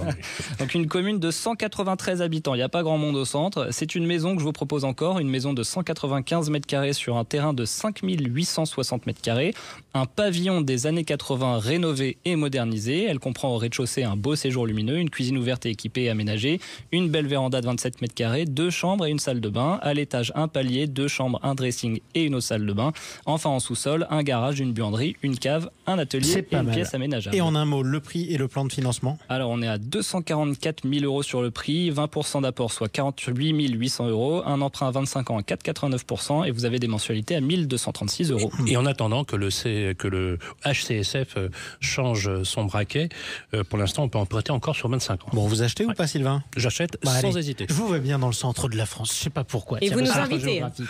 Donc 0.58 0.74
une 0.74 0.86
commune 0.86 1.18
de 1.18 1.30
193 1.30 2.20
habitants. 2.20 2.52
Il 2.52 2.58
n'y 2.58 2.62
a 2.62 2.68
pas 2.68 2.82
grand 2.82 2.98
monde 2.98 3.16
au 3.16 3.24
centre. 3.24 3.68
C'est 3.70 3.94
une 3.94 4.04
maison 4.04 4.34
que 4.34 4.40
je 4.40 4.44
vous 4.44 4.52
propose 4.52 4.84
encore, 4.84 5.18
une 5.18 5.30
maison 5.30 5.54
de 5.54 5.62
195 5.62 6.50
mètres 6.50 6.66
carrés 6.66 6.92
sur 6.92 7.16
un 7.16 7.24
terrain 7.24 7.54
de 7.54 7.64
5860 7.64 9.06
mètres 9.06 9.22
carrés. 9.22 9.54
Un 9.94 10.04
pavillon 10.04 10.60
des 10.60 10.86
années 10.86 11.04
80 11.04 11.58
rénové 11.58 12.18
et 12.26 12.36
modernisé. 12.36 13.04
Elle 13.04 13.18
comprend 13.18 13.54
au 13.54 13.56
rez-de-chaussée 13.56 14.04
un 14.04 14.14
beau 14.14 14.36
séjour 14.36 14.66
lumineux, 14.66 14.98
une 14.98 15.08
cuisine 15.08 15.38
ouverte 15.38 15.64
et 15.64 15.70
équipée 15.70 16.02
et 16.02 16.10
aménagée, 16.10 16.60
une 16.92 17.08
belle 17.08 17.28
véranda 17.28 17.62
de 17.62 17.66
27 17.66 18.02
mètres 18.02 18.14
carrés, 18.14 18.44
deux 18.44 18.68
chambres 18.68 19.06
et 19.06 19.10
une 19.10 19.20
salle 19.20 19.40
de 19.40 19.48
bain. 19.48 19.78
À 19.80 19.94
l'étage, 19.94 20.32
un 20.34 20.48
palier, 20.48 20.86
deux 20.86 21.08
chambres, 21.08 21.40
un 21.42 21.54
dressing 21.54 22.00
et 22.14 22.24
une 22.24 22.34
autre 22.34 22.44
salle 22.44 22.66
de 22.66 22.72
bain. 22.74 22.92
Enfin 23.24 23.48
en 23.48 23.58
sous-sol, 23.58 24.06
un 24.10 24.22
garage, 24.22 24.60
une 24.60 24.65
buanderie, 24.72 25.16
une 25.22 25.38
cave, 25.38 25.70
un 25.86 25.98
atelier 25.98 26.38
et 26.38 26.46
une 26.56 26.62
mal. 26.64 26.74
pièce 26.74 26.94
aménageable. 26.94 27.36
Et 27.36 27.40
en 27.40 27.54
un 27.54 27.64
mot, 27.64 27.82
le 27.82 28.00
prix 28.00 28.32
et 28.32 28.38
le 28.38 28.48
plan 28.48 28.64
de 28.64 28.72
financement. 28.72 29.18
Alors, 29.28 29.50
on 29.50 29.62
est 29.62 29.68
à 29.68 29.78
244 29.78 30.88
000 30.88 31.04
euros 31.04 31.22
sur 31.22 31.42
le 31.42 31.50
prix, 31.50 31.90
20% 31.90 32.42
d'apport, 32.42 32.72
soit 32.72 32.88
48 32.88 33.52
800 33.76 34.08
euros, 34.08 34.42
un 34.46 34.60
emprunt 34.60 34.88
à 34.88 34.90
25 34.90 35.30
ans 35.30 35.38
à 35.38 35.42
4,49% 35.42 36.46
et 36.46 36.50
vous 36.50 36.64
avez 36.64 36.78
des 36.78 36.88
mensualités 36.88 37.34
à 37.36 37.40
1236 37.40 38.30
euros. 38.32 38.50
Et 38.66 38.76
en 38.76 38.86
attendant 38.86 39.24
que 39.24 39.36
le, 39.36 39.50
C- 39.50 39.94
que 39.98 40.08
le 40.08 40.38
HCSF 40.64 41.36
euh, 41.36 41.48
change 41.80 42.42
son 42.44 42.64
braquet, 42.64 43.08
euh, 43.54 43.64
pour 43.64 43.78
l'instant, 43.78 44.04
on 44.04 44.08
peut 44.08 44.18
en 44.18 44.26
prêter 44.26 44.52
encore 44.52 44.74
sur 44.76 44.88
25 44.88 45.24
ans. 45.24 45.30
Bon, 45.32 45.46
vous 45.46 45.62
achetez 45.62 45.84
ou 45.86 45.92
pas, 45.92 46.06
Sylvain? 46.06 46.42
J'achète 46.56 46.98
Bah, 47.04 47.12
sans 47.20 47.28
allez. 47.28 47.38
hésiter. 47.38 47.66
Je 47.68 47.74
vous 47.74 47.86
vois 47.86 47.98
bien 47.98 48.18
dans 48.18 48.26
le 48.28 48.32
centre 48.32 48.68
de 48.68 48.76
la 48.76 48.86
France. 48.86 49.12
Je 49.16 49.22
sais 49.24 49.30
pas 49.30 49.44
pourquoi. 49.44 49.78
Et 49.82 49.90
vous 49.90 50.00
nous 50.00 50.10
invitez, 50.10 50.40
géographique. 50.40 50.86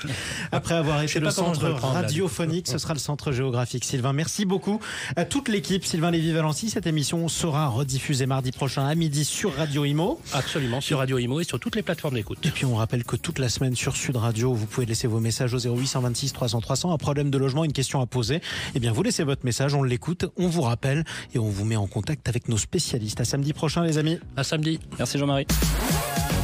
Après 0.53 0.75
avoir 0.75 1.03
été 1.03 1.21
le 1.21 1.31
centre 1.31 1.69
radiophonique, 1.71 2.69
ce 2.69 2.79
sera 2.79 2.95
le 2.95 2.99
centre 3.01 3.33
géographique. 3.67 3.85
Sylvain, 3.85 4.13
merci 4.13 4.45
beaucoup 4.45 4.81
à 5.17 5.25
toute 5.25 5.49
l'équipe. 5.49 5.85
Sylvain 5.85 6.11
Lévy-Valency, 6.11 6.71
cette 6.71 6.87
émission 6.87 7.29
sera 7.29 7.69
rediffusée 7.69 8.27
mardi 8.27 8.53
prochain 8.53 8.87
à 8.87 8.95
midi 8.95 9.25
sur 9.25 9.55
Radio 9.55 9.85
Imo. 9.85 10.21
Absolument, 10.33 10.81
sur 10.81 10.99
Radio 10.99 11.19
Imo 11.19 11.41
et 11.41 11.45
sur 11.45 11.59
toutes 11.59 11.77
les 11.77 11.83
plateformes 11.83 12.15
d'écoute. 12.15 12.39
Et 12.45 12.51
puis 12.51 12.65
on 12.65 12.77
rappelle 12.77 13.05
que 13.05 13.17
toute 13.17 13.39
la 13.39 13.49
semaine 13.49 13.75
sur 13.75 13.97
Sud 13.97 14.17
Radio, 14.17 14.55
vous 14.55 14.67
pouvez 14.67 14.87
laisser 14.87 15.09
vos 15.09 15.21
messages 15.21 15.53
au 15.55 15.59
0826 15.59 16.33
300 16.33 16.61
300. 16.61 16.93
Un 16.93 16.99
problème 16.99 17.31
de 17.31 17.39
logement, 17.39 17.65
une 17.65 17.73
question 17.73 18.01
à 18.01 18.07
poser. 18.07 18.41
Eh 18.75 18.81
bien, 18.81 18.93
vous 18.93 19.03
laissez 19.03 19.25
votre 19.25 19.45
message, 19.45 19.75
on 19.75 19.83
l'écoute, 19.83 20.27
on 20.37 20.49
vous 20.49 20.63
rappelle 20.63 21.05
et 21.35 21.39
on 21.39 21.49
vous 21.49 21.65
met 21.65 21.77
en 21.77 21.87
contact 21.87 22.29
avec 22.29 22.49
nos 22.49 22.59
spécialistes. 22.59 23.21
À 23.21 23.25
samedi 23.25 23.53
prochain, 23.53 23.83
les 23.85 23.99
amis. 23.99 24.19
À 24.37 24.45
samedi. 24.45 24.79
Merci 24.99 25.19
Jean-Marie. 25.19 25.47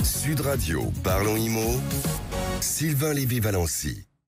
Sud 0.03 0.41
Radio, 0.41 0.93
parlons 1.05 1.37
IMO. 1.37 1.81
Sylvain 2.61 3.15
Lévy-Valency. 3.15 4.12